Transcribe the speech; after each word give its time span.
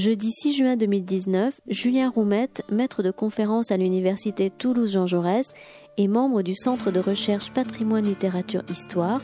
Jeudi 0.00 0.30
6 0.30 0.54
juin 0.54 0.76
2019, 0.78 1.60
Julien 1.68 2.08
Roumette, 2.08 2.64
maître 2.72 3.02
de 3.02 3.10
conférence 3.10 3.70
à 3.70 3.76
l'université 3.76 4.48
Toulouse-Jean 4.48 5.06
Jaurès 5.06 5.52
et 5.98 6.08
membre 6.08 6.40
du 6.40 6.54
Centre 6.54 6.90
de 6.90 7.00
recherche 7.00 7.50
Patrimoine, 7.52 8.06
Littérature, 8.06 8.62
Histoire, 8.70 9.20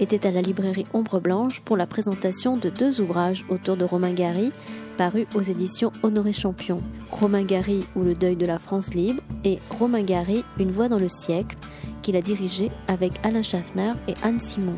était 0.00 0.26
à 0.26 0.30
la 0.30 0.42
librairie 0.42 0.84
Ombre 0.92 1.18
Blanche 1.18 1.62
pour 1.64 1.78
la 1.78 1.86
présentation 1.86 2.58
de 2.58 2.68
deux 2.68 3.00
ouvrages 3.00 3.46
autour 3.48 3.78
de 3.78 3.86
Romain 3.86 4.12
Gary, 4.12 4.52
parus 4.98 5.26
aux 5.34 5.40
éditions 5.40 5.92
Honoré 6.02 6.34
Champion. 6.34 6.82
Romain 7.10 7.44
Gary 7.44 7.86
ou 7.96 8.02
le 8.02 8.12
deuil 8.12 8.36
de 8.36 8.44
la 8.44 8.58
France 8.58 8.92
libre 8.92 9.22
et 9.44 9.60
Romain 9.78 10.02
Gary, 10.02 10.44
Une 10.60 10.72
voix 10.72 10.90
dans 10.90 10.98
le 10.98 11.08
siècle, 11.08 11.56
qu'il 12.02 12.16
a 12.16 12.20
dirigé 12.20 12.70
avec 12.86 13.12
Alain 13.22 13.40
Schaffner 13.40 13.94
et 14.06 14.14
Anne 14.22 14.40
Simon. 14.40 14.76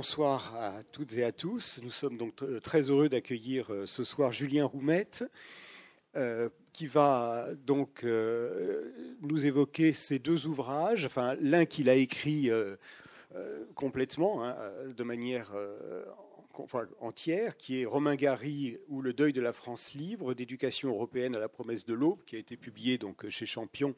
Bonsoir 0.00 0.56
à 0.56 0.82
toutes 0.92 1.12
et 1.12 1.24
à 1.24 1.30
tous. 1.30 1.78
Nous 1.82 1.90
sommes 1.90 2.16
donc 2.16 2.32
très 2.62 2.80
heureux 2.88 3.10
d'accueillir 3.10 3.70
euh, 3.70 3.84
ce 3.84 4.02
soir 4.02 4.32
Julien 4.32 4.64
Roumette, 4.64 5.24
euh, 6.16 6.48
qui 6.72 6.86
va 6.86 7.48
donc 7.66 8.02
euh, 8.02 8.94
nous 9.20 9.44
évoquer 9.44 9.92
ces 9.92 10.18
deux 10.18 10.46
ouvrages, 10.46 11.04
enfin 11.04 11.36
l'un 11.42 11.66
qu'il 11.66 11.90
a 11.90 11.96
écrit 11.96 12.50
complètement, 13.74 14.42
hein, 14.42 14.56
de 14.96 15.04
manière 15.04 15.52
entière, 17.00 17.56
qui 17.56 17.80
est 17.80 17.84
Romain 17.84 18.14
Gary 18.14 18.78
ou 18.88 19.02
Le 19.02 19.12
deuil 19.12 19.32
de 19.32 19.40
la 19.40 19.52
France 19.52 19.94
libre, 19.94 20.34
d'éducation 20.34 20.90
européenne 20.90 21.36
à 21.36 21.38
la 21.38 21.48
promesse 21.48 21.84
de 21.84 21.94
l'aube, 21.94 22.24
qui 22.26 22.36
a 22.36 22.38
été 22.38 22.56
publié 22.56 22.98
donc 22.98 23.28
chez 23.28 23.46
Champion 23.46 23.94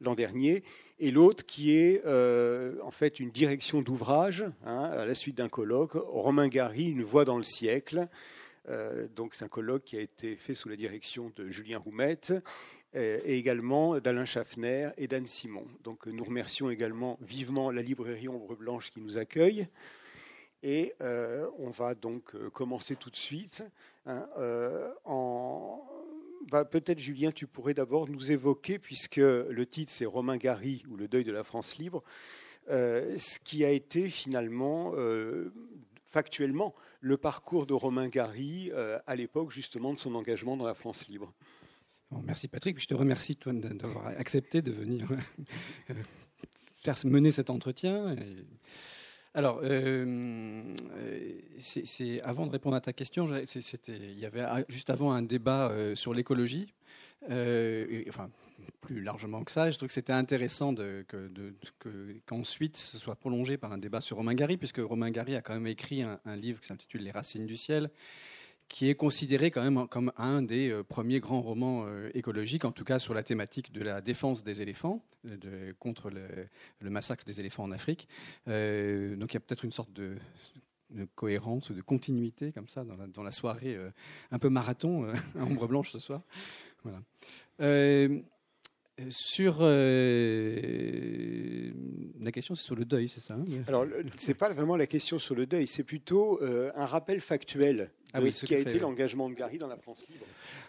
l'an 0.00 0.14
dernier, 0.14 0.62
et 0.98 1.10
l'autre 1.10 1.44
qui 1.44 1.76
est 1.76 2.02
euh, 2.04 2.76
en 2.82 2.90
fait 2.90 3.20
une 3.20 3.30
direction 3.30 3.82
d'ouvrage 3.82 4.44
hein, 4.64 4.82
à 4.82 5.04
la 5.04 5.14
suite 5.14 5.36
d'un 5.36 5.48
colloque, 5.48 5.94
Romain 5.94 6.48
Gary, 6.48 6.90
Une 6.90 7.04
voix 7.04 7.24
dans 7.24 7.38
le 7.38 7.44
siècle. 7.44 8.08
Euh, 8.68 9.06
donc 9.14 9.34
c'est 9.34 9.44
un 9.44 9.48
colloque 9.48 9.84
qui 9.84 9.96
a 9.96 10.00
été 10.00 10.36
fait 10.36 10.54
sous 10.54 10.68
la 10.68 10.76
direction 10.76 11.32
de 11.36 11.48
Julien 11.50 11.78
Roumette 11.78 12.32
euh, 12.94 13.20
et 13.24 13.36
également 13.36 13.98
d'Alain 13.98 14.24
Schaffner 14.24 14.90
et 14.96 15.06
d'Anne 15.06 15.26
Simon. 15.26 15.66
Donc 15.82 16.06
nous 16.06 16.24
remercions 16.24 16.70
également 16.70 17.18
vivement 17.20 17.70
la 17.70 17.82
librairie 17.82 18.28
Ombre 18.28 18.56
Blanche 18.56 18.90
qui 18.90 19.00
nous 19.00 19.18
accueille. 19.18 19.68
Et 20.64 20.94
on 21.58 21.70
va 21.70 21.94
donc 21.94 22.34
commencer 22.50 22.96
tout 22.96 23.10
de 23.10 23.16
suite 23.16 23.62
hein, 24.06 24.26
en, 25.04 25.86
bah, 26.50 26.64
peut-être 26.64 26.98
Julien, 26.98 27.32
tu 27.32 27.46
pourrais 27.46 27.74
d'abord 27.74 28.08
nous 28.08 28.30
évoquer, 28.30 28.78
puisque 28.78 29.16
le 29.16 29.66
titre 29.66 29.92
c'est 29.92 30.04
Romain 30.04 30.36
Gary 30.36 30.82
ou 30.90 30.96
le 30.96 31.08
deuil 31.08 31.24
de 31.24 31.32
la 31.32 31.44
France 31.44 31.76
libre, 31.78 32.02
euh, 32.70 33.16
ce 33.18 33.38
qui 33.38 33.64
a 33.64 33.70
été 33.70 34.08
finalement, 34.08 34.92
euh, 34.96 35.52
factuellement, 36.06 36.74
le 37.00 37.16
parcours 37.16 37.66
de 37.66 37.74
Romain 37.74 38.08
Gary 38.08 38.70
euh, 38.72 38.98
à 39.06 39.16
l'époque 39.16 39.50
justement 39.50 39.92
de 39.92 39.98
son 39.98 40.14
engagement 40.14 40.56
dans 40.56 40.66
la 40.66 40.74
France 40.74 41.08
libre. 41.08 41.32
merci 42.22 42.48
Patrick, 42.48 42.80
je 42.80 42.86
te 42.86 42.94
remercie 42.94 43.36
toi 43.36 43.52
d'avoir 43.52 44.06
accepté 44.06 44.62
de 44.62 44.72
venir 44.72 45.06
faire 46.76 46.96
mener 47.04 47.30
cet 47.30 47.50
entretien. 47.50 48.16
Alors, 49.36 49.60
euh, 49.64 50.62
c'est, 51.58 52.20
avant 52.22 52.46
de 52.46 52.52
répondre 52.52 52.76
à 52.76 52.80
ta 52.80 52.92
question, 52.92 53.28
il 53.88 54.18
y 54.18 54.26
avait 54.26 54.44
juste 54.68 54.90
avant 54.90 55.10
un 55.10 55.22
débat 55.22 55.70
euh, 55.70 55.96
sur 55.96 56.14
l'écologie. 56.14 56.72
Euh, 57.30 58.04
enfin, 58.08 58.30
plus 58.80 59.02
largement 59.02 59.42
que 59.42 59.50
ça, 59.50 59.72
je 59.72 59.76
trouve 59.76 59.88
que 59.88 59.94
c'était 59.94 60.12
intéressant 60.12 60.72
qu'ensuite 62.26 62.76
ce 62.76 62.96
soit 62.96 63.16
prolongé 63.16 63.56
par 63.56 63.72
un 63.72 63.78
débat 63.78 64.00
sur 64.00 64.18
Romain 64.18 64.34
Gary, 64.34 64.56
puisque 64.56 64.78
Romain 64.78 65.10
Gary 65.10 65.34
a 65.34 65.40
quand 65.40 65.54
même 65.54 65.66
écrit 65.66 66.02
un 66.02 66.36
livre 66.36 66.60
qui 66.60 66.68
s'intitule 66.68 67.02
Les 67.02 67.10
racines 67.10 67.46
du 67.46 67.56
ciel, 67.56 67.90
qui 68.68 68.88
est 68.88 68.94
considéré 68.94 69.50
quand 69.50 69.62
même 69.62 69.88
comme 69.88 70.12
un 70.16 70.42
des 70.42 70.70
euh, 70.70 70.82
premiers 70.82 71.20
grands 71.20 71.42
romans 71.42 71.84
euh, 71.86 72.10
écologiques, 72.14 72.64
en 72.64 72.72
tout 72.72 72.84
cas 72.84 72.98
sur 72.98 73.14
la 73.14 73.22
thématique 73.22 73.72
de 73.72 73.82
la 73.82 74.00
défense 74.00 74.42
des 74.42 74.62
éléphants, 74.62 75.04
euh, 75.26 75.72
contre 75.78 76.10
le, 76.10 76.48
massacre 76.90 77.24
des 77.24 77.38
éléphants 77.40 77.64
en 77.64 77.72
Afrique. 77.72 78.08
donc 78.46 78.54
il 79.32 79.34
y 79.34 79.36
a 79.36 79.40
peut-être 79.40 79.64
une 79.64 79.72
sorte 79.72 79.92
de, 79.92 80.16
cohérence 81.14 81.72
de 81.72 81.80
continuité 81.80 82.52
comme 82.52 82.68
ça 82.68 82.84
dans 82.84 83.22
la, 83.22 83.32
soirée 83.32 83.76
un 84.30 84.38
peu 84.38 84.48
marathon 84.48 85.08
à 85.38 85.42
Ombre 85.44 85.66
Blanche 85.66 85.90
ce 85.90 85.98
soir. 85.98 86.22
Sur 89.08 89.60
la 92.20 92.32
question, 92.32 92.54
c'est 92.54 92.64
sur 92.64 92.76
le 92.76 92.84
deuil, 92.84 93.08
c'est 93.08 93.20
ça 93.20 93.34
hein 93.34 93.44
Alors, 93.66 93.86
c'est 94.18 94.34
pas 94.34 94.50
vraiment 94.50 94.76
la 94.76 94.86
question 94.86 95.18
sur 95.18 95.34
le 95.34 95.46
deuil, 95.46 95.66
c'est 95.66 95.82
plutôt 95.84 96.40
un 96.42 96.86
rappel 96.86 97.20
factuel 97.20 97.90
ah 98.14 98.20
oui, 98.22 98.32
ce 98.32 98.46
qui 98.46 98.54
a 98.54 98.58
été 98.60 98.78
l'engagement 98.78 99.28
de 99.28 99.34
Gary 99.34 99.58
dans 99.58 99.66
la 99.66 99.76
France 99.76 100.04
libre. 100.08 100.24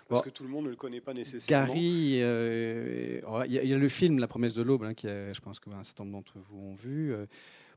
Parce 0.09 0.23
que 0.23 0.31
tout 0.31 0.43
le 0.43 0.49
monde 0.49 0.65
ne 0.65 0.71
le 0.71 0.75
connaît 0.75 0.99
pas 0.99 1.13
nécessairement. 1.13 1.67
Gary, 1.67 2.19
euh, 2.21 3.21
il 3.45 3.53
y, 3.53 3.73
a 3.73 3.77
le 3.77 3.89
film 3.89 4.19
La 4.19 4.27
promesse 4.27 4.53
de 4.53 4.63
l'aube, 4.63 4.83
hein, 4.83 4.95
qui 4.95 5.07
je 5.07 5.39
pense 5.41 5.59
qu'un 5.59 5.83
certain 5.83 6.05
nombre 6.05 6.17
d'entre 6.17 6.33
vous 6.49 6.59
ont 6.59 6.75
vu. 6.75 7.13
Euh. 7.13 7.27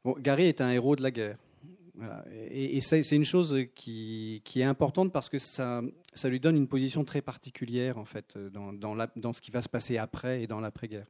Bon, 0.04 0.16
Gary 0.18 0.44
est 0.44 0.62
un 0.62 0.70
héros 0.70 0.96
de 0.96 1.02
la 1.02 1.10
guerre. 1.10 1.36
Et, 2.50 2.80
c'est 2.80 3.10
une 3.10 3.24
chose 3.24 3.56
qui, 3.74 4.42
est 4.56 4.62
importante 4.62 5.12
parce 5.12 5.28
que 5.28 5.38
ça, 5.38 5.82
ça 6.14 6.28
lui 6.28 6.40
donne 6.40 6.56
une 6.56 6.68
position 6.68 7.04
très 7.04 7.20
particulière 7.22 7.98
en 7.98 8.04
fait 8.04 8.36
dans, 8.38 8.72
dans, 8.72 9.32
ce 9.32 9.40
qui 9.40 9.50
va 9.50 9.62
se 9.62 9.68
passer 9.68 9.98
après 9.98 10.42
et 10.42 10.46
dans 10.46 10.60
l'après-guerre. 10.60 11.06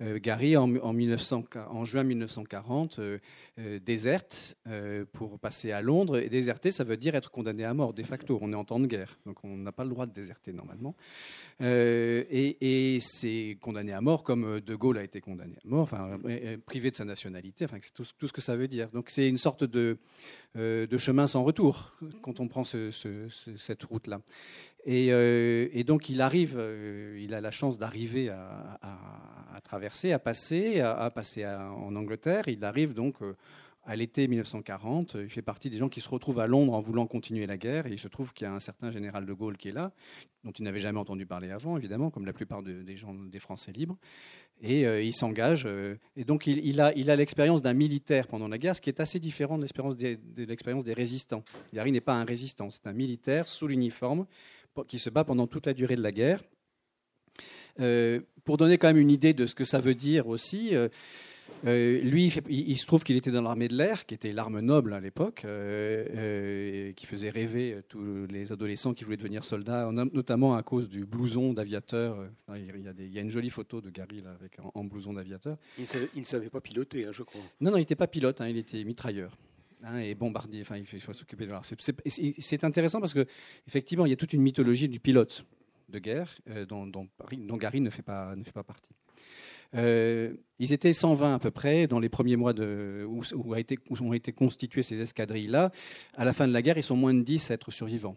Euh, 0.00 0.18
Gary 0.20 0.56
en, 0.56 0.74
en, 0.76 0.92
1900, 0.92 1.44
en, 1.70 1.84
juin 1.84 2.04
1940 2.04 2.98
euh, 2.98 3.18
euh, 3.58 3.78
déserte 3.78 4.56
pour 5.12 5.38
passer 5.38 5.72
à 5.72 5.82
Londres. 5.82 6.18
Et 6.18 6.28
déserter, 6.28 6.70
ça 6.70 6.84
veut 6.84 6.96
dire 6.96 7.14
être 7.14 7.30
condamné 7.30 7.64
à 7.64 7.74
mort 7.74 7.94
de 7.94 8.02
facto. 8.02 8.38
On 8.40 8.52
est 8.52 8.56
en 8.56 8.64
temps 8.64 8.80
de 8.80 8.86
guerre, 8.86 9.18
donc 9.26 9.38
on 9.44 9.56
n'a 9.56 9.72
pas 9.72 9.84
le 9.84 9.90
droit 9.90 10.06
de 10.06 10.12
déserter 10.12 10.52
normalement. 10.52 10.94
et, 11.60 12.98
c'est 13.00 13.58
condamné 13.60 13.92
à 13.92 14.00
mort 14.00 14.24
comme 14.24 14.60
De 14.60 14.74
Gaulle 14.74 14.98
a 14.98 15.04
été 15.04 15.20
condamné 15.20 15.56
à 15.64 15.68
mort, 15.68 15.82
enfin 15.82 16.18
privé 16.66 16.90
de 16.90 16.96
sa 16.96 17.04
nationalité. 17.04 17.64
Enfin, 17.64 17.78
c'est 17.80 17.92
tout, 17.92 18.04
ce 18.04 18.32
que 18.32 18.40
ça 18.40 18.56
veut 18.56 18.68
dire. 18.68 18.90
Donc 18.90 19.10
c'est 19.10 19.28
une 19.28 19.38
sorte 19.38 19.64
de 19.64 19.98
euh, 20.56 20.86
de 20.86 20.98
chemin 20.98 21.26
sans 21.26 21.42
retour 21.42 21.96
quand 22.22 22.38
on 22.38 22.46
prend 22.46 22.62
cette 22.62 23.84
Euh, 24.86 25.68
et, 25.72 25.84
donc 25.84 26.08
il 26.08 26.20
arrive, 26.20 26.56
euh, 26.58 27.18
il 27.20 27.34
a 27.34 27.40
la 27.40 27.50
chance 27.50 27.78
d'arriver 27.78 28.28
à, 28.28 29.60
traverser, 29.62 30.12
à 30.12 30.18
passer, 30.18 30.80
à, 30.80 31.10
passer 31.10 31.46
en 31.46 31.94
Angleterre. 31.96 32.48
Il 32.48 32.64
arrive 32.64 32.92
donc 32.92 33.16
à 33.86 33.96
l'été 33.96 34.28
1940. 34.28 35.16
Il 35.20 35.30
fait 35.30 35.42
partie 35.42 35.70
des 35.70 35.78
gens 35.78 35.88
qui 35.88 36.00
se 36.00 36.08
retrouvent 36.08 36.40
à 36.40 36.46
Londres 36.46 36.74
en 36.74 36.80
voulant 36.80 37.06
continuer 37.06 37.46
la 37.46 37.56
guerre. 37.56 37.86
Et 37.86 37.92
il 37.92 37.98
se 37.98 38.08
trouve 38.08 38.34
qu'il 38.34 38.46
y 38.46 38.48
a 38.48 38.52
un 38.52 38.60
certain 38.60 38.90
général 38.90 39.24
de 39.24 39.32
Gaulle 39.32 39.56
qui 39.56 39.68
est 39.68 39.72
là, 39.72 39.92
dont 40.44 40.52
il 40.52 40.64
n'avait 40.64 40.80
jamais 40.80 40.98
entendu 40.98 41.24
parler 41.24 41.50
avant, 41.50 41.78
évidemment, 41.78 42.10
comme 42.10 42.26
la 42.26 42.34
plupart 42.34 42.62
des 42.62 42.96
gens 42.96 43.14
des 43.14 43.40
Français 43.40 43.72
libres 43.72 43.96
et 44.62 44.86
euh, 44.86 45.02
il 45.02 45.14
s'engage. 45.14 45.64
Euh, 45.66 45.96
et 46.16 46.24
donc 46.24 46.46
il, 46.46 46.80
a, 46.80 46.92
l'expérience 47.16 47.62
d'un 47.62 47.74
militaire 47.74 48.26
pendant 48.26 48.48
la 48.48 48.58
guerre, 48.58 48.76
ce 48.76 48.80
qui 48.80 48.90
est 48.90 49.00
assez 49.00 49.18
différent 49.18 49.58
de 49.58 49.62
l'expérience 49.62 50.84
des, 50.84 50.94
résistants. 50.94 51.44
Gary 51.72 51.92
n'est 51.92 52.00
pas 52.00 52.14
un 52.14 52.24
résistant, 52.24 52.70
c'est 52.70 52.86
un 52.86 52.92
militaire 52.92 53.48
sous 53.48 53.66
l'uniforme 53.66 54.26
qui 54.88 54.98
se 54.98 55.10
bat 55.10 55.24
pendant 55.24 55.46
toute 55.46 55.66
la 55.66 55.74
durée 55.74 55.96
de 55.96 56.02
la 56.02 56.12
guerre. 56.12 56.42
Euh, 57.80 58.20
pour 58.44 58.56
donner 58.56 58.78
quand 58.78 58.88
même 58.88 58.98
une 58.98 59.10
idée 59.10 59.34
de 59.34 59.46
ce 59.46 59.54
que 59.54 59.64
ça 59.64 59.80
veut 59.80 59.94
dire 59.94 60.28
aussi, 60.28 60.72
euh, 61.66 62.00
lui, 62.00 62.32
il, 62.48 62.78
se 62.78 62.86
trouve 62.86 63.04
qu'il 63.04 63.16
était 63.16 63.30
dans 63.30 63.40
l'armée 63.40 63.68
de 63.68 63.76
l'air, 63.76 64.04
qui 64.04 64.14
était 64.14 64.32
l'arme 64.32 64.60
noble 64.60 64.92
à 64.92 65.00
l'époque, 65.00 65.42
euh, 65.44 66.04
euh, 66.14 66.92
qui 66.92 67.06
faisait 67.06 67.30
rêver 67.30 67.78
tous 67.88 68.26
les 68.28 68.52
adolescents 68.52 68.92
qui 68.92 69.04
voulaient 69.04 69.16
devenir 69.16 69.44
soldats, 69.44 69.90
notamment 69.92 70.56
à 70.56 70.62
cause 70.62 70.88
du 70.88 71.06
blouson 71.06 71.54
d'aviateur. 71.54 72.28
Il, 72.54 73.12
y 73.12 73.18
a 73.18 73.22
une 73.22 73.30
jolie 73.30 73.50
photo 73.50 73.80
de 73.80 73.90
Gary 73.90 74.20
là, 74.20 74.36
avec, 74.38 74.58
en, 74.74 74.84
blouson 74.84 75.14
d'aviateur. 75.14 75.56
Il, 75.78 75.86
ne 76.16 76.24
savait 76.24 76.50
pas 76.50 76.60
piloter, 76.60 77.06
hein, 77.06 77.12
je 77.12 77.22
crois. 77.22 77.40
Non, 77.60 77.70
non, 77.70 77.76
il 77.78 77.80
n'était 77.80 77.96
pas 77.96 78.08
pilote, 78.08 78.40
hein, 78.40 78.48
il 78.48 78.58
était 78.58 78.84
mitrailleur. 78.84 79.36
Hein, 79.84 79.98
et 79.98 80.14
bombardier, 80.14 80.62
enfin, 80.62 80.76
il 80.76 80.86
faut 80.86 81.12
s'occuper 81.12 81.46
de 81.46 81.52
C'est 82.38 82.64
intéressant 82.64 83.00
parce 83.00 83.14
que 83.14 83.26
effectivement, 83.66 84.06
il 84.06 84.10
y 84.10 84.14
a 84.14 84.16
toute 84.16 84.32
une 84.34 84.42
mythologie 84.42 84.88
du 84.88 85.00
pilote 85.00 85.46
de 85.88 85.98
guerre 85.98 86.34
dont, 86.68 86.86
dont, 86.86 87.08
Gary 87.56 87.80
ne 87.80 87.90
fait 87.90 88.02
pas, 88.02 88.34
ne 88.36 88.44
fait 88.44 88.52
pas 88.52 88.62
partie. 88.62 88.94
Euh, 89.74 90.34
ils 90.58 90.72
étaient 90.72 90.92
120 90.92 91.34
à 91.34 91.38
peu 91.38 91.50
près 91.50 91.86
dans 91.86 91.98
les 91.98 92.08
premiers 92.08 92.36
mois 92.36 92.52
où, 92.52 93.22
ont 93.34 94.12
été 94.12 94.32
constituées 94.32 94.82
ces 94.82 95.00
escadrilles-là. 95.00 95.72
À 96.14 96.24
la 96.24 96.32
fin 96.32 96.46
de 96.46 96.52
la 96.52 96.62
guerre, 96.62 96.78
ils 96.78 96.82
sont 96.82 96.96
moins 96.96 97.14
de 97.14 97.22
10 97.22 97.50
à 97.50 97.54
être 97.54 97.70
survivants. 97.70 98.16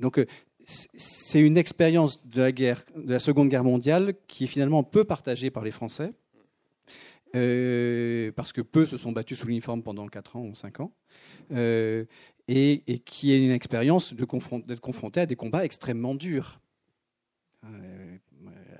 Donc 0.00 0.18
euh, 0.18 0.26
c'est 0.64 1.40
une 1.40 1.56
expérience 1.56 2.24
de 2.26 2.42
la 2.42 2.52
guerre, 2.52 2.84
de 2.96 3.12
la 3.12 3.18
Seconde 3.18 3.48
Guerre 3.48 3.64
mondiale, 3.64 4.14
qui 4.26 4.44
est 4.44 4.48
finalement 4.48 4.82
peu 4.82 5.04
partagée 5.04 5.50
par 5.50 5.64
les 5.64 5.70
Français. 5.70 6.12
parce 7.32 8.52
que 8.52 8.60
peu 8.60 8.86
se 8.86 8.96
sont 8.96 9.12
battus 9.12 9.38
sous 9.38 9.46
l'uniforme 9.46 9.82
pendant 9.82 10.06
4 10.06 10.36
ans 10.36 10.44
ou 10.44 10.54
5 10.54 10.80
ans, 10.80 10.92
et, 11.50 13.02
qui 13.04 13.32
est 13.32 13.38
une 13.38 13.50
expérience 13.50 14.14
d'être 14.14 14.80
confronté 14.80 15.20
à 15.20 15.26
des 15.26 15.36
combats 15.36 15.64
extrêmement 15.64 16.14
durs. 16.14 16.60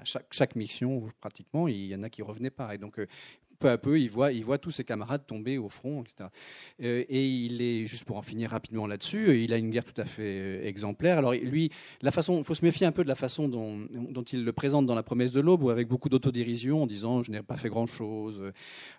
Chaque, 0.04 0.56
mission, 0.56 1.10
pratiquement, 1.20 1.68
il 1.68 1.86
y 1.86 1.94
en 1.94 2.02
a 2.02 2.10
qui 2.10 2.22
revenaient 2.22 2.50
pas. 2.50 2.76
Donc, 2.78 3.00
peu 3.58 3.68
à 3.68 3.78
peu, 3.78 4.00
il 4.00 4.08
voit, 4.10 4.58
tous 4.58 4.70
ses 4.70 4.84
camarades 4.84 5.26
tomber 5.26 5.58
au 5.58 5.68
front, 5.68 6.02
etc. 6.02 6.30
Euh, 6.82 7.04
et 7.08 7.26
il 7.26 7.60
est, 7.62 7.86
juste 7.86 8.04
pour 8.04 8.16
en 8.16 8.22
finir 8.22 8.50
rapidement 8.50 8.86
là-dessus, 8.86 9.42
il 9.42 9.52
a 9.52 9.56
une 9.56 9.70
guerre 9.70 9.84
tout 9.84 10.00
à 10.00 10.04
fait 10.04 10.22
euh, 10.22 10.66
exemplaire. 10.66 11.18
Alors 11.18 11.32
lui, 11.32 11.70
la 12.02 12.10
façon, 12.10 12.38
il 12.38 12.44
faut 12.44 12.54
se 12.54 12.64
méfier 12.64 12.86
un 12.86 12.92
peu 12.92 13.02
de 13.02 13.08
la 13.08 13.14
façon 13.14 13.48
dont, 13.48 13.78
il 14.32 14.44
le 14.44 14.52
présente 14.52 14.86
dans 14.86 14.94
La 14.94 15.02
promesse 15.02 15.30
de 15.30 15.40
l'aube, 15.40 15.62
ou 15.62 15.70
avec 15.70 15.88
beaucoup 15.88 16.08
d'autodérision, 16.08 16.82
en 16.82 16.86
disant 16.86 17.22
je 17.22 17.30
n'ai 17.30 17.42
pas 17.42 17.56
fait 17.56 17.68
grand-chose. 17.68 18.40
Euh, 18.40 18.52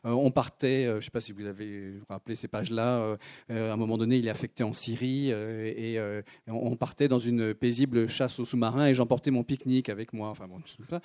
on 0.03 0.31
partait, 0.31 0.85
je 0.85 0.95
ne 0.95 1.01
sais 1.01 1.11
pas 1.11 1.21
si 1.21 1.31
vous 1.31 1.45
avez 1.45 1.94
rappelé 2.09 2.35
ces 2.35 2.47
pages-là, 2.47 3.17
à 3.50 3.53
un 3.53 3.77
moment 3.77 3.97
donné, 3.97 4.17
il 4.17 4.27
est 4.27 4.31
affecté 4.31 4.63
en 4.63 4.73
Syrie, 4.73 5.29
et 5.29 6.00
on 6.47 6.75
partait 6.75 7.07
dans 7.07 7.19
une 7.19 7.53
paisible 7.53 8.07
chasse 8.07 8.39
aux 8.39 8.45
sous-marins, 8.45 8.88
et 8.88 8.94
j'emportais 8.94 9.31
mon 9.31 9.44
pique-nique 9.44 9.89
avec 9.89 10.13
moi. 10.13 10.29
Enfin 10.29 10.47
bon, 10.47 10.61
ça. 10.89 11.01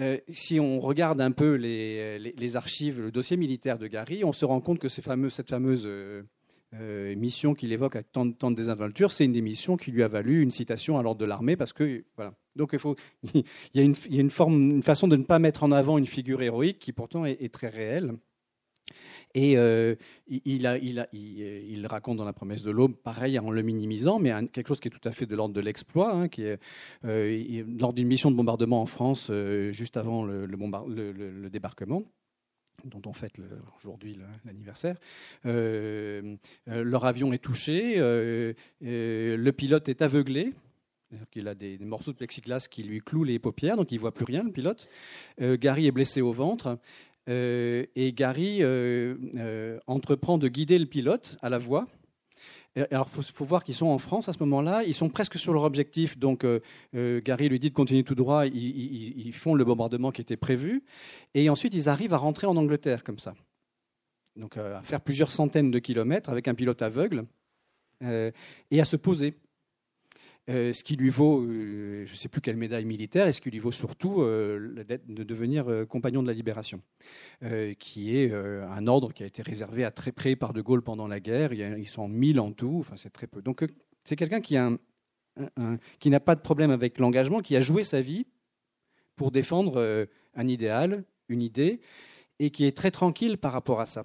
Euh, 0.00 0.18
si 0.28 0.58
on 0.58 0.80
regarde 0.80 1.20
un 1.20 1.30
peu 1.30 1.54
les, 1.54 2.56
archives, 2.56 3.00
le 3.00 3.12
dossier 3.12 3.36
militaire 3.36 3.78
de 3.78 3.86
Gary, 3.86 4.24
on 4.24 4.32
se 4.32 4.44
rend 4.44 4.60
compte 4.60 4.78
que 4.78 4.88
cette 4.88 5.04
fameuse 5.04 5.86
euh, 5.86 6.22
euh, 6.74 7.14
mission 7.14 7.54
qu'il 7.54 7.72
évoque 7.72 7.94
avec 7.96 8.10
tant, 8.10 8.26
de 8.26 8.54
désinvolture, 8.54 9.12
c'est 9.12 9.24
une 9.24 9.32
des 9.32 9.42
missions 9.42 9.76
qui 9.76 9.92
lui 9.92 10.02
a 10.02 10.08
valu 10.08 10.42
une 10.42 10.50
citation 10.50 10.98
à 10.98 11.02
l'ordre 11.02 11.20
de 11.20 11.24
l'armée, 11.24 11.56
parce 11.56 11.72
que 11.72 12.04
voilà. 12.16 12.34
Donc 12.56 12.70
il, 12.72 12.78
faut, 12.78 12.96
il, 13.34 13.44
y 13.74 13.80
a 13.80 13.82
une, 13.82 14.30
forme, 14.30 14.70
une 14.70 14.82
façon 14.82 15.06
de 15.06 15.16
ne 15.16 15.24
pas 15.24 15.38
mettre 15.38 15.62
en 15.62 15.70
avant 15.70 15.98
une 15.98 16.06
figure 16.06 16.42
héroïque 16.42 16.78
qui 16.78 16.92
pourtant 16.92 17.24
est 17.24 17.52
très 17.52 17.68
réelle. 17.68 18.14
Et 19.34 19.56
euh, 19.56 19.96
il, 20.28 20.66
a, 20.66 20.78
il, 20.78 21.86
raconte 21.88 22.18
dans 22.18 22.24
La 22.24 22.32
promesse 22.32 22.62
de 22.62 22.70
l'aube, 22.70 22.94
pareil, 22.94 23.38
en 23.38 23.50
le 23.50 23.62
minimisant, 23.62 24.20
mais 24.20 24.32
quelque 24.52 24.68
chose 24.68 24.78
qui 24.78 24.88
est 24.88 24.92
tout 24.92 25.08
à 25.08 25.10
fait 25.10 25.26
de 25.26 25.34
l'ordre 25.34 25.54
de 25.54 25.60
l'exploit, 25.60 26.14
hein, 26.14 26.28
qui 26.28 26.44
est 26.44 26.60
euh, 27.04 27.64
lors 27.78 27.92
d'une 27.92 28.06
mission 28.06 28.30
de 28.30 28.36
bombardement 28.36 28.80
en 28.80 28.86
France, 28.86 29.28
euh, 29.30 29.72
juste 29.72 29.96
avant 29.96 30.24
le, 30.24 30.46
débarquement 31.50 32.04
dont 32.84 33.00
on 33.06 33.14
fête 33.14 33.32
aujourd'hui 33.78 34.18
l'anniversaire. 34.44 34.96
leur 35.44 37.04
avion 37.04 37.32
est 37.32 37.38
touché, 37.38 37.96
le 37.96 39.50
pilote 39.52 39.88
est 39.88 40.02
aveuglé, 40.02 40.52
il 41.34 41.48
a 41.48 41.54
des, 41.54 41.78
des, 41.78 41.84
morceaux 41.84 42.12
de 42.12 42.16
plexiglas 42.16 42.66
qui 42.70 42.82
lui 42.82 43.00
clouent 43.00 43.24
les 43.24 43.38
paupières, 43.38 43.76
donc 43.76 43.90
il 43.90 43.98
voit 43.98 44.12
plus 44.12 44.26
rien, 44.26 44.42
le 44.42 44.50
pilote. 44.50 44.88
Gary 45.40 45.86
est 45.86 45.92
blessé 45.92 46.20
au 46.20 46.32
ventre. 46.32 46.78
Euh, 47.28 47.86
et 47.96 48.12
Gary 48.12 48.62
euh, 48.62 49.14
euh, 49.36 49.78
entreprend 49.86 50.36
de 50.36 50.48
guider 50.48 50.78
le 50.78 50.86
pilote 50.86 51.36
à 51.42 51.48
la 51.48 51.58
voie. 51.58 51.86
Alors, 52.90 53.08
il 53.16 53.22
faut, 53.22 53.44
voir 53.44 53.62
qu'ils 53.62 53.76
sont 53.76 53.86
en 53.86 53.98
France 53.98 54.28
à 54.28 54.32
ce 54.32 54.40
moment-là. 54.40 54.82
Ils 54.82 54.94
sont 54.94 55.08
presque 55.08 55.38
sur 55.38 55.52
leur 55.52 55.62
objectif. 55.62 56.18
Donc, 56.18 56.44
Gary 56.92 57.48
lui 57.48 57.60
dit 57.60 57.70
de 57.70 57.74
continuer 57.74 58.02
tout 58.02 58.16
droit. 58.16 58.46
Ils, 58.46 59.32
font 59.32 59.54
le 59.54 59.64
bombardement 59.64 60.10
qui 60.10 60.20
était 60.20 60.36
prévu. 60.36 60.82
Et 61.34 61.48
ensuite, 61.48 61.72
ils 61.72 61.88
arrivent 61.88 62.14
à 62.14 62.16
rentrer 62.16 62.48
en 62.48 62.56
Angleterre 62.56 63.04
comme 63.04 63.20
ça. 63.20 63.36
Donc, 64.34 64.56
à 64.56 64.82
faire 64.82 65.00
plusieurs 65.00 65.30
centaines 65.30 65.70
de 65.70 65.78
kilomètres 65.78 66.30
avec 66.30 66.48
un 66.48 66.54
pilote 66.54 66.82
aveugle 66.82 67.26
et 68.00 68.80
à 68.80 68.84
se 68.84 68.96
poser. 68.96 69.34
Euh, 70.50 70.74
ce 70.74 70.84
qui 70.84 70.96
lui 70.96 71.08
vaut, 71.08 71.40
euh, 71.40 72.04
je 72.04 72.12
ne 72.12 72.16
sais 72.16 72.28
plus 72.28 72.42
quelle 72.42 72.56
médaille 72.56 72.84
militaire, 72.84 73.26
et 73.26 73.32
ce 73.32 73.40
qui 73.40 73.50
lui 73.50 73.58
vaut 73.58 73.72
surtout 73.72 74.20
euh, 74.20 74.84
de 75.08 75.22
devenir 75.22 75.86
compagnon 75.88 76.22
de 76.22 76.26
la 76.26 76.34
libération, 76.34 76.82
qui 77.78 78.16
est 78.16 78.32
un 78.32 78.86
ordre 78.86 79.12
qui 79.12 79.22
a 79.22 79.26
été 79.26 79.42
réservé 79.42 79.84
à 79.84 79.90
très 79.90 80.12
près 80.12 80.36
par 80.36 80.52
De 80.52 80.60
Gaulle 80.60 80.82
pendant 80.82 81.06
la 81.06 81.20
guerre. 81.20 81.52
ils 81.52 81.88
sont 81.88 82.08
1000 82.08 82.40
en 82.40 82.52
tout, 82.52 82.76
enfin 82.80 82.96
c'est 82.96 83.12
très 83.12 83.26
peu. 83.26 83.40
Donc 83.40 83.64
c'est 84.04 84.16
quelqu'un 84.16 84.40
qui, 84.40 84.56
qui 85.98 86.10
n'a 86.10 86.20
pas 86.20 86.34
de 86.34 86.40
problème 86.40 86.70
avec 86.70 86.98
l'engagement, 86.98 87.40
qui 87.40 87.56
a 87.56 87.60
joué 87.60 87.84
sa 87.84 88.00
vie 88.00 88.26
pour 89.16 89.30
défendre 89.30 90.06
un 90.34 90.48
idéal, 90.48 91.04
une 91.28 91.42
idée, 91.42 91.80
et 92.38 92.50
qui 92.50 92.66
est 92.66 92.76
très 92.76 92.90
tranquille 92.90 93.38
par 93.38 93.52
rapport 93.52 93.80
à 93.80 93.86
ça. 93.86 94.04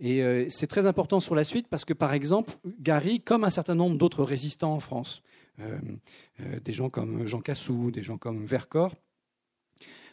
Et 0.00 0.46
c'est 0.48 0.66
très 0.66 0.86
important 0.86 1.20
sur 1.20 1.34
la 1.34 1.44
suite 1.44 1.68
parce 1.68 1.84
que, 1.84 1.94
par 1.94 2.14
exemple, 2.14 2.54
Gary, 2.80 3.20
comme 3.20 3.44
un 3.44 3.50
certain 3.50 3.74
nombre 3.74 3.96
d'autres 3.98 4.24
résistants 4.24 4.74
en 4.74 4.80
France, 4.80 5.22
des 5.58 6.72
gens 6.72 6.90
comme 6.90 7.26
Jean 7.26 7.40
Cassou, 7.40 7.90
des 7.90 8.02
gens 8.02 8.18
comme 8.18 8.44
Vercors, 8.44 8.94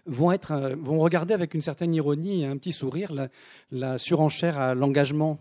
vont, 0.06 0.32
être, 0.32 0.52
euh, 0.52 0.76
vont 0.76 1.00
regarder 1.00 1.34
avec 1.34 1.54
une 1.54 1.62
certaine 1.62 1.94
ironie 1.94 2.44
et 2.44 2.46
un 2.46 2.58
petit 2.58 2.74
sourire 2.74 3.14
la, 3.72 3.98
surenchère 3.98 4.60
à 4.60 4.76
l'engagement 4.76 5.40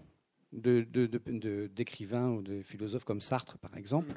d'écrivains 0.52 2.30
ou 2.30 2.42
de 2.42 2.62
philosophes 2.62 3.04
comme 3.04 3.20
Sartre, 3.20 3.58
par 3.58 3.76
exemple. 3.76 4.14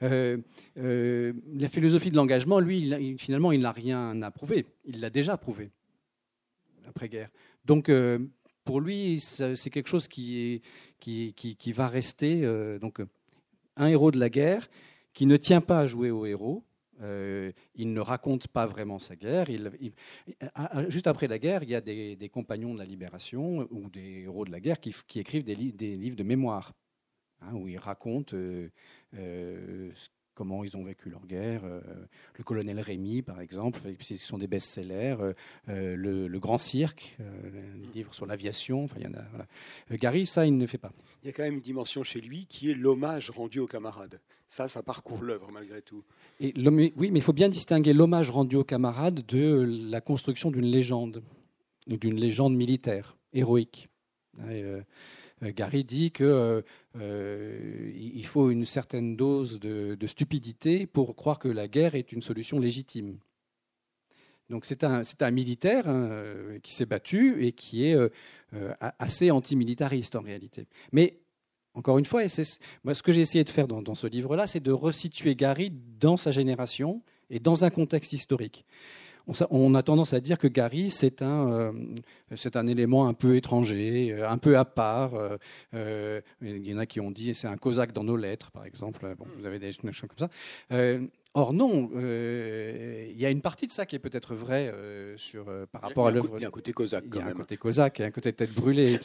la 0.00 1.68
philosophie 1.68 2.10
de 2.10 2.16
l'engagement, 2.16 2.60
lui, 2.60 3.18
finalement, 3.18 3.50
il 3.50 3.60
n'a 3.60 3.72
rien 3.72 4.22
à 4.22 4.30
prouver. 4.30 4.66
Il 4.84 5.00
l'a 5.00 5.10
déjà 5.10 5.36
prouvé 5.36 5.70
après-guerre. 6.86 7.28
Donc, 7.64 7.90
pour 8.64 8.80
lui, 8.80 9.18
c'est 9.18 9.70
quelque 9.70 9.88
chose 9.88 10.06
qui, 10.06 10.38
est, 10.38 10.62
qui, 11.00 11.34
qui, 11.34 11.56
qui 11.56 11.72
va 11.72 11.88
rester. 11.88 12.42
donc, 12.80 13.00
un 13.76 13.88
héros 13.88 14.12
de 14.12 14.20
la 14.20 14.30
guerre 14.30 14.68
qui 15.14 15.26
ne 15.26 15.36
tient 15.36 15.60
pas 15.60 15.80
à 15.80 15.86
jouer 15.86 16.10
au 16.10 16.26
héros. 16.26 16.64
Euh, 17.00 17.50
il 17.74 17.92
ne 17.92 18.00
raconte 18.00 18.48
pas 18.48 18.66
vraiment 18.66 18.98
sa 18.98 19.16
guerre. 19.16 19.46
juste 20.88 21.06
après 21.06 21.26
la 21.26 21.38
guerre, 21.38 21.62
il 21.62 21.70
y 21.70 21.74
a 21.74 21.80
des, 21.80 22.30
compagnons 22.32 22.74
de 22.74 22.78
la 22.78 22.84
libération 22.84 23.66
ou 23.70 23.88
des 23.88 24.22
héros 24.24 24.44
de 24.44 24.50
la 24.50 24.60
guerre 24.60 24.78
qui, 24.80 24.94
écrivent 25.18 25.44
des, 25.44 25.54
livres 25.54 26.16
de 26.16 26.22
mémoire, 26.22 26.72
hein, 27.40 27.54
où 27.54 27.68
ils 27.68 27.78
racontent 27.78 28.36
euh, 28.36 28.70
euh, 29.16 29.90
comment 30.34 30.64
ils 30.64 30.76
ont 30.76 30.84
vécu 30.84 31.10
leur 31.10 31.26
guerre. 31.26 31.62
Euh, 31.64 31.80
le 32.36 32.44
colonel 32.44 32.80
Rémy, 32.80 33.22
par 33.22 33.40
exemple, 33.40 33.80
ce 34.00 34.16
sont 34.16 34.38
des 34.38 34.46
best-sellers. 34.46 35.16
Euh, 35.20 35.32
euh, 35.68 35.96
le, 35.96 36.38
Grand 36.38 36.58
Cirque, 36.58 37.16
des 37.18 37.88
livres 37.94 38.14
sur 38.14 38.26
l'aviation. 38.26 38.84
Enfin, 38.84 38.96
il 38.98 39.04
y 39.04 39.06
en 39.06 39.14
a, 39.14 39.96
Gary, 39.96 40.26
ça, 40.26 40.44
il 40.46 40.56
ne 40.58 40.66
fait 40.66 40.78
pas. 40.78 40.92
Il 41.22 41.26
y 41.26 41.30
a 41.30 41.32
quand 41.32 41.42
même 41.42 41.54
une 41.54 41.60
dimension 41.60 42.02
chez 42.02 42.20
lui 42.20 42.46
qui 42.46 42.70
est 42.70 42.74
l'hommage 42.74 43.30
rendu 43.30 43.60
aux 43.60 43.66
camarades. 43.66 44.20
Ça, 44.48 44.68
ça 44.68 44.82
parcourt 44.82 45.22
l'œuvre 45.22 45.50
malgré 45.50 45.80
tout. 45.80 46.04
Et 46.40 46.52
oui, 46.56 46.92
mais 46.96 47.18
il 47.18 47.22
faut 47.22 47.32
bien 47.32 47.48
distinguer 47.48 47.92
l'hommage 47.92 48.30
rendu 48.30 48.56
aux 48.56 48.64
camarades 48.64 49.24
de 49.26 49.66
la 49.90 50.00
construction 50.00 50.50
d'une 50.50 50.66
légende, 50.66 51.22
d'une 51.86 52.16
légende 52.16 52.54
militaire, 52.54 53.16
héroïque. 53.32 53.88
Euh, 55.44 55.52
Gary 55.52 55.84
dit 55.84 56.10
qu'il 56.10 56.62
euh, 56.96 57.90
euh, 57.94 58.22
faut 58.24 58.50
une 58.50 58.66
certaine 58.66 59.16
dose 59.16 59.58
de, 59.60 60.06
stupidité 60.06 60.86
pour 60.86 61.14
croire 61.14 61.38
que 61.38 61.48
la 61.48 61.68
guerre 61.68 61.94
est 61.94 62.12
une 62.12 62.22
solution 62.22 62.58
légitime. 62.58 63.18
Donc 64.50 64.66
c'est 64.66 64.84
un, 64.84 65.30
militaire 65.30 65.88
hein, 65.88 66.58
qui 66.62 66.74
s'est 66.74 66.86
battu 66.86 67.44
et 67.44 67.52
qui 67.52 67.86
est 67.86 67.96
assez 68.98 69.30
antimilitariste 69.30 70.16
en 70.16 70.20
réalité. 70.20 70.66
Mais 70.92 71.18
encore 71.72 71.98
une 71.98 72.04
fois, 72.04 72.28
ce 72.28 73.02
que 73.02 73.12
j'ai 73.12 73.22
essayé 73.22 73.42
de 73.42 73.50
faire 73.50 73.66
dans 73.66 73.94
ce 73.94 74.06
livre-là, 74.06 74.46
c'est 74.46 74.60
de 74.60 74.72
resituer 74.72 75.34
Gary 75.34 75.72
dans 75.98 76.16
sa 76.16 76.30
génération 76.30 77.02
et 77.30 77.40
dans 77.40 77.64
un 77.64 77.70
contexte 77.70 78.12
historique 78.12 78.66
on, 79.26 79.74
a 79.74 79.82
tendance 79.82 80.12
à 80.12 80.20
dire 80.20 80.38
que 80.38 80.48
Gary, 80.48 80.90
c'est 80.90 81.22
un, 81.22 81.48
euh, 81.50 81.72
c'est 82.36 82.56
un 82.56 82.66
élément 82.66 83.08
un 83.08 83.14
peu 83.14 83.36
étranger, 83.36 84.12
euh, 84.12 84.28
un 84.28 84.38
peu 84.38 84.58
à 84.58 84.64
part. 84.64 85.12
Euh, 85.74 86.20
il 86.42 86.66
y 86.66 86.74
en 86.74 86.78
a 86.78 86.86
qui 86.86 87.00
ont 87.00 87.10
dit 87.10 87.34
c'est 87.34 87.48
un 87.48 87.56
cosaque 87.56 87.92
dans 87.92 88.04
nos 88.04 88.16
lettres, 88.16 88.50
par 88.50 88.66
exemple. 88.66 89.14
Bon, 89.18 89.26
vous 89.38 89.46
avez 89.46 89.58
des 89.58 89.72
choses 89.72 90.10
comme 90.16 90.28
ça. 90.28 90.30
Or 91.36 91.52
non, 91.52 91.90
il 91.94 93.18
y 93.18 93.26
a 93.26 93.30
une 93.30 93.40
partie 93.40 93.66
de 93.66 93.72
ça 93.72 93.86
qui 93.86 93.96
est 93.96 94.00
peut-être 94.00 94.34
vraie 94.34 94.72
sur, 95.16 95.46
par 95.72 95.82
rapport 95.82 96.06
à 96.06 96.10
l'œuvre. 96.10 96.38
Il 96.38 96.42
y 96.42 96.44
a 96.44 96.48
un 96.48 96.50
côté 96.50 96.72
cosaque 96.72 97.04
quand 97.10 97.18
même. 97.18 97.28
Il 97.28 97.30
y 97.30 97.32
a 97.32 97.34
un 97.34 97.40
côté 97.40 97.56
cosaque 97.56 98.00
et 98.00 98.04
un 98.04 98.10
côté 98.10 98.32
tête 98.32 98.52
brûlée. 98.52 99.00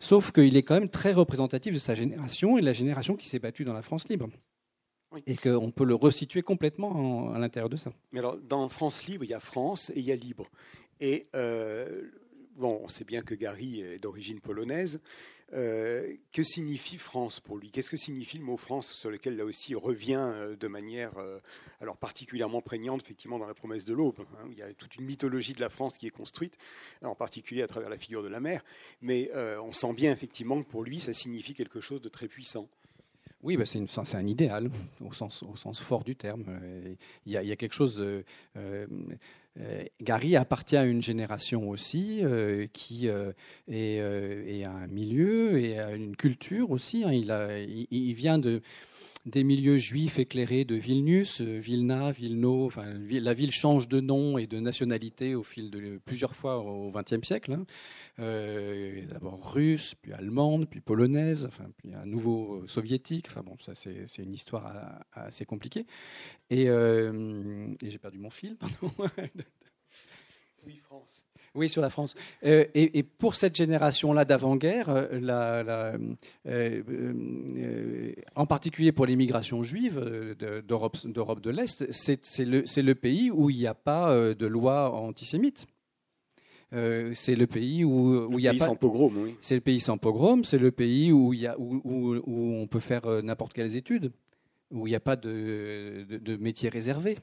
Sauf 0.00 0.32
qu'il 0.32 0.56
est 0.56 0.62
quand 0.62 0.74
même 0.74 0.88
très 0.88 1.12
représentatif 1.12 1.74
de 1.74 1.78
sa 1.78 1.94
génération 1.94 2.58
et 2.58 2.60
de 2.60 2.66
la 2.66 2.72
génération 2.72 3.14
qui 3.14 3.28
s'est 3.28 3.38
battue 3.38 3.64
dans 3.64 3.72
la 3.72 3.82
France 3.82 4.08
libre 4.08 4.28
et 5.26 5.36
qu'on 5.36 5.70
peut 5.70 5.84
le 5.84 5.94
resituer 5.94 6.42
complètement 6.42 7.32
à 7.32 7.38
l'intérieur 7.38 7.68
de 7.68 7.76
ça. 7.76 7.92
Mais 8.12 8.20
alors, 8.20 8.36
dans 8.36 8.68
France 8.68 9.06
libre, 9.06 9.24
il 9.24 9.30
y 9.30 9.34
a 9.34 9.40
France 9.40 9.90
et 9.90 10.00
il 10.00 10.04
y 10.04 10.12
a 10.12 10.16
libre. 10.16 10.48
Et 11.00 11.26
euh, 11.34 12.02
bon, 12.56 12.80
on 12.82 12.88
sait 12.88 13.04
bien 13.04 13.22
que 13.22 13.34
Gary 13.34 13.80
est 13.80 13.98
d'origine 13.98 14.40
polonaise. 14.40 15.00
Euh, 15.52 16.14
que 16.32 16.42
signifie 16.42 16.96
France 16.96 17.38
pour 17.38 17.58
lui? 17.58 17.70
Qu'est-ce 17.70 17.90
que 17.90 17.96
signifie 17.96 18.38
le 18.38 18.44
mot 18.44 18.56
France 18.56 18.92
sur 18.94 19.10
lequel 19.10 19.36
là 19.36 19.44
aussi 19.44 19.74
revient 19.74 20.32
euh, 20.34 20.56
de 20.56 20.66
manière 20.66 21.12
alors 21.80 21.96
particulièrement 21.96 22.62
prégnante 22.62 23.02
effectivement 23.02 23.38
dans 23.38 23.46
la 23.46 23.54
promesse 23.54 23.84
de 23.84 23.92
l'aube 23.92 24.18
hein, 24.18 24.48
Il 24.50 24.58
y 24.58 24.62
a 24.62 24.72
toute 24.72 24.96
une 24.96 25.04
mythologie 25.04 25.52
de 25.52 25.60
la 25.60 25.68
France 25.68 25.98
qui 25.98 26.06
est 26.06 26.10
construite, 26.10 26.56
en 27.02 27.14
particulier 27.14 27.62
à 27.62 27.68
travers 27.68 27.90
la 27.90 27.98
figure 27.98 28.22
de 28.22 28.28
la 28.28 28.40
mer. 28.40 28.64
Mais 29.02 29.30
on 29.62 29.72
sent 29.72 29.92
bien 29.92 30.10
effectivement 30.10 30.60
que 30.60 30.68
pour 30.68 30.82
lui 30.82 30.98
ça 30.98 31.12
signifie 31.12 31.54
quelque 31.54 31.80
chose 31.80 32.00
de 32.00 32.08
très 32.08 32.26
puissant. 32.26 32.68
Oui, 33.44 33.58
bah, 33.58 33.64
c'est 33.66 34.16
un 34.16 34.26
idéal, 34.26 34.70
au 35.04 35.12
sens, 35.12 35.44
fort 35.82 36.02
du 36.02 36.16
terme. 36.16 36.44
Il 37.26 37.32
y, 37.32 37.36
a, 37.36 37.56
quelque 37.56 37.74
chose. 37.74 38.02
Euh, 38.56 38.86
Gary 40.00 40.34
appartient 40.34 40.78
à 40.78 40.84
une 40.84 41.02
génération 41.02 41.68
aussi 41.68 42.22
qui 42.72 43.06
est, 43.06 44.64
à 44.64 44.70
un 44.70 44.86
milieu 44.86 45.60
et 45.60 45.78
à 45.78 45.94
une 45.94 46.16
culture 46.16 46.70
aussi. 46.70 47.04
Hein. 47.04 47.12
Il, 47.12 48.14
vient 48.14 48.38
de 48.38 48.62
des 49.26 49.42
milieux 49.42 49.78
juifs 49.78 50.18
éclairés 50.18 50.64
de 50.64 50.74
Vilnius, 50.74 51.40
Vilna, 51.40 52.12
Vilno. 52.12 52.66
Enfin, 52.66 52.94
la 53.08 53.34
ville 53.34 53.52
change 53.52 53.88
de 53.88 54.00
nom 54.00 54.36
et 54.36 54.46
de 54.46 54.60
nationalité 54.60 55.34
au 55.34 55.42
fil 55.42 55.70
de 55.70 55.98
plusieurs 56.04 56.34
fois 56.34 56.58
au 56.58 56.92
XXe 56.92 57.26
siècle. 57.26 57.52
Hein. 57.52 57.64
Euh, 58.18 59.06
d'abord 59.06 59.52
russe, 59.52 59.94
puis 60.00 60.12
allemande, 60.12 60.68
puis 60.68 60.80
polonaise, 60.80 61.48
puis 61.78 61.94
à 61.94 62.04
nouveau 62.04 62.62
euh, 62.62 62.66
soviétique. 62.66 63.26
Enfin 63.28 63.42
bon, 63.42 63.56
ça 63.60 63.74
c'est 63.74 64.22
une 64.22 64.34
histoire 64.34 65.04
assez 65.12 65.44
compliquée. 65.44 65.86
Et, 66.50 66.68
euh, 66.68 67.74
et 67.82 67.90
j'ai 67.90 67.98
perdu 67.98 68.18
mon 68.18 68.30
fil. 68.30 68.56
oui, 70.64 70.76
France. 70.78 71.24
Oui, 71.54 71.68
sur 71.68 71.82
la 71.82 71.90
France. 71.90 72.16
Euh, 72.44 72.64
et, 72.74 73.04
pour 73.04 73.36
cette 73.36 73.54
génération-là 73.54 74.24
d'avant-guerre, 74.24 74.88
euh, 74.88 75.98
euh, 76.46 78.12
en 78.34 78.46
particulier 78.46 78.90
pour 78.90 79.06
l'immigration 79.06 79.62
juive 79.62 80.00
d'Europe 80.66 81.40
de 81.40 81.50
l'Est, 81.50 81.86
c'est 81.92 82.44
le, 82.44 82.64
le, 82.82 82.94
pays 82.94 83.30
où 83.30 83.50
il 83.50 83.58
n'y 83.58 83.68
a 83.68 83.74
pas 83.74 84.34
de 84.34 84.46
loi 84.46 84.90
antisémite. 84.90 85.68
c'est 86.72 87.36
le 87.36 87.46
pays 87.46 87.84
où, 87.84 88.26
où 88.26 88.38
il 88.40 88.44
y 88.44 88.48
a 88.48 88.54
pas. 88.54 88.74
pogrom, 88.74 89.16
oui. 89.16 89.36
C'est 89.40 89.54
le 89.54 89.60
pays 89.60 89.80
sans 89.80 89.96
pogrom. 89.96 90.42
C'est 90.42 90.58
le 90.58 90.72
pays 90.72 91.12
où 91.12 91.32
y 91.32 91.46
a 91.46 91.54
où, 91.58 91.80
où, 91.84 92.54
on 92.62 92.66
peut 92.66 92.80
faire 92.80 93.22
n'importe 93.22 93.52
quelles 93.52 93.76
études, 93.76 94.10
où 94.72 94.88
il 94.88 94.90
n'y 94.90 94.96
a 94.96 95.00
pas 95.00 95.14
de, 95.14 96.04
de, 96.08 96.18
de 96.18 96.36
métier 96.36 96.68
réservé. 96.68 97.16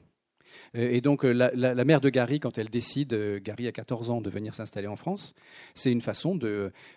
Euh, 0.76 0.90
et 0.90 1.00
donc 1.00 1.24
euh, 1.24 1.32
la, 1.32 1.84
mère 1.84 2.00
de 2.00 2.08
Gary, 2.08 2.40
quand 2.40 2.58
elle 2.58 2.68
décide, 2.68 3.12
euh, 3.12 3.40
Gary 3.42 3.66
a 3.66 3.72
14 3.72 4.10
ans, 4.10 4.20
de 4.20 4.30
venir 4.30 4.54
s'installer 4.54 4.88
en 4.88 4.96
France, 4.96 5.34
c'est 5.74 5.92
une 5.92 6.00
façon 6.00 6.38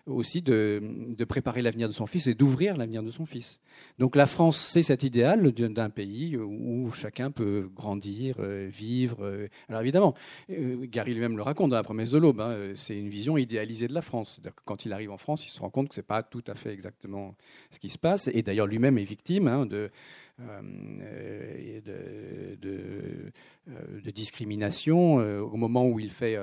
aussi 0.05 0.41
de, 0.41 0.81
préparer 1.27 1.62
l'avenir 1.62 1.88
de 1.88 1.93
son 1.93 2.05
fils 2.05 2.27
et 2.27 2.35
d'ouvrir 2.35 2.77
l'avenir 2.77 3.03
de 3.03 3.12
son 3.12 3.25
fils. 3.25 3.59
Donc 4.00 4.15
la 4.15 4.25
France, 4.25 4.57
c'est 4.57 4.83
cet 4.83 5.03
idéal 5.03 5.51
d'un 5.51 5.89
pays 5.89 6.38
où 6.38 6.91
chacun 6.91 7.31
peut 7.31 7.69
grandir, 7.75 8.41
vivre. 8.41 9.47
Alors 9.69 9.81
évidemment, 9.81 10.13
Gary 10.50 11.13
lui-même 11.13 11.35
le 11.35 11.43
raconte 11.43 11.71
dans 11.71 11.75
la 11.75 11.83
promesse 11.83 12.12
de 12.12 12.17
l'aube, 12.17 12.39
hein, 12.41 12.74
c'est 12.75 12.97
une 12.97 13.09
vision 13.09 13.38
idéalisée 13.38 13.88
de 13.88 13.93
la 13.93 14.01
France. 14.01 14.41
Quand 14.65 14.85
il 14.85 14.93
arrive 14.93 15.12
en 15.12 15.17
France, 15.17 15.45
il 15.45 15.50
se 15.50 15.59
rend 15.59 15.69
compte 15.69 15.89
que 15.89 15.95
ce 15.95 16.01
n'est 16.01 16.05
pas 16.05 16.24
tout 16.24 16.43
à 16.47 16.55
fait 16.55 16.71
exactement 16.71 17.35
ce 17.71 17.79
qui 17.79 17.89
se 17.89 17.97
passe. 17.97 18.29
Et 18.33 18.41
d'ailleurs, 18.41 18.67
lui-même 18.67 18.97
est 18.97 19.03
victime 19.03 19.47
hein, 19.47 19.65
de 19.65 19.89
euh, 20.42 21.82
de, 21.86 22.56
de, 22.56 23.32
euh, 23.70 24.01
de, 24.04 24.12
discrimination 24.12 25.22
euh, 25.22 25.39
au 25.39 25.56
moment 25.56 25.88
où 25.88 25.98
il 25.98 26.12
fait 26.12 26.38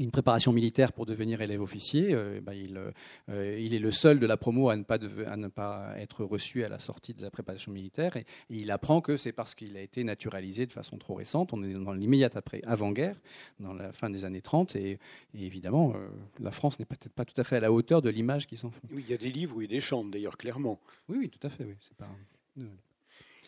une 0.00 0.10
préparation 0.10 0.52
militaire 0.52 0.92
pour 0.92 1.06
devenir 1.06 1.40
élève 1.40 1.60
officier. 1.60 2.16
Ben, 2.42 2.52
il, 2.52 2.80
il, 3.28 3.74
est 3.74 3.78
le 3.78 3.90
seul 3.92 4.18
de 4.18 4.26
la 4.26 4.36
promo 4.36 4.70
à 4.70 4.76
ne, 4.76 4.82
pas 4.82 4.98
à 5.26 5.36
ne 5.36 5.46
pas 5.46 5.94
être 5.98 6.24
reçu 6.24 6.64
à 6.64 6.68
la 6.68 6.80
sortie 6.80 7.14
de 7.14 7.22
la 7.22 7.30
préparation 7.30 7.70
militaire. 7.70 8.16
Et, 8.16 8.26
il 8.48 8.72
apprend 8.72 9.00
que 9.00 9.16
c'est 9.16 9.32
parce 9.32 9.54
qu'il 9.54 9.76
a 9.76 9.82
été 9.82 10.02
naturalisé 10.02 10.66
de 10.66 10.72
façon 10.72 10.98
trop 10.98 11.14
récente. 11.14 11.52
On 11.52 11.62
est 11.62 11.72
dans 11.72 11.92
l'immédiate 11.92 12.36
avant-guerre, 12.66 13.20
dans 13.60 13.74
la 13.74 13.92
fin 13.92 14.10
des 14.10 14.24
années 14.24 14.42
30. 14.42 14.74
Et, 14.74 14.98
évidemment, 15.34 15.94
la 16.40 16.50
France 16.50 16.80
n'est 16.80 16.86
peut-être 16.86 17.12
pas 17.12 17.24
tout 17.24 17.40
à 17.40 17.44
fait 17.44 17.56
à 17.56 17.60
la 17.60 17.72
hauteur 17.72 18.02
de 18.02 18.10
l'image 18.10 18.48
qui 18.48 18.56
s'en 18.56 18.70
fait. 18.70 18.80
Oui, 18.90 19.04
il 19.06 19.10
y 19.10 19.14
a 19.14 19.18
des 19.18 19.30
livres 19.30 19.56
où 19.56 19.62
il 19.62 19.68
des 19.68 19.80
chante, 19.80 20.10
d'ailleurs, 20.10 20.36
clairement. 20.36 20.80
Oui, 21.08 21.18
oui, 21.20 21.28
tout 21.28 21.46
à 21.46 21.50
fait. 21.50 21.64
Oui. 21.64 21.76
C'est 21.80 21.96
pas... 21.96 22.08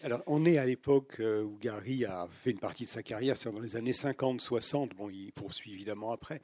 Alors, 0.05 0.21
on 0.27 0.45
est 0.45 0.59
à 0.59 0.67
l'époque 0.67 1.21
euh, 1.21 1.45
où 1.45 1.57
Gary 1.61 2.05
a 2.05 2.27
fait 2.29 2.51
une 2.51 2.59
partie 2.59 2.87
de 2.87 2.89
sa 2.89 3.05
carrière, 3.05 3.37
c'est 3.37 3.53
dans 3.53 3.61
les 3.61 3.77
années 3.77 3.93
50-60. 3.93 4.95
Bon, 4.97 5.09
il 5.09 5.31
poursuit 5.31 5.73
évidemment 5.73 6.11
après, 6.11 6.41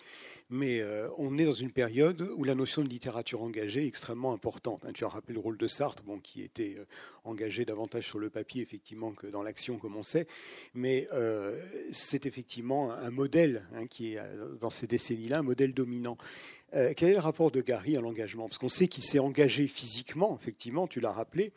mais 0.48 0.80
euh, 0.80 1.08
on 1.18 1.36
est 1.38 1.44
dans 1.44 1.54
une 1.54 1.72
période 1.72 2.30
où 2.36 2.44
la 2.44 2.54
notion 2.54 2.82
de 2.82 2.88
littérature 2.88 3.42
engagée 3.42 3.82
est 3.82 3.88
extrêmement 3.88 4.32
importante. 4.32 4.84
Hein, 4.84 4.92
tu 4.94 5.04
as 5.04 5.08
rappelé 5.08 5.34
le 5.34 5.40
rôle 5.40 5.58
de 5.58 5.66
Sartre, 5.66 6.04
bon, 6.04 6.20
qui 6.20 6.42
était 6.42 6.76
euh, 6.78 6.84
engagé 7.24 7.64
davantage 7.64 8.06
sur 8.06 8.20
le 8.20 8.30
papier, 8.30 8.62
effectivement, 8.62 9.10
que 9.10 9.26
dans 9.26 9.42
l'action, 9.42 9.76
comme 9.76 9.96
on 9.96 10.04
sait. 10.04 10.28
Mais 10.74 11.08
c'est 11.90 12.26
effectivement 12.26 12.92
un 12.92 13.10
modèle 13.10 13.64
hein, 13.74 13.86
qui 13.88 14.14
est, 14.14 14.20
dans 14.60 14.70
ces 14.70 14.86
décennies-là, 14.86 15.40
un 15.40 15.42
modèle 15.42 15.74
dominant. 15.74 16.16
Euh, 16.74 16.92
quel 16.94 17.10
est 17.10 17.14
le 17.14 17.20
rapport 17.20 17.50
de 17.50 17.60
Gary 17.60 17.96
à 17.96 18.00
l'engagement? 18.00 18.46
Parce 18.46 18.58
qu'on 18.58 18.68
sait 18.68 18.88
qu'il 18.88 19.02
s'est 19.02 19.18
engagé 19.18 19.68
physiquement, 19.68 20.38
effectivement, 20.40 20.86
tu 20.86 21.00
l'as 21.00 21.12
rappelé, 21.12 21.52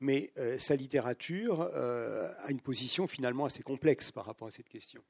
mais 0.00 0.30
euh, 0.38 0.58
sa 0.58 0.74
littérature 0.74 1.70
euh, 1.74 2.28
a 2.42 2.50
une 2.50 2.60
position 2.60 3.06
finalement 3.06 3.44
assez 3.44 3.62
complexe 3.62 4.10
par 4.10 4.26
rapport 4.26 4.48
à 4.48 4.50
cette 4.50 4.68
question. 4.68 5.00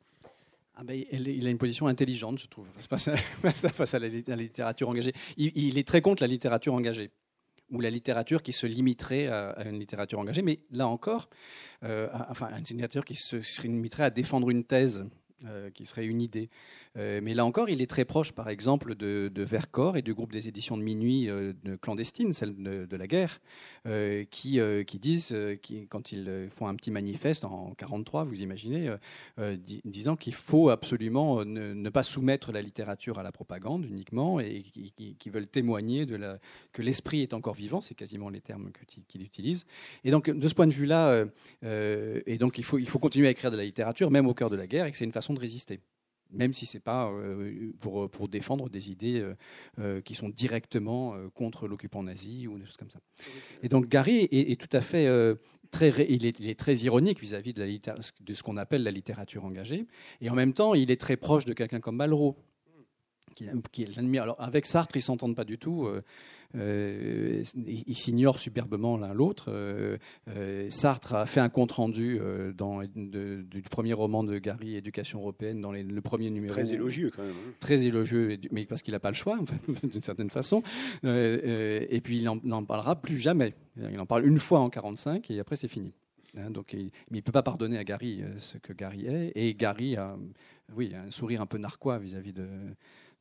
Ah 0.78 0.84
ben, 0.84 1.02
il 1.10 1.46
a 1.46 1.50
une 1.50 1.56
position 1.56 1.86
intelligente, 1.86 2.38
je 2.38 2.48
trouve, 2.48 2.66
face 2.80 3.94
à, 3.94 3.98
la, 3.98 4.08
littérature 4.08 4.90
engagée. 4.90 5.14
Il, 5.38 5.78
est 5.78 5.88
très 5.88 6.02
contre 6.02 6.22
la 6.22 6.26
littérature 6.26 6.74
engagée, 6.74 7.10
ou 7.70 7.80
la 7.80 7.88
littérature 7.88 8.42
qui 8.42 8.52
se 8.52 8.66
limiterait 8.66 9.26
à, 9.28 9.56
une 9.64 9.78
littérature 9.78 10.18
engagée, 10.18 10.42
mais 10.42 10.58
là 10.70 10.86
encore, 10.86 11.30
enfin, 11.82 12.50
une 12.50 12.58
littérature 12.58 13.06
qui 13.06 13.14
se 13.14 13.62
limiterait 13.62 14.02
à 14.02 14.10
défendre 14.10 14.50
une 14.50 14.64
thèse 14.64 15.06
qui 15.72 15.86
serait 15.86 16.04
une 16.04 16.20
idée. 16.20 16.50
Euh, 16.96 17.20
mais 17.22 17.34
là 17.34 17.44
encore, 17.44 17.68
il 17.68 17.82
est 17.82 17.86
très 17.86 18.04
proche, 18.04 18.32
par 18.32 18.48
exemple, 18.48 18.94
de, 18.94 19.30
Vercors 19.36 19.96
et 19.96 20.02
du 20.02 20.14
groupe 20.14 20.32
des 20.32 20.48
éditions 20.48 20.76
de 20.76 20.82
minuit 20.82 21.28
euh, 21.28 21.52
de 21.64 21.76
clandestine, 21.76 22.32
celle 22.32 22.54
de, 22.56 22.96
la 22.96 23.06
guerre, 23.06 23.40
qui, 24.30 24.58
qui 24.86 24.98
disent, 24.98 25.36
quand 25.90 26.12
ils 26.12 26.48
font 26.56 26.66
un 26.66 26.74
petit 26.74 26.90
manifeste 26.90 27.44
en 27.44 27.74
43, 27.74 28.24
vous 28.24 28.40
imaginez, 28.40 28.90
disant 29.84 30.16
qu'il 30.16 30.34
faut 30.34 30.70
absolument 30.70 31.44
ne, 31.44 31.88
pas 31.90 32.02
soumettre 32.02 32.52
la 32.52 32.62
littérature 32.62 33.18
à 33.18 33.22
la 33.22 33.32
propagande 33.32 33.84
uniquement 33.84 34.40
et 34.40 34.64
qui, 35.18 35.30
veulent 35.30 35.46
témoigner 35.46 36.06
que 36.72 36.82
l'esprit 36.82 37.20
est 37.20 37.34
encore 37.34 37.54
vivant, 37.54 37.80
c'est 37.80 37.94
quasiment 37.94 38.30
les 38.30 38.40
termes 38.40 38.70
qu'il 39.06 39.22
utilise. 39.22 39.66
Et 40.04 40.10
donc, 40.10 40.30
de 40.30 40.48
ce 40.48 40.54
point 40.54 40.66
de 40.66 40.72
vue-là, 40.72 41.26
il 41.62 42.64
faut, 42.64 42.78
il 42.78 42.88
faut 42.88 42.98
continuer 42.98 43.28
à 43.28 43.30
écrire 43.30 43.50
de 43.50 43.56
la 43.56 43.64
littérature, 43.64 44.10
même 44.10 44.26
au 44.26 44.34
cœur 44.34 44.50
de 44.50 44.56
la 44.56 44.66
guerre, 44.66 44.86
et 44.86 44.90
que 44.90 44.96
c'est 44.96 45.04
une 45.04 45.12
façon 45.12 45.34
de 45.34 45.40
résister 45.40 45.80
même 46.30 46.52
si 46.52 46.66
ce 46.66 46.76
n'est 46.76 46.80
pas 46.82 47.10
euh, 47.10 47.72
pour, 47.80 48.28
défendre 48.28 48.68
des 48.68 48.90
idées 48.90 49.20
euh, 49.20 49.34
euh, 49.78 50.00
qui 50.00 50.14
sont 50.14 50.28
directement 50.28 51.14
contre 51.34 51.68
l'occupant 51.68 52.02
nazi 52.02 52.46
ou 52.46 52.58
des 52.58 52.66
choses 52.66 52.76
comme 52.76 52.90
ça. 52.90 53.00
Et 53.62 53.68
donc 53.68 53.88
Gary 53.88 54.28
est, 54.30 54.60
tout 54.60 54.74
à 54.76 54.80
fait 54.80 55.08
très, 55.70 55.90
il 56.08 56.26
est, 56.26 56.58
très 56.58 56.74
ironique 56.78 57.20
vis-à-vis 57.20 57.54
de, 57.54 58.34
ce 58.34 58.42
qu'on 58.42 58.56
appelle 58.56 58.82
la 58.82 58.90
littérature 58.90 59.44
engagée, 59.44 59.86
et 60.20 60.30
en 60.30 60.34
même 60.34 60.52
temps, 60.52 60.74
il 60.74 60.90
est 60.90 61.00
très 61.00 61.16
proche 61.16 61.44
de 61.44 61.52
quelqu'un 61.52 61.80
comme 61.80 61.96
Malraux, 61.96 62.36
qui, 63.34 63.46
qui 63.72 64.18
Alors 64.18 64.40
avec 64.40 64.66
Sartre, 64.66 64.96
ils 64.96 65.02
s'entendent 65.02 65.36
pas 65.36 65.44
du 65.44 65.58
tout. 65.58 65.88
Ils 66.54 67.96
s'ignorent 67.96 68.38
superbement 68.38 68.96
l'un 68.96 69.12
l'autre. 69.12 69.46
Euh, 69.48 69.98
euh, 70.28 70.68
Sartre 70.70 71.14
a 71.14 71.26
fait 71.26 71.40
un 71.40 71.48
compte 71.48 71.72
rendu 71.72 72.20
dans, 72.56 72.82
du 72.82 73.62
premier 73.62 73.92
roman 73.92 74.24
de 74.24 74.38
Gary, 74.38 74.76
Éducation 74.76 75.20
européenne, 75.20 75.60
dans 75.60 75.72
le 75.72 76.00
premier 76.00 76.30
numéro. 76.30 76.52
Très 76.52 76.72
élogieux 76.72 77.10
quand 77.14 77.22
même. 77.22 77.32
Hein. 77.32 77.52
Très 77.60 77.84
élogieux, 77.84 78.38
mais 78.50 78.66
parce 78.66 78.82
qu'il 78.82 78.92
n'a 78.92 79.00
pas 79.00 79.10
le 79.10 79.16
choix, 79.16 79.38
d'une 79.82 80.02
certaine 80.02 80.30
façon. 80.30 80.62
et 81.04 82.00
puis 82.02 82.18
il 82.18 82.24
n'en 82.24 82.64
parlera 82.64 82.96
plus 82.96 83.18
jamais. 83.18 83.54
Il 83.76 83.98
en 84.00 84.06
parle 84.06 84.26
une 84.26 84.38
fois 84.38 84.60
en 84.60 84.70
45 84.70 85.30
et 85.30 85.40
après 85.40 85.56
c'est 85.56 85.68
fini. 85.68 85.92
Hein, 86.38 86.50
donc, 86.50 86.74
il 86.74 86.90
ne 87.10 87.20
peut 87.20 87.32
pas 87.32 87.42
pardonner 87.42 87.78
à 87.78 87.84
Gary 87.84 88.22
ce 88.36 88.58
que 88.58 88.74
Gary 88.74 89.06
est. 89.06 89.32
Et 89.34 89.54
Gary 89.54 89.96
a, 89.96 90.16
oui, 90.74 90.92
un 90.94 91.10
sourire 91.10 91.40
un 91.40 91.46
peu 91.46 91.58
narquois 91.58 91.98
vis-à-vis 91.98 92.32
de, 92.32 92.46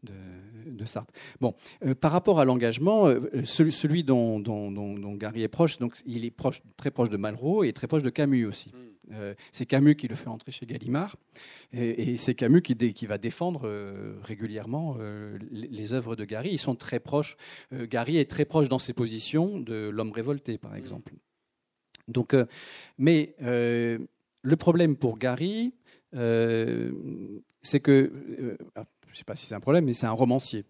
de, 0.06 0.86
Sartre. 0.86 1.14
Bon, 1.42 1.56
euh, 1.86 1.96
par 1.96 2.12
rapport 2.12 2.40
à 2.40 2.46
l'engagement, 2.46 3.08
euh, 3.08 3.44
celui, 3.46 4.04
dont, 4.04 4.40
Gary 5.18 5.44
est 5.44 5.48
proche, 5.48 5.78
donc 5.78 5.96
il 6.06 6.26
est 6.26 6.32
proche, 6.32 6.62
très 6.78 6.92
proche 6.92 7.10
de 7.10 7.18
Malraux 7.18 7.64
et 7.64 7.74
très 7.74 7.88
proche 7.88 8.04
de 8.04 8.10
Camus 8.10 8.46
aussi. 8.46 8.70
Hmm. 8.70 9.14
Euh, 9.14 9.34
c'est 9.52 9.66
Camus 9.66 9.96
qui 9.96 10.08
le 10.08 10.16
fait 10.16 10.28
entrer 10.28 10.52
chez 10.52 10.66
Gallimard, 10.66 11.16
et, 11.74 12.18
c'est 12.18 12.34
Camus 12.34 12.62
qui, 12.62 12.76
qui, 12.76 13.06
va 13.06 13.18
défendre 13.18 13.70
régulièrement 14.24 14.98
les, 15.52 15.68
les, 15.68 15.94
œuvres 15.94 16.16
de 16.16 16.26
Gary. 16.26 16.50
Ils 16.52 16.60
sont 16.60 16.76
très 16.76 17.00
proches. 17.00 17.38
Gary 17.72 18.18
est 18.18 18.30
très 18.30 18.46
proche 18.46 18.70
dans 18.70 18.80
ses 18.80 18.94
positions 18.94 19.60
de 19.60 19.90
l'homme 19.90 20.12
révolté, 20.12 20.58
par 20.58 20.72
hmm. 20.72 20.78
exemple. 20.78 21.14
Donc, 22.08 22.36
mais 22.98 23.36
le 23.40 24.56
problème 24.58 24.96
pour 24.96 25.18
Gary, 25.18 25.74
c'est 26.14 27.80
que 27.80 28.12
ne 29.16 29.20
sais 29.20 29.26
pas 29.26 29.36
si 29.36 29.46
c'est 29.46 29.56
un 29.56 29.62
problème, 29.62 29.86
mais 29.86 29.94
c'est 29.94 30.08
un 30.08 30.12
romancier. 30.12 30.66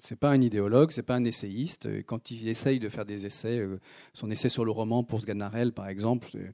C'est 0.00 0.18
pas 0.18 0.30
un 0.30 0.40
idéologue, 0.40 0.92
c'est 0.92 1.02
pas 1.02 1.14
un 1.14 1.24
essayiste. 1.24 1.88
Quand 2.04 2.30
il 2.30 2.46
essaye 2.48 2.78
de 2.78 2.88
faire 2.88 3.04
des 3.04 3.26
essais, 3.26 3.58
euh, 3.58 3.80
son 4.12 4.30
essai 4.30 4.48
sur 4.48 4.64
le 4.64 4.70
roman 4.70 5.02
pour 5.02 5.20
Sganarelle, 5.20 5.72
par 5.72 5.88
exemple, 5.88 6.28
euh, 6.36 6.52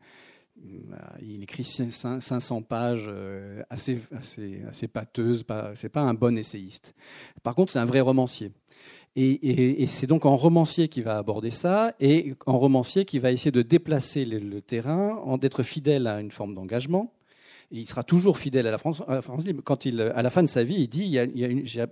bah, 0.88 1.14
il 1.20 1.42
écrit 1.42 1.64
500 1.64 2.62
pages 2.62 3.06
euh, 3.08 3.62
assez, 3.68 4.00
assez, 4.16 4.62
assez 4.68 4.88
pâteuses. 4.88 5.44
Ce 5.74 5.82
n'est 5.82 5.90
pas 5.90 6.02
un 6.02 6.14
bon 6.14 6.38
essayiste. 6.38 6.94
Par 7.42 7.54
contre, 7.54 7.72
c'est 7.72 7.78
un 7.78 7.84
vrai 7.84 8.00
romancier. 8.00 8.52
Et, 9.16 9.86
c'est 9.88 10.06
donc 10.06 10.24
en 10.24 10.36
romancier 10.36 10.88
qui 10.88 11.02
va 11.02 11.18
aborder 11.18 11.50
ça, 11.50 11.94
et 11.98 12.34
en 12.46 12.58
romancier 12.58 13.04
qui 13.04 13.18
va 13.18 13.32
essayer 13.32 13.50
de 13.50 13.62
déplacer 13.62 14.24
le, 14.24 14.38
le 14.38 14.62
terrain, 14.62 15.36
d'être 15.36 15.64
fidèle 15.64 16.06
à 16.06 16.20
une 16.20 16.30
forme 16.30 16.54
d'engagement, 16.54 17.12
il 17.70 17.88
sera 17.88 18.02
toujours 18.02 18.38
fidèle 18.38 18.66
à 18.66 18.70
la 18.70 18.78
France, 18.78 19.02
libre. 19.44 19.62
Quand 19.62 19.84
il, 19.84 20.00
à 20.00 20.22
la 20.22 20.30
fin 20.30 20.42
de 20.42 20.48
sa 20.48 20.64
vie, 20.64 20.76
il 20.76 20.88
dit 20.88 21.02
il 21.02 21.10
y 21.10 21.18
a, 21.80 21.86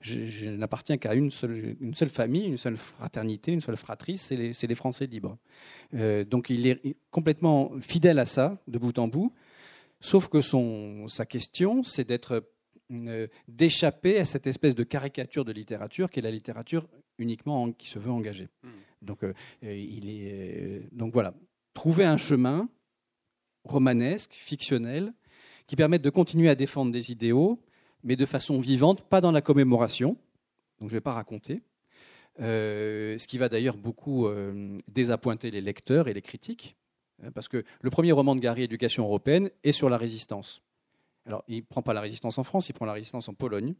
je, 0.00 0.48
n'appartiens 0.50 0.98
qu'à 0.98 1.14
une 1.14 1.30
seule, 1.30 1.76
une 1.80 1.94
seule 1.94 2.10
famille, 2.10 2.44
une 2.44 2.58
seule 2.58 2.76
fraternité, 2.76 3.52
une 3.52 3.60
seule 3.60 3.76
fratrie, 3.76 4.18
c'est 4.18 4.36
les, 4.36 4.52
les, 4.52 4.74
Français 4.74 5.06
libres. 5.06 5.38
Euh, 5.94 6.24
donc 6.24 6.50
il 6.50 6.66
est 6.66 6.96
complètement 7.10 7.72
fidèle 7.80 8.18
à 8.18 8.26
ça, 8.26 8.58
de 8.68 8.78
bout 8.78 8.98
en 8.98 9.08
bout. 9.08 9.32
Sauf 10.00 10.28
que 10.28 10.40
son, 10.40 11.08
sa 11.08 11.26
question, 11.26 11.82
c'est 11.82 12.06
d'être 12.06 12.44
euh, 12.90 13.28
d'échapper 13.46 14.18
à 14.18 14.24
cette 14.24 14.46
espèce 14.46 14.74
de 14.74 14.82
caricature 14.82 15.44
de 15.44 15.52
littérature 15.52 16.10
qui 16.10 16.18
est 16.18 16.22
la 16.22 16.30
littérature 16.30 16.88
uniquement 17.18 17.70
qui 17.72 17.88
se 17.88 17.98
veut 17.98 18.10
engager. 18.10 18.48
Hmm. 18.64 18.68
Donc, 19.02 19.22
euh, 19.22 19.32
il 19.62 20.10
est, 20.10 20.88
donc 20.90 21.12
voilà, 21.12 21.34
trouver 21.72 22.04
un 22.04 22.16
chemin 22.16 22.68
romanesque, 23.64 24.34
fictionnel, 24.34 25.12
qui 25.66 25.76
permette 25.76 26.02
de 26.02 26.10
continuer 26.10 26.48
à 26.48 26.54
défendre 26.54 26.92
des 26.92 27.10
idéaux, 27.12 27.60
mais 28.02 28.16
de 28.16 28.26
façon 28.26 28.60
vivante, 28.60 29.02
pas 29.02 29.20
dans 29.20 29.32
la 29.32 29.42
commémoration, 29.42 30.10
donc 30.80 30.88
je 30.88 30.94
ne 30.94 30.98
vais 30.98 31.00
pas 31.00 31.12
raconter, 31.12 31.62
euh, 32.40 33.18
ce 33.18 33.26
qui 33.26 33.38
va 33.38 33.48
d'ailleurs 33.48 33.76
beaucoup 33.76 34.26
désappointer 34.88 35.50
les 35.50 35.60
lecteurs 35.60 36.08
et 36.08 36.14
les 36.14 36.22
critiques, 36.22 36.76
hein, 37.22 37.30
parce 37.32 37.48
que 37.48 37.64
le 37.80 37.90
premier 37.90 38.12
roman 38.12 38.34
de 38.34 38.40
Gary, 38.40 38.62
Éducation 38.62 39.04
européenne, 39.04 39.50
est 39.62 39.72
sur 39.72 39.90
la 39.90 39.98
résistance. 39.98 40.62
Alors, 41.26 41.44
il 41.48 41.58
ne 41.58 41.62
prend 41.62 41.82
pas 41.82 41.92
la 41.92 42.00
résistance 42.00 42.38
en 42.38 42.44
France, 42.44 42.68
il 42.68 42.72
prend 42.72 42.86
la 42.86 42.92
résistance 42.92 43.28
en 43.28 43.34
Pologne, 43.34 43.74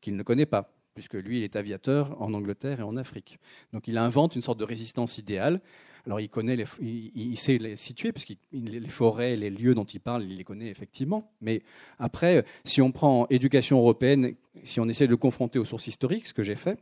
qu'il 0.00 0.16
ne 0.16 0.22
connaît 0.22 0.46
pas, 0.46 0.72
puisque 0.94 1.14
lui, 1.14 1.38
il 1.38 1.44
est 1.44 1.56
aviateur 1.56 2.20
en 2.20 2.32
Angleterre 2.34 2.80
et 2.80 2.82
en 2.82 2.96
Afrique. 2.96 3.38
Donc, 3.72 3.88
il 3.88 3.98
invente 3.98 4.36
une 4.36 4.42
sorte 4.42 4.58
de 4.58 4.64
résistance 4.64 5.18
idéale. 5.18 5.60
Alors, 6.08 6.20
il, 6.20 6.30
connaît 6.30 6.56
il, 6.80 7.36
sait 7.36 7.58
les 7.58 7.76
situer, 7.76 8.12
puisque 8.12 8.32
les 8.50 8.88
forêts, 8.88 9.36
les 9.36 9.50
lieux 9.50 9.74
dont 9.74 9.84
il 9.84 10.00
parle, 10.00 10.24
il 10.24 10.38
les 10.38 10.44
connaît 10.44 10.70
effectivement. 10.70 11.30
Mais 11.42 11.60
après, 11.98 12.46
si 12.64 12.80
on 12.80 12.92
prend 12.92 13.26
éducation 13.28 13.78
européenne, 13.78 14.32
si 14.64 14.80
on 14.80 14.88
essaie 14.88 15.04
de 15.04 15.10
le 15.10 15.18
confronter 15.18 15.58
aux 15.58 15.66
sources 15.66 15.86
historiques, 15.86 16.26
ce 16.26 16.32
que 16.32 16.42
j'ai 16.42 16.54
fait, 16.54 16.78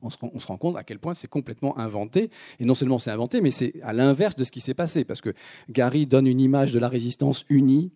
on 0.00 0.08
se, 0.08 0.16
rend, 0.16 0.30
on 0.32 0.38
se, 0.38 0.46
rend, 0.46 0.56
compte 0.56 0.78
à 0.78 0.82
quel 0.82 0.98
point 0.98 1.12
c'est 1.12 1.28
complètement 1.28 1.78
inventé. 1.78 2.30
Et 2.58 2.64
non 2.64 2.74
seulement 2.74 2.96
c'est 2.96 3.10
inventé, 3.10 3.42
mais 3.42 3.50
c'est 3.50 3.74
à 3.82 3.92
l'inverse 3.92 4.34
de 4.34 4.44
ce 4.44 4.50
qui 4.50 4.62
s'est 4.62 4.72
passé. 4.72 5.04
Parce 5.04 5.20
que 5.20 5.34
Gary 5.68 6.06
donne 6.06 6.26
une 6.26 6.40
image 6.40 6.72
de 6.72 6.78
la 6.78 6.88
résistance 6.88 7.44
unie, 7.50 7.92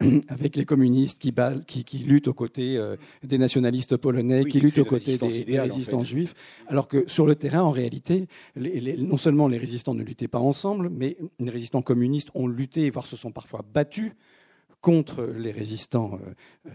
avec 0.28 0.56
les 0.56 0.64
communistes 0.64 1.20
qui, 1.20 1.84
qui, 1.84 1.98
luttent 1.98 2.28
aux 2.28 2.34
côtés 2.34 2.76
euh, 2.76 2.96
des 3.22 3.38
nationalistes 3.38 3.96
polonais, 3.96 4.44
qui, 4.44 4.60
luttent 4.60 4.78
aux 4.78 4.84
côtés 4.84 5.16
des, 5.16 5.60
résistants 5.60 6.02
juifs, 6.02 6.34
alors 6.66 6.88
que 6.88 7.04
sur 7.06 7.26
le 7.26 7.36
terrain, 7.36 7.62
en 7.62 7.70
réalité, 7.70 8.26
non 8.56 9.16
seulement 9.16 9.46
les 9.46 9.58
résistants 9.58 9.94
ne 9.94 10.02
luttaient 10.02 10.28
pas 10.28 10.40
ensemble, 10.40 10.90
mais 10.90 11.16
les 11.38 11.50
résistants 11.50 11.82
communistes 11.82 12.30
ont 12.34 12.48
lutté, 12.48 12.90
voire 12.90 13.06
se 13.06 13.16
sont 13.16 13.30
parfois 13.30 13.64
battus 13.72 14.12
contre 14.84 15.24
les 15.24 15.50
résistants 15.50 16.18
euh, 16.66 16.70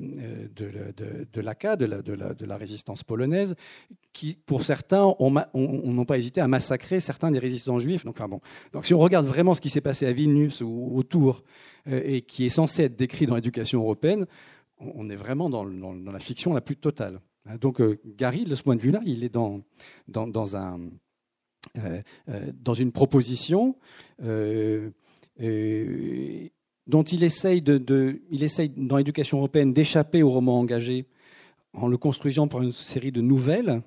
euh, 0.00 0.46
de, 0.54 1.40
l'ACA, 1.40 1.74
de 1.74 2.44
la, 2.46 2.56
résistance 2.56 3.02
polonaise, 3.02 3.56
qui, 4.12 4.38
pour 4.46 4.64
certains, 4.64 5.12
n'ont 5.52 6.04
pas 6.04 6.16
hésité 6.16 6.40
à 6.40 6.46
massacrer 6.46 7.00
certains 7.00 7.32
des 7.32 7.40
résistants 7.40 7.80
juifs. 7.80 8.04
Donc, 8.04 8.18
bon. 8.28 8.40
Donc, 8.72 8.86
si 8.86 8.94
on 8.94 9.00
regarde 9.00 9.26
vraiment 9.26 9.54
ce 9.54 9.60
qui 9.60 9.68
s'est 9.68 9.80
passé 9.80 10.06
à 10.06 10.12
Vilnius 10.12 10.60
ou 10.60 10.92
autour, 10.94 11.42
euh, 11.88 12.00
et 12.04 12.22
qui 12.22 12.46
est 12.46 12.50
censé 12.50 12.84
être 12.84 12.94
décrit 12.94 13.26
dans 13.26 13.34
l'éducation 13.34 13.80
européenne, 13.80 14.26
on 14.78 15.10
est 15.10 15.16
vraiment 15.16 15.50
dans, 15.50 15.64
la 15.64 16.20
fiction 16.20 16.54
la 16.54 16.60
plus 16.60 16.76
totale. 16.76 17.20
Hein, 17.46 17.56
donc, 17.60 17.82
Gary, 18.16 18.44
de 18.44 18.54
ce 18.54 18.62
point 18.62 18.76
de 18.76 18.80
vue-là, 18.80 19.00
il 19.04 19.24
est 19.24 19.34
dans 19.34 19.60
une 22.74 22.92
proposition 22.92 23.74
dont 26.90 27.02
il 27.02 27.22
essaye, 27.22 27.62
de, 27.62 28.20
il 28.30 28.42
essaye 28.42 28.70
dans 28.76 28.96
l'éducation 28.96 29.38
européenne 29.38 29.72
d'échapper 29.72 30.22
au 30.22 30.30
roman 30.30 30.58
engagé 30.58 31.06
en 31.72 31.86
le 31.88 31.96
construisant 31.96 32.48
par 32.48 32.62
une 32.62 32.72
série 32.72 33.12
de 33.12 33.20
nouvelles 33.20 33.82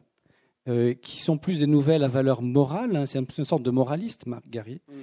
euh, 0.69 0.93
qui 0.93 1.19
sont 1.19 1.37
plus 1.37 1.59
des 1.59 1.67
nouvelles 1.67 2.03
à 2.03 2.07
valeur 2.07 2.41
morale. 2.41 2.95
Hein. 2.95 3.05
c'est 3.05 3.19
une 3.19 3.45
sorte 3.45 3.63
de 3.63 3.71
moraliste, 3.71 4.25
Marc 4.25 4.49
Gary. 4.49 4.79
Mm. 4.87 4.93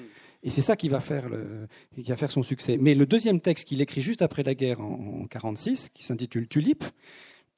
Et 0.42 0.48
c'est 0.48 0.62
ça 0.62 0.74
qui 0.74 0.88
va, 0.88 1.00
faire 1.00 1.28
le, 1.28 1.68
qui 1.94 2.10
va 2.10 2.16
faire 2.16 2.30
son 2.30 2.42
succès. 2.42 2.78
Mais 2.80 2.94
le 2.94 3.04
deuxième 3.04 3.40
texte 3.40 3.68
qu'il 3.68 3.82
écrit 3.82 4.00
juste 4.00 4.22
après 4.22 4.42
la 4.42 4.54
guerre 4.54 4.80
en 4.80 4.96
1946, 4.96 5.90
qui 5.90 6.02
s'intitule 6.02 6.48
Tulipe, 6.48 6.84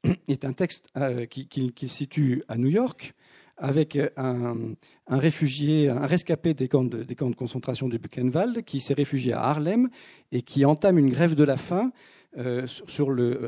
est 0.29 0.45
un 0.45 0.53
texte 0.53 0.89
euh, 0.97 1.27
qui, 1.27 1.47
qui, 1.47 1.89
situe 1.89 2.43
à 2.49 2.59
New 2.59 2.69
York 2.69 3.15
avec 3.57 3.99
un, 4.17 4.75
réfugié, 5.09 5.89
un 5.89 6.07
rescapé 6.07 6.55
des 6.55 6.69
camps, 6.69 6.85
de, 6.85 7.03
des 7.03 7.15
de 7.15 7.35
concentration 7.35 7.89
de 7.89 7.99
Buchenwald, 7.99 8.63
qui 8.65 8.81
s'est 8.81 8.95
réfugié 8.95 9.33
à 9.33 9.43
Harlem 9.43 9.89
et 10.33 10.43
qui 10.43 10.65
entame 10.65 10.99
une 10.99 11.11
grève 11.11 11.35
de 11.35 11.45
la 11.45 11.57
faim 11.57 11.93
euh, 12.39 12.67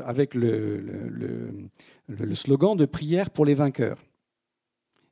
avec 0.05 0.35
le, 0.35 1.69
slogan 2.33 2.75
de 2.77 2.85
prière 2.85 3.31
pour 3.31 3.45
les 3.45 3.55
vainqueurs. 3.55 3.97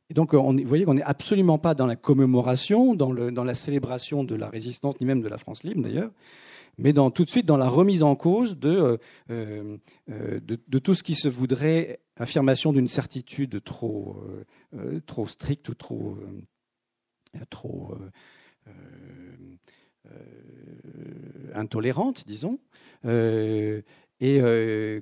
Et 0.10 0.14
donc, 0.14 0.34
on, 0.34 0.54
vous 0.54 0.68
voyez 0.68 0.86
qu'on 0.86 0.94
n'est 0.94 1.02
absolument 1.02 1.58
pas 1.58 1.74
dans 1.74 1.88
la 1.88 1.96
commémoration, 1.96 2.94
dans, 2.94 3.12
la 3.12 3.56
célébration 3.56 4.24
de 4.24 4.36
la 4.36 4.48
résistance, 4.48 5.00
ni 5.02 5.08
même 5.08 5.22
de 5.22 5.28
la 5.28 5.40
France 5.40 5.64
libre 5.64 5.82
d'ailleurs, 5.82 6.12
mais 6.78 6.94
tout 6.94 7.26
de 7.26 7.30
suite 7.30 7.48
dans 7.48 7.58
la 7.58 7.68
remise 7.68 8.04
en 8.04 8.16
cause 8.16 8.60
de, 8.60 9.00
euh, 9.32 9.78
euh, 10.12 10.40
de, 10.42 10.80
tout 10.80 10.94
ce 10.94 11.02
qui 11.02 11.16
se 11.16 11.28
voudrait 11.28 12.00
affirmation 12.18 12.74
d'une 12.74 12.88
certitude 12.88 13.64
trop, 13.64 14.24
euh, 14.74 15.00
trop 15.06 15.28
stricte 15.28 15.70
ou 15.70 15.76
trop, 15.76 16.18
trop 17.50 17.98
intolérante, 21.54 22.26
disons. 22.28 22.60
Et 23.06 24.40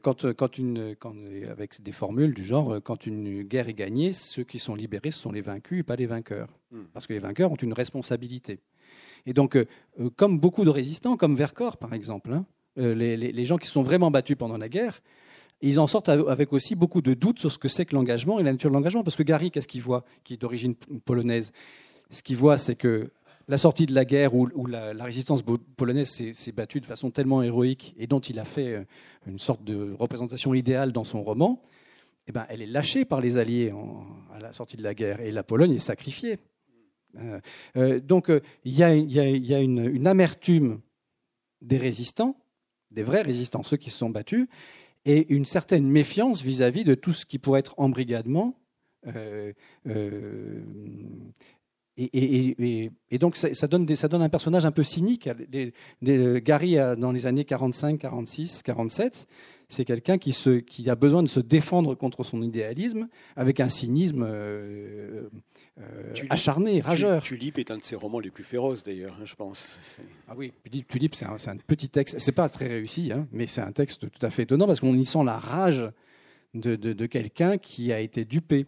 quand, 0.01 0.33
quand, 0.33 0.57
une, 0.57 0.95
quand, 0.95 1.15
avec 1.49 1.81
des 1.81 1.91
formules 1.91 2.33
du 2.33 2.43
genre, 2.43 2.81
quand 2.83 3.05
une 3.05 3.43
guerre 3.43 3.69
est 3.69 3.73
gagnée, 3.73 4.13
ceux 4.13 4.43
qui 4.43 4.59
sont 4.59 4.75
libérés, 4.75 5.11
ce 5.11 5.19
sont 5.19 5.31
les 5.31 5.41
vaincus 5.41 5.79
et 5.79 5.83
pas 5.83 5.95
les 5.95 6.07
vainqueurs. 6.07 6.49
Hmm. 6.71 6.83
Parce 6.93 7.07
que 7.07 7.13
les 7.13 7.19
vainqueurs 7.19 7.51
ont 7.51 7.55
une 7.55 7.73
responsabilité. 7.73 8.59
Et 9.25 9.33
donc, 9.33 9.55
euh, 9.55 9.65
euh, 9.99 10.09
comme 10.15 10.39
beaucoup 10.39 10.65
de 10.65 10.69
résistants, 10.69 11.17
comme 11.17 11.35
Vercors 11.35 11.77
par 11.77 11.93
exemple, 11.93 12.31
hein, 12.33 12.45
euh, 12.77 12.93
les, 12.93 13.45
gens 13.45 13.57
qui 13.57 13.67
sont 13.67 13.83
vraiment 13.83 14.11
battus 14.11 14.37
pendant 14.37 14.57
la 14.57 14.69
guerre, 14.69 15.01
ils 15.61 15.79
en 15.79 15.87
sortent 15.87 16.09
avec 16.09 16.53
aussi 16.53 16.75
beaucoup 16.75 17.01
de 17.01 17.13
doutes 17.13 17.39
sur 17.39 17.51
ce 17.51 17.57
que 17.57 17.67
c'est 17.67 17.85
que 17.85 17.95
l'engagement 17.95 18.39
et 18.39 18.43
la 18.43 18.51
nature 18.51 18.69
de 18.69 18.75
l'engagement. 18.75 19.03
Parce 19.03 19.15
que 19.15 19.23
Gary, 19.23 19.51
qu'est-ce 19.51 19.67
qu'il 19.67 19.81
voit, 19.81 20.03
qui 20.23 20.33
est 20.33 20.37
d'origine 20.37 20.75
polonaise? 21.05 21.51
Ce 22.09 22.23
qu'il 22.23 22.37
voit, 22.37 22.57
c'est 22.57 22.75
que 22.75 23.11
la 23.47 23.57
sortie 23.57 23.85
de 23.85 23.93
la 23.93 24.05
guerre 24.05 24.33
où, 24.33 24.65
la, 24.65 24.93
résistance 25.03 25.43
polonaise 25.75 26.09
s'est 26.33 26.51
battue 26.51 26.79
de 26.79 26.85
façon 26.85 27.11
tellement 27.11 27.41
héroïque 27.41 27.95
et 27.97 28.07
dont 28.07 28.19
il 28.19 28.39
a 28.39 28.45
fait 28.45 28.85
une 29.27 29.39
sorte 29.39 29.63
de 29.63 29.93
représentation 29.97 30.53
idéale 30.53 30.91
dans 30.91 31.03
son 31.03 31.21
roman, 31.21 31.61
eh 32.27 32.31
ben, 32.31 32.45
elle 32.49 32.61
est 32.61 32.67
lâchée 32.67 33.03
par 33.05 33.19
les 33.19 33.37
Alliés 33.37 33.73
à 34.33 34.39
la 34.39 34.53
sortie 34.53 34.77
de 34.77 34.83
la 34.83 34.93
guerre 34.93 35.21
et 35.21 35.31
la 35.31 35.43
Pologne 35.43 35.73
est 35.73 35.79
sacrifiée. 35.79 36.39
Euh, 37.17 37.39
euh, 37.75 37.99
donc 37.99 38.29
euh, 38.29 38.41
il 38.63 38.73
y 38.73 38.83
a, 38.83 38.93
une, 39.59 40.07
amertume 40.07 40.81
des 41.61 41.77
résistants, 41.77 42.37
des 42.89 43.03
vrais 43.03 43.21
résistants, 43.21 43.63
ceux 43.63 43.77
qui 43.77 43.89
se 43.89 43.97
sont 43.97 44.09
battus, 44.09 44.47
et 45.05 45.33
une 45.33 45.45
certaine 45.45 45.87
méfiance 45.87 46.41
vis-à-vis 46.41 46.83
de 46.83 46.95
tout 46.95 47.13
ce 47.13 47.25
qui 47.25 47.39
pourrait 47.39 47.59
être 47.61 47.75
embrigadement. 47.77 48.55
et, 51.97 52.91
donc 53.19 53.37
ça, 53.37 53.67
donne 53.67 53.95
ça, 53.95 54.07
donne 54.07 54.21
un 54.21 54.29
personnage 54.29 54.65
un 54.65 54.71
peu 54.71 54.83
cynique. 54.83 55.29
Gary, 56.01 56.75
dans 56.97 57.11
les 57.11 57.25
années 57.25 57.45
45, 57.45 57.99
46, 57.99 58.61
47, 58.63 59.27
c'est 59.71 59.85
quelqu'un 59.85 60.17
qui, 60.17 60.35
qui, 60.67 60.89
a 60.89 60.95
besoin 60.95 61.23
de 61.23 61.29
se 61.29 61.39
défendre 61.39 61.95
contre 61.95 62.23
son 62.23 62.41
idéalisme 62.41 63.07
avec 63.37 63.61
un 63.61 63.69
cynisme 63.69 64.23
euh, 64.27 65.29
acharné, 66.29 66.81
rageur. 66.81 67.23
Tulip 67.23 67.57
est 67.57 67.71
un 67.71 67.77
de 67.77 67.83
ses 67.83 67.95
romans 67.95 68.19
les 68.19 68.31
plus 68.31 68.43
féroces 68.43 68.83
d'ailleurs, 68.83 69.15
hein, 69.19 69.23
je 69.25 69.33
pense. 69.33 69.69
Ah 70.27 70.33
oui, 70.35 70.51
Tulip, 70.89 71.15
c'est 71.15 71.25
un, 71.25 71.37
un, 71.47 71.57
petit 71.65 71.87
texte. 71.87 72.19
C'est 72.19 72.33
pas 72.33 72.49
très 72.49 72.67
réussi, 72.67 73.13
hein, 73.13 73.27
mais 73.31 73.47
c'est 73.47 73.61
un 73.61 73.71
texte 73.71 74.09
tout 74.09 74.25
à 74.25 74.29
fait 74.29 74.43
étonnant 74.43 74.67
parce 74.67 74.81
qu'on 74.81 74.93
y 74.93 75.05
sent 75.05 75.23
la 75.23 75.37
rage 75.37 75.89
de, 76.53 77.05
quelqu'un 77.05 77.57
qui 77.57 77.93
a 77.93 78.01
été 78.01 78.25
dupé. 78.25 78.65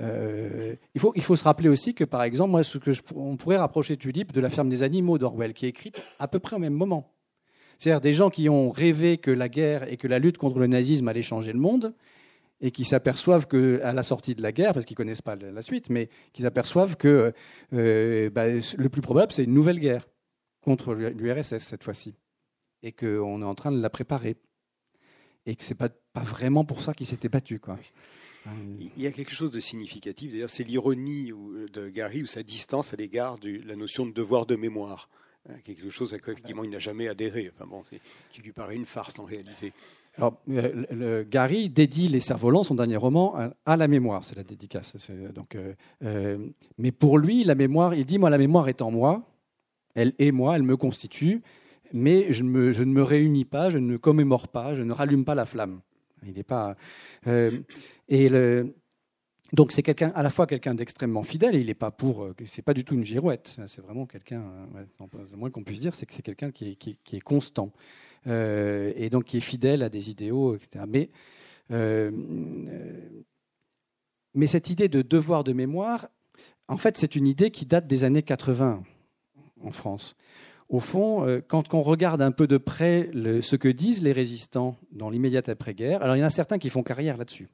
Euh, 0.00 0.74
il, 0.94 1.00
faut, 1.02 1.12
il 1.14 1.22
faut 1.22 1.36
se 1.36 1.44
rappeler 1.44 1.68
aussi 1.68 1.94
que, 1.94 2.04
par 2.04 2.22
exemple, 2.22 2.52
moi, 2.52 2.64
ce 2.64 2.78
que 2.78 2.94
je, 2.94 3.02
on 3.14 3.36
pourrait 3.36 3.58
rapprocher 3.58 3.98
Tulip 3.98 4.32
de 4.32 4.40
La 4.40 4.48
ferme 4.48 4.70
des 4.70 4.82
animaux 4.82 5.18
d'Orwell, 5.18 5.52
qui 5.52 5.66
est 5.66 5.68
écrite 5.68 6.00
à 6.18 6.26
peu 6.26 6.38
près 6.38 6.56
au 6.56 6.58
même 6.58 6.72
moment. 6.72 7.12
C'est-à-dire 7.82 8.00
des 8.00 8.12
gens 8.12 8.30
qui 8.30 8.48
ont 8.48 8.70
rêvé 8.70 9.18
que 9.18 9.32
la 9.32 9.48
guerre 9.48 9.92
et 9.92 9.96
que 9.96 10.06
la 10.06 10.20
lutte 10.20 10.38
contre 10.38 10.60
le 10.60 10.68
nazisme 10.68 11.08
allait 11.08 11.20
changer 11.20 11.52
le 11.52 11.58
monde, 11.58 11.92
et 12.60 12.70
qui 12.70 12.84
s'aperçoivent 12.84 13.48
qu'à 13.48 13.92
la 13.92 14.02
sortie 14.04 14.36
de 14.36 14.42
la 14.42 14.52
guerre, 14.52 14.72
parce 14.72 14.86
qu'ils 14.86 14.94
ne 14.94 14.98
connaissent 14.98 15.20
pas 15.20 15.34
la 15.34 15.62
suite, 15.62 15.90
mais 15.90 16.08
qu'ils 16.32 16.44
s'aperçoivent 16.44 16.96
que 16.96 17.32
euh, 17.72 18.30
bah, 18.30 18.44
le 18.46 18.88
plus 18.88 19.02
probable, 19.02 19.32
c'est 19.32 19.42
une 19.42 19.54
nouvelle 19.54 19.80
guerre 19.80 20.06
contre 20.60 20.94
l'URSS 20.94 21.58
cette 21.58 21.82
fois-ci, 21.82 22.14
et 22.84 22.92
qu'on 22.92 23.42
est 23.42 23.44
en 23.44 23.54
train 23.56 23.72
de 23.72 23.80
la 23.80 23.90
préparer, 23.90 24.36
et 25.44 25.56
que 25.56 25.64
ce 25.64 25.70
n'est 25.70 25.78
pas, 25.78 25.88
pas 25.88 26.22
vraiment 26.22 26.64
pour 26.64 26.82
ça 26.82 26.94
qu'ils 26.94 27.08
s'étaient 27.08 27.28
battus. 27.28 27.58
Il 28.78 29.02
y 29.02 29.08
a 29.08 29.10
quelque 29.10 29.34
chose 29.34 29.50
de 29.50 29.58
significatif, 29.58 30.30
d'ailleurs, 30.30 30.50
c'est 30.50 30.62
l'ironie 30.62 31.32
de 31.72 31.88
Gary 31.88 32.22
ou 32.22 32.26
sa 32.26 32.44
distance 32.44 32.92
à 32.92 32.96
l'égard 32.96 33.38
de 33.38 33.60
la 33.66 33.74
notion 33.74 34.06
de 34.06 34.12
devoir 34.12 34.46
de 34.46 34.54
mémoire. 34.54 35.08
Hein, 35.48 35.54
quelque 35.64 35.90
chose 35.90 36.14
à 36.14 36.18
quoi 36.18 36.32
effectivement 36.32 36.62
il 36.62 36.70
n'a 36.70 36.78
jamais 36.78 37.08
adhéré, 37.08 37.50
enfin 37.52 37.66
bon, 37.66 37.82
qui 38.30 38.42
lui 38.42 38.52
paraît 38.52 38.76
une 38.76 38.86
farce 38.86 39.18
en 39.18 39.24
réalité. 39.24 39.72
Alors, 40.16 40.40
euh, 40.50 41.24
Gary 41.28 41.70
dédie 41.70 42.08
Les 42.08 42.20
Cerfs-Volants, 42.20 42.62
son 42.62 42.74
dernier 42.74 42.96
roman, 42.96 43.34
à, 43.64 43.76
la 43.76 43.88
mémoire, 43.88 44.24
c'est 44.24 44.36
la 44.36 44.44
dédicace. 44.44 44.94
Donc, 45.34 45.54
euh, 45.54 45.72
euh, 46.04 46.38
mais 46.78 46.92
pour 46.92 47.18
lui, 47.18 47.44
la 47.44 47.54
mémoire, 47.54 47.94
il 47.94 48.04
dit 48.04 48.18
Moi, 48.18 48.30
la 48.30 48.38
mémoire 48.38 48.68
est 48.68 48.82
en 48.82 48.90
moi, 48.90 49.22
elle 49.94 50.12
est 50.18 50.30
moi, 50.30 50.54
elle 50.54 50.62
me 50.62 50.76
constitue, 50.76 51.42
mais 51.92 52.26
je, 52.32 52.44
je 52.72 52.84
ne 52.84 52.92
me 52.92 53.02
réunis 53.02 53.46
pas, 53.46 53.70
je 53.70 53.78
ne 53.78 53.96
commémore 53.96 54.48
pas, 54.48 54.74
je 54.74 54.82
ne 54.82 54.92
rallume 54.92 55.24
pas 55.24 55.34
la 55.34 55.46
flamme. 55.46 55.80
Il 56.24 56.34
n'est 56.34 56.44
pas. 56.44 56.76
et 57.26 58.28
le, 58.28 58.74
donc 59.52 59.70
c'est 59.70 59.82
quelqu'un, 59.82 60.12
à 60.14 60.22
la 60.22 60.30
fois 60.30 60.46
quelqu'un 60.46 60.74
d'extrêmement 60.74 61.24
fidèle, 61.24 61.56
il 61.56 61.66
n'est 61.66 61.74
pas 61.74 61.90
pour, 61.90 62.24
euh, 62.24 62.34
c'est 62.46 62.62
pas 62.62 62.72
du 62.72 62.84
tout 62.84 62.94
une 62.94 63.04
girouette, 63.04 63.56
c'est 63.66 63.82
vraiment 63.82 64.06
quelqu'un, 64.06 64.42
euh, 64.76 64.84
le 65.30 65.36
moins 65.36 65.50
qu'on 65.50 65.62
puisse 65.62 65.80
dire, 65.80 65.94
c'est 65.94 66.06
que 66.06 66.14
c'est 66.14 66.22
quelqu'un 66.22 66.50
qui, 66.50 66.78
est, 67.12 67.20
constant, 67.20 67.70
euh, 68.26 68.94
et 68.96 69.10
donc 69.10 69.24
qui 69.24 69.36
est 69.36 69.40
fidèle 69.40 69.82
à 69.82 69.90
des 69.90 70.08
idéaux, 70.08 70.56
etc. 70.56 70.86
Mais, 70.88 71.10
mais 74.34 74.46
cette 74.46 74.70
idée 74.70 74.88
de 74.88 75.02
devoir 75.02 75.44
de 75.44 75.52
mémoire, 75.52 76.08
en 76.68 76.78
fait, 76.78 76.96
c'est 76.96 77.14
une 77.14 77.26
idée 77.26 77.50
qui 77.50 77.66
date 77.66 77.86
des 77.86 78.04
années 78.04 78.22
80 78.22 78.82
en 79.62 79.70
France. 79.70 80.16
Au 80.70 80.80
fond, 80.80 81.42
quand 81.48 81.74
on 81.74 81.82
regarde 81.82 82.22
un 82.22 82.32
peu 82.32 82.46
de 82.46 82.56
près 82.56 83.10
ce 83.12 83.56
que 83.56 83.68
disent 83.68 84.02
les 84.02 84.12
résistants 84.12 84.78
dans 84.92 85.10
l'immédiate 85.10 85.50
après-guerre, 85.50 86.02
alors 86.02 86.16
il 86.16 86.20
y 86.20 86.22
en 86.22 86.26
a 86.26 86.30
certains 86.30 86.58
qui 86.58 86.70
font 86.70 86.82
carrière 86.82 87.18
là-dessus 87.18 87.48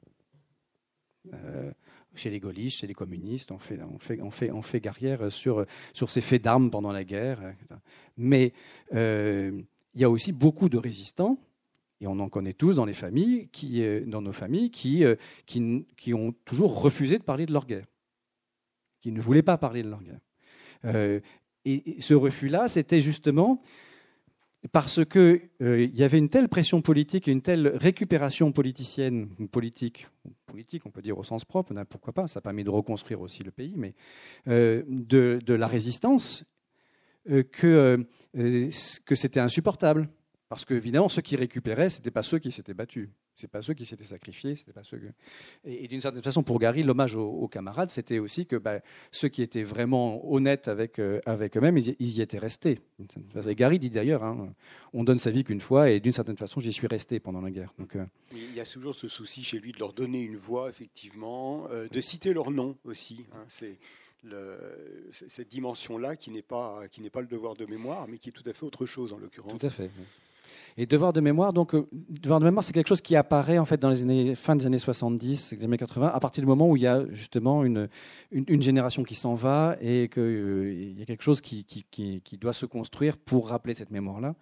chez 2.19 2.29
les 2.29 2.39
gaullistes, 2.39 2.79
chez 2.79 2.87
les 2.87 2.93
communistes, 2.93 3.51
on 3.51 3.57
fait, 3.57 3.79
on 3.81 3.97
fait, 3.97 4.21
on 4.21 4.29
fait, 4.29 4.51
on 4.51 4.61
fait 4.61 4.79
guerrière 4.79 5.31
sur, 5.31 5.65
sur 5.93 6.09
ces 6.09 6.21
faits 6.21 6.43
d'armes 6.43 6.69
pendant 6.69 6.91
la 6.91 7.03
guerre. 7.03 7.55
Mais 8.17 8.53
euh, 8.93 9.61
il 9.95 10.01
y 10.01 10.03
a 10.03 10.09
aussi 10.09 10.31
beaucoup 10.31 10.69
de 10.69 10.77
résistants, 10.77 11.39
et 12.01 12.07
on 12.07 12.19
en 12.19 12.29
connaît 12.29 12.53
tous 12.53 12.75
dans 12.75 12.85
les 12.85 12.93
familles, 12.93 13.49
qui, 13.51 13.81
euh, 13.81 14.03
dans 14.05 14.21
nos 14.21 14.33
familles, 14.33 14.71
qui, 14.71 15.03
euh, 15.03 15.15
qui, 15.45 15.85
qui, 15.97 16.13
ont 16.13 16.33
toujours 16.45 16.81
refusé 16.81 17.17
de 17.17 17.23
parler 17.23 17.45
de 17.45 17.53
leur 17.53 17.65
guerre, 17.65 17.87
qui 19.01 19.11
ne 19.11 19.21
voulaient 19.21 19.41
pas 19.41 19.57
parler 19.57 19.81
de 19.81 19.89
leur 19.89 20.03
guerre. 20.03 21.21
et, 21.65 22.01
ce 22.01 22.13
refus-là, 22.13 22.67
c'était 22.67 23.01
justement 23.01 23.61
parce 24.71 25.05
qu'il 25.05 25.49
euh, 25.61 25.87
y 25.93 26.03
avait 26.03 26.17
une 26.17 26.29
telle 26.29 26.49
pression 26.49 26.81
politique 26.81 27.27
et 27.27 27.31
une 27.31 27.41
telle 27.41 27.67
récupération 27.77 28.51
politicienne, 28.51 29.29
politique, 29.51 30.07
politique, 30.45 30.85
on 30.85 30.91
peut 30.91 31.01
dire 31.01 31.17
au 31.17 31.23
sens 31.23 31.45
propre, 31.45 31.73
pourquoi 31.89 32.11
pas, 32.11 32.27
ça 32.27 32.41
permet 32.41 32.65
de 32.65 32.69
reconstruire 32.69 33.21
aussi 33.21 33.41
le 33.43 33.51
pays, 33.51 33.73
mais 33.77 33.95
euh, 34.47 34.83
de, 34.87 35.53
la 35.53 35.67
résistance, 35.67 36.43
euh, 37.29 37.43
que, 37.43 38.05
que 38.33 39.15
c'était 39.15 39.39
insupportable. 39.39 40.09
Parce 40.49 40.65
que, 40.65 40.73
évidemment, 40.73 41.09
ceux 41.09 41.21
qui 41.21 41.35
récupéraient, 41.35 41.89
ce 41.89 41.99
n'étaient 41.99 42.11
pas 42.11 42.23
ceux 42.23 42.39
qui 42.39 42.51
s'étaient 42.51 42.73
battus. 42.73 43.09
Ce 43.39 43.47
pas 43.47 43.61
ceux 43.61 43.73
qui 43.73 43.85
s'étaient 43.85 44.03
sacrifiés. 44.03 44.55
Pas 44.73 44.83
ceux 44.83 44.99
Et, 45.63 45.87
d'une 45.87 46.01
certaine 46.01 46.21
façon, 46.21 46.43
pour 46.43 46.59
Gary, 46.59 46.83
l'hommage 46.83 47.15
aux, 47.15 47.47
camarades, 47.47 47.89
c'était 47.89 48.19
aussi 48.19 48.45
que 48.45 48.57
bah, 48.57 48.81
ceux 49.11 49.29
qui 49.29 49.41
étaient 49.41 49.63
vraiment 49.63 50.29
honnêtes 50.29 50.67
avec, 50.67 50.99
euh, 50.99 51.21
avec 51.25 51.55
eux-mêmes, 51.55 51.77
ils, 51.77 51.95
y 51.99 52.21
étaient 52.21 52.37
restés. 52.37 52.81
Et 53.47 53.55
Gary 53.55 53.79
dit 53.79 53.89
d'ailleurs, 53.89 54.25
hein, 54.25 54.53
on 54.91 55.05
donne 55.05 55.19
sa 55.19 55.31
vie 55.31 55.45
qu'une 55.45 55.61
fois, 55.61 55.89
et 55.89 56.01
d'une 56.01 56.11
certaine 56.11 56.35
façon, 56.35 56.59
j'y 56.59 56.73
suis 56.73 56.87
resté 56.87 57.21
pendant 57.21 57.39
la 57.39 57.49
guerre. 57.49 57.73
Donc, 57.79 57.95
euh, 57.95 58.03
Il 58.33 58.53
y 58.53 58.59
a 58.59 58.65
toujours 58.65 58.93
ce 58.93 59.07
souci 59.07 59.41
chez 59.41 59.59
lui 59.59 59.71
de 59.71 59.79
leur 59.79 59.93
donner 59.93 60.19
une 60.21 60.35
voix, 60.35 60.67
effectivement, 60.67 61.67
euh, 61.71 61.87
de 61.87 62.01
citer 62.01 62.33
leur 62.33 62.51
nom 62.51 62.75
aussi. 62.83 63.25
Hein. 63.33 63.45
c'est 63.47 63.77
cette 65.13 65.47
dimension-là 65.47 66.17
qui 66.17 66.29
n'est 66.29 66.41
pas, 66.41 66.89
qui 66.91 66.99
n'est 66.99 67.09
pas 67.09 67.21
le 67.21 67.27
devoir 67.27 67.55
de 67.55 67.65
mémoire, 67.65 68.05
mais 68.09 68.17
qui 68.17 68.29
est 68.29 68.33
tout 68.33 68.43
à 68.45 68.51
fait 68.51 68.65
autre 68.65 68.85
chose 68.85 69.13
en 69.13 69.17
l'occurrence. 69.17 69.61
Tout 69.61 69.67
à 69.67 69.69
fait. 69.69 69.89
Et 70.77 70.85
devoir 70.85 71.13
de 71.13 71.21
mémoire, 71.21 71.53
donc, 71.53 71.75
euh, 71.75 71.87
devoir 71.91 72.39
de 72.39 72.45
mémoire, 72.45 72.63
c'est 72.63 72.73
quelque 72.73 72.87
chose 72.87 73.01
qui 73.01 73.15
apparaît 73.15 73.57
en 73.57 73.65
fait 73.65 73.77
dans 73.77 73.89
les 73.89 74.01
années, 74.01 74.35
fin 74.35 74.55
des 74.55 74.65
années 74.65 74.79
70, 74.79 75.53
les 75.53 75.63
années 75.63 75.77
80, 75.77 76.11
à 76.13 76.19
partir 76.19 76.41
du 76.41 76.47
moment 76.47 76.69
où 76.69 76.77
il 76.77 76.83
y 76.83 76.87
a 76.87 77.03
justement 77.11 77.63
une, 77.63 77.89
une, 78.31 78.61
génération 78.61 79.03
qui 79.03 79.15
s'en 79.15 79.35
va 79.35 79.77
et 79.81 80.09
qu'il 80.09 80.23
euh, 80.23 80.93
y 80.97 81.01
a 81.01 81.05
quelque 81.05 81.23
chose 81.23 81.41
qui, 81.41 81.63
qui, 81.63 81.85
qui, 81.89 82.37
doit 82.37 82.53
se 82.53 82.65
construire 82.65 83.17
pour 83.17 83.49
rappeler 83.49 83.73
cette 83.73 83.91
mémoire-là 83.91 84.35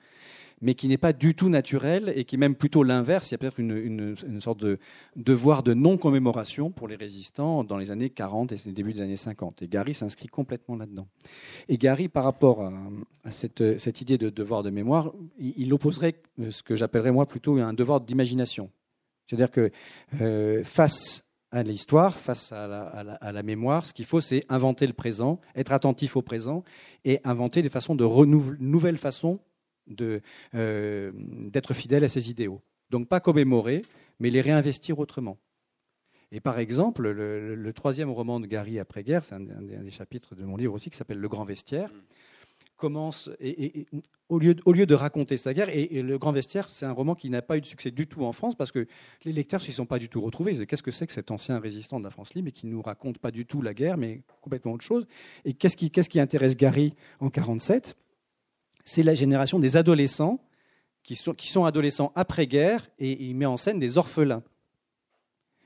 mais 0.62 0.74
qui 0.74 0.88
n'est 0.88 0.98
pas 0.98 1.13
du 1.13 1.36
tout 1.36 1.50
naturel 1.50 2.12
et 2.15 2.26
qui 2.26 2.36
est 2.36 2.39
même 2.39 2.56
plutôt 2.56 2.84
l'inverse. 2.84 3.30
Il 3.30 3.34
y 3.34 3.36
a 3.36 3.38
peut-être 3.38 3.60
une, 3.60 4.15
sorte 4.39 4.60
de 4.60 4.80
devoir 5.15 5.63
de 5.63 5.74
non-commémoration 5.74 6.72
pour 6.72 6.88
les 6.88 6.96
résistants 6.96 7.63
dans 7.63 7.78
les 7.78 7.91
années 7.91 8.10
40 8.10 8.52
et 8.52 8.58
le 8.65 8.72
début 8.72 8.93
des 8.93 9.02
années 9.02 9.17
50. 9.17 9.62
Et 9.62 9.67
Gary 9.67 9.93
s'inscrit 9.93 10.28
complètement 10.28 10.76
là-dedans. 10.76 11.08
Et 11.70 11.78
Gary, 11.78 12.08
par 12.08 12.24
rapport 12.24 12.72
à, 13.24 13.32
cette, 13.32 14.02
idée 14.02 14.17
de 14.17 14.30
devoir 14.30 14.63
de 14.63 14.70
mémoire, 14.70 15.13
il, 15.39 15.72
opposerait 15.74 16.15
ce 16.50 16.63
que 16.63 16.76
j'appellerais 16.76 17.12
moi 17.12 17.26
plutôt 17.28 17.58
un 17.58 17.74
devoir 17.74 18.02
d'imagination. 18.02 18.70
C'est-à-dire 19.28 19.52
que 19.52 19.72
euh, 20.22 20.63
face 20.63 21.26
à 21.52 21.63
l'histoire, 21.63 22.15
face 22.15 22.52
à 22.52 22.67
la, 22.67 22.82
à, 22.82 23.32
la, 23.32 23.43
mémoire, 23.43 23.86
ce 23.86 23.93
qu'il 23.93 24.06
faut, 24.06 24.22
c'est 24.22 24.43
inventer 24.50 24.88
le 24.88 24.93
présent, 24.93 25.39
être 25.56 25.72
attentif 25.72 26.15
au 26.15 26.22
présent 26.22 26.63
et 27.06 27.20
inventer 27.24 27.62
des 27.62 27.70
façons 27.70 27.96
de 27.96 28.06
nouvelles 28.60 28.98
façons 28.98 29.39
euh, 30.56 31.12
d'être 31.13 31.73
fidèle 31.73 32.04
à 32.04 32.08
ses 32.08 32.30
idéaux. 32.30 32.62
Donc 32.89 33.08
pas 33.08 33.19
commémorer, 33.19 33.84
mais 34.19 34.30
les 34.30 34.41
réinvestir 34.41 35.00
autrement. 35.00 35.38
Et 36.32 36.39
par 36.41 36.60
exemple, 36.60 37.10
le, 37.10 37.73
troisième 37.73 38.10
roman 38.10 38.39
de 38.39 38.47
Gary 38.47 38.80
après-guerre, 38.80 39.23
c'est 39.23 39.36
un, 39.36 39.39
des 39.39 39.91
chapitres 39.91 40.36
de 40.36 40.43
mon 40.43 40.58
livre 40.58 40.73
aussi, 40.73 40.89
qui 40.89 40.97
s'appelle 40.97 41.19
Le 41.19 41.30
Grand 41.30 41.45
Vestiaire, 41.45 41.89
commence, 42.76 43.30
et, 43.39 43.88
au, 44.30 44.38
lieu, 44.38 44.56
au, 44.65 44.73
lieu, 44.73 44.86
de 44.86 44.93
raconter 44.93 45.38
sa 45.38 45.54
guerre, 45.54 45.69
et, 45.69 46.02
Le 46.02 46.17
Grand 46.17 46.34
Vestiaire, 46.34 46.69
c'est 46.69 46.86
un 46.86 46.91
roman 46.91 47.15
qui 47.15 47.30
n'a 47.30 47.41
pas 47.41 47.58
eu 47.58 47.62
de 47.62 47.65
succès 47.65 47.91
du 47.91 48.08
tout 48.08 48.23
en 48.26 48.34
France, 48.34 48.56
parce 48.56 48.71
que 48.71 48.88
les 49.23 49.32
lecteurs 49.32 49.62
ne 49.62 49.65
s'y 49.65 49.73
sont 49.73 49.86
pas 49.86 50.00
du 50.00 50.10
tout 50.10 50.21
retrouvés. 50.21 50.65
Qu'est-ce 50.65 50.84
que 50.84 50.91
c'est 50.91 51.08
que 51.08 51.13
cet 51.13 51.32
ancien 51.32 51.60
résistant 51.60 51.97
de 52.00 52.04
la 52.04 52.12
France 52.12 52.34
libre, 52.34 52.50
et 52.50 52.52
qui 52.52 52.67
ne 52.67 52.71
nous 52.71 52.82
raconte 52.82 53.19
pas 53.19 53.32
du 53.32 53.45
tout 53.45 53.62
la 53.62 53.73
guerre, 53.73 53.97
mais 53.97 54.21
complètement 54.41 54.73
autre 54.73 54.86
chose 54.86 55.08
Et 55.45 55.54
qu'est-ce 55.54 55.78
qui, 55.78 55.91
qu'est-ce 55.91 56.10
qui 56.10 56.19
intéresse 56.19 56.58
Gary 56.58 56.93
en 57.19 57.28
1947 57.28 57.95
c'est 58.88 59.04
la 59.04 59.13
génération 59.13 59.60
des 59.60 59.76
adolescents 59.76 60.39
qui 61.04 61.15
sont, 61.15 61.65
adolescents 61.65 62.13
après-guerre 62.15 62.89
et 63.00 63.21
il 63.26 63.36
met 63.36 63.45
en 63.45 63.58
scène 63.58 63.80
des 63.80 63.97
orphelins 63.97 64.43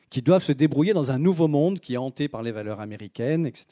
qui 0.09 0.23
doivent 0.23 0.43
se 0.43 0.51
débrouiller 0.51 0.93
dans 0.93 1.11
un 1.11 1.19
nouveau 1.19 1.47
monde 1.47 1.79
qui 1.79 1.93
est 1.93 1.97
hanté 1.97 2.27
par 2.27 2.41
les 2.41 2.51
valeurs 2.51 2.79
américaines, 2.79 3.45
etc. 3.45 3.65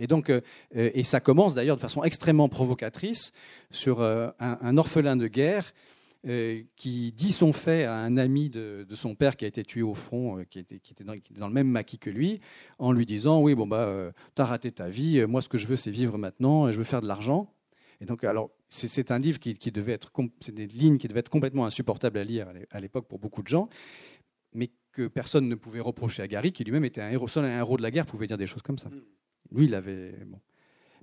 Et 0.00 0.08
donc, 0.08 0.30
euh, 0.30 0.40
et 0.72 1.04
ça 1.04 1.20
commence 1.20 1.54
d'ailleurs 1.54 1.76
de 1.76 1.80
façon 1.80 2.02
extrêmement 2.02 2.48
provocatrice 2.48 3.32
sur 3.70 4.00
euh, 4.00 4.30
un, 4.40 4.76
orphelin 4.78 5.16
de 5.16 5.28
guerre 5.28 5.72
euh, 6.26 6.60
qui 6.74 7.12
dit 7.12 7.32
son 7.32 7.52
fait 7.52 7.84
à 7.84 7.94
un 7.94 8.16
ami 8.16 8.50
de, 8.50 8.84
son 8.94 9.14
père 9.14 9.36
qui 9.36 9.44
a 9.44 9.48
été 9.48 9.62
tué 9.62 9.82
au 9.82 9.94
front, 9.94 10.44
qui, 10.50 10.58
était, 10.58 10.80
qui, 10.80 10.92
était 10.92 11.04
dans, 11.04 11.46
le 11.46 11.54
même 11.54 11.68
maquis 11.68 11.98
que 11.98 12.10
lui, 12.10 12.40
en 12.80 12.90
lui 12.90 13.06
disant 13.06 13.40
oui 13.40 13.54
bon 13.54 13.68
bah 13.68 14.12
t'as 14.34 14.44
raté 14.44 14.72
ta 14.72 14.88
vie, 14.88 15.24
moi 15.26 15.40
ce 15.40 15.48
que 15.48 15.56
je 15.56 15.68
veux 15.68 15.76
c'est 15.76 15.92
vivre 15.92 16.18
maintenant, 16.18 16.68
et 16.68 16.72
je 16.72 16.78
veux 16.78 16.84
faire 16.84 17.00
de 17.00 17.06
l'argent. 17.06 17.48
Et 18.00 18.04
donc 18.04 18.24
alors 18.24 18.50
c'est 18.68 19.10
un 19.10 19.18
livre 19.18 19.38
qui, 19.38 19.54
devait 19.70 19.92
être, 19.92 20.10
c'est 20.40 20.54
des 20.54 20.66
lignes 20.66 20.98
qui 20.98 21.08
devaient 21.08 21.20
être 21.20 21.28
complètement 21.28 21.66
insupportables 21.66 22.18
à 22.18 22.24
lire 22.24 22.48
à 22.70 22.80
l'époque 22.80 23.06
pour 23.08 23.18
beaucoup 23.18 23.42
de 23.42 23.48
gens, 23.48 23.68
mais 24.52 24.70
que 24.92 25.06
personne 25.06 25.48
ne 25.48 25.54
pouvait 25.54 25.80
reprocher 25.80 26.22
à 26.22 26.28
Gary, 26.28 26.52
qui 26.52 26.64
lui-même 26.64 26.84
était 26.84 27.02
un 27.02 27.10
héros. 27.10 27.28
Seul 27.28 27.44
un 27.44 27.58
héros 27.58 27.76
de 27.76 27.82
la 27.82 27.90
guerre 27.90 28.06
pouvait 28.06 28.26
dire 28.26 28.38
des 28.38 28.46
choses 28.46 28.62
comme 28.62 28.78
ça. 28.78 28.88
Lui, 29.52 29.66
il 29.66 29.74
avait. 29.74 30.12
Bon. 30.26 30.40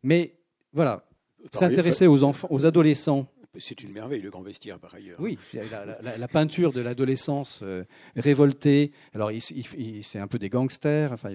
Mais 0.01 0.35
voilà, 0.73 1.05
s'intéresser 1.51 2.07
aux 2.07 2.23
enfants, 2.23 2.47
aux 2.49 2.65
adolescents. 2.65 3.27
C'est 3.59 3.83
une 3.83 3.91
merveille, 3.91 4.21
le 4.21 4.31
grand 4.31 4.41
vestiaire, 4.41 4.79
par 4.79 4.95
ailleurs. 4.95 5.19
Oui, 5.19 5.37
la, 5.53 6.27
peinture 6.27 6.73
de 6.73 6.81
l'adolescence 6.81 7.59
euh, 7.61 7.83
révoltée. 8.15 8.91
Alors, 9.13 9.29
c'est 9.39 10.17
un 10.17 10.27
peu 10.27 10.39
des 10.39 10.49
gangsters. 10.49 11.13
Enfin, 11.13 11.29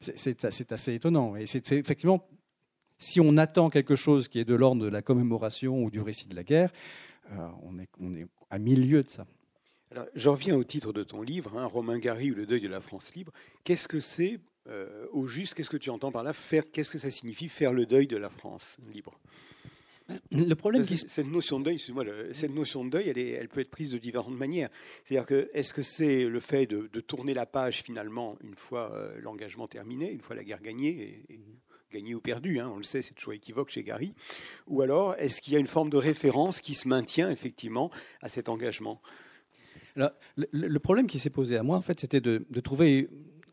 c'est 0.00 0.72
assez 0.72 0.94
étonnant. 0.94 1.36
Et 1.36 1.46
c'est 1.46 1.70
effectivement 1.70 2.28
si 3.00 3.18
on 3.18 3.36
attend 3.36 3.70
quelque 3.70 3.96
chose 3.96 4.28
qui 4.28 4.38
est 4.38 4.44
de 4.44 4.54
l'ordre 4.54 4.84
de 4.84 4.88
la 4.88 5.02
commémoration 5.02 5.82
ou 5.82 5.90
du 5.90 6.00
récit 6.00 6.28
de 6.28 6.36
la 6.36 6.44
guerre, 6.44 6.70
euh, 7.32 7.48
on, 7.62 7.78
est, 7.78 7.88
on, 8.00 8.14
est, 8.14 8.26
à 8.50 8.58
milieu 8.58 9.02
de 9.02 9.08
ça. 9.08 9.26
J'en 10.14 10.34
viens 10.34 10.56
au 10.56 10.62
titre 10.62 10.92
de 10.92 11.02
ton 11.02 11.22
livre, 11.22 11.58
hein, 11.58 11.64
Romain 11.64 11.98
Gary 11.98 12.30
ou 12.30 12.34
le 12.36 12.46
deuil 12.46 12.60
de 12.60 12.68
la 12.68 12.80
France 12.80 13.12
libre. 13.14 13.32
Qu'est-ce 13.64 13.88
que 13.88 13.98
c'est, 13.98 14.38
euh, 14.68 15.06
au 15.12 15.26
juste, 15.26 15.54
qu'est-ce 15.54 15.70
que 15.70 15.76
tu 15.76 15.90
entends 15.90 16.12
par 16.12 16.22
là 16.22 16.32
faire, 16.32 16.70
Qu'est-ce 16.70 16.92
que 16.92 16.98
ça 16.98 17.10
signifie 17.10 17.48
faire 17.48 17.72
le 17.72 17.86
deuil 17.86 18.06
de 18.06 18.16
la 18.16 18.30
France 18.30 18.76
libre? 18.92 19.18
Le 20.32 20.54
problème 20.54 20.84
qui... 20.84 20.96
Cette 20.96 21.26
notion 21.26 21.58
de 21.60 21.64
deuil, 21.64 21.82
cette 22.32 22.54
notion 22.54 22.84
de 22.84 22.90
deuil, 22.90 23.08
elle, 23.08 23.18
est, 23.18 23.30
elle, 23.30 23.48
peut 23.48 23.60
être 23.60 23.70
prise 23.70 23.90
de 23.90 23.98
différentes 23.98 24.36
manières. 24.36 24.68
C'est-à-dire 25.04 25.26
que, 25.26 25.50
est-ce 25.54 25.72
que 25.72 25.82
c'est 25.82 26.28
le 26.28 26.40
fait 26.40 26.66
de, 26.66 27.00
tourner 27.00 27.32
la 27.32 27.46
page 27.46 27.82
finalement 27.82 28.36
une 28.42 28.56
fois 28.56 28.92
euh, 28.92 29.18
l'engagement 29.20 29.68
terminé, 29.68 30.12
une 30.12 30.20
fois 30.20 30.36
la 30.36 30.44
guerre 30.44 30.60
gagnée, 30.60 31.24
et, 31.28 31.40
gagné 31.90 32.14
ou 32.14 32.20
perdu, 32.20 32.58
hein, 32.58 32.70
on 32.72 32.76
le 32.76 32.82
sait, 32.82 33.02
c'est 33.02 33.14
toujours 33.14 33.34
équivoque 33.34 33.70
chez 33.70 33.82
Gary, 33.82 34.14
ou 34.66 34.82
alors 34.82 35.14
est-ce 35.16 35.40
qu'il 35.40 35.52
y 35.52 35.56
a 35.56 35.58
une 35.58 35.66
forme 35.66 35.90
de 35.90 35.96
référence 35.96 36.60
qui 36.60 36.74
se 36.74 36.88
maintient 36.88 37.30
effectivement 37.30 37.90
à 38.22 38.28
cet 38.28 38.48
engagement? 38.48 39.00
Le, 40.36 40.78
problème 40.78 41.06
qui 41.06 41.18
s'est 41.18 41.30
posé 41.30 41.56
à 41.56 41.62
moi, 41.62 41.76
en 41.76 41.82
fait, 41.82 42.00
c'était 42.00 42.20
de, 42.20 42.44
trouver 42.62 43.08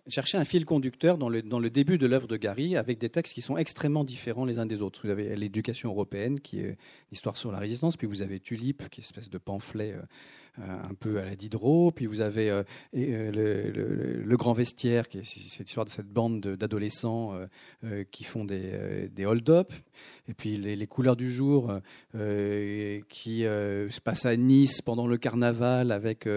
chercher 0.08 0.38
un 0.38 0.46
fil 0.46 0.66
conducteur 0.66 1.18
dans 1.18 1.30
le, 1.30 1.70
début 1.70 1.98
de 1.98 2.08
l'œuvre 2.08 2.28
de 2.28 2.38
Gary, 2.38 2.78
avec 2.78 2.98
des 2.98 3.10
textes 3.10 3.34
qui 3.34 3.42
sont 3.42 3.58
extrêmement 3.58 4.04
différents 4.04 4.46
les 4.46 4.60
uns 4.60 4.66
des 4.66 4.82
autres. 4.82 5.02
Vous 5.04 5.10
avez 5.10 5.36
l'éducation 5.36 5.90
européenne, 5.90 6.40
qui 6.40 6.60
est 6.60 6.78
l'histoire 7.12 7.36
sur 7.36 7.52
la 7.52 7.60
résistance, 7.60 7.98
puis 7.98 8.08
vous 8.08 8.22
avez 8.22 8.40
Tulipe, 8.40 8.90
qui 8.90 9.02
est 9.02 9.04
une 9.04 9.08
espèce 9.08 9.30
de 9.30 9.38
pamphlet 9.38 9.94
euh, 9.94 10.02
un 10.58 10.94
peu 10.94 11.20
à 11.20 11.26
la 11.26 11.36
Diderot. 11.36 11.92
Puis 11.92 12.06
vous 12.06 12.22
avez 12.22 12.50
euh, 12.50 12.64
euh, 12.96 14.24
le, 14.26 14.38
Grand 14.38 14.54
Vestiaire, 14.54 15.08
qui 15.08 15.20
est, 15.20 15.36
l'histoire 15.60 15.86
de 15.86 15.90
cette 15.90 16.08
bande 16.08 16.42
d'adolescents 16.42 17.34
qui 18.12 18.24
font 18.24 18.46
des, 18.46 19.26
hold-up. 19.26 19.74
Et 20.28 20.34
puis 20.34 20.58
les, 20.58 20.88
couleurs 20.88 21.16
du 21.16 21.32
jour 21.32 21.74
qui 22.14 23.42
se 23.42 24.00
passent 24.02 24.26
à 24.26 24.36
Nice 24.36 24.82
pendant 24.82 25.08
le 25.08 25.18
carnaval 25.18 25.92
avec 25.92 26.28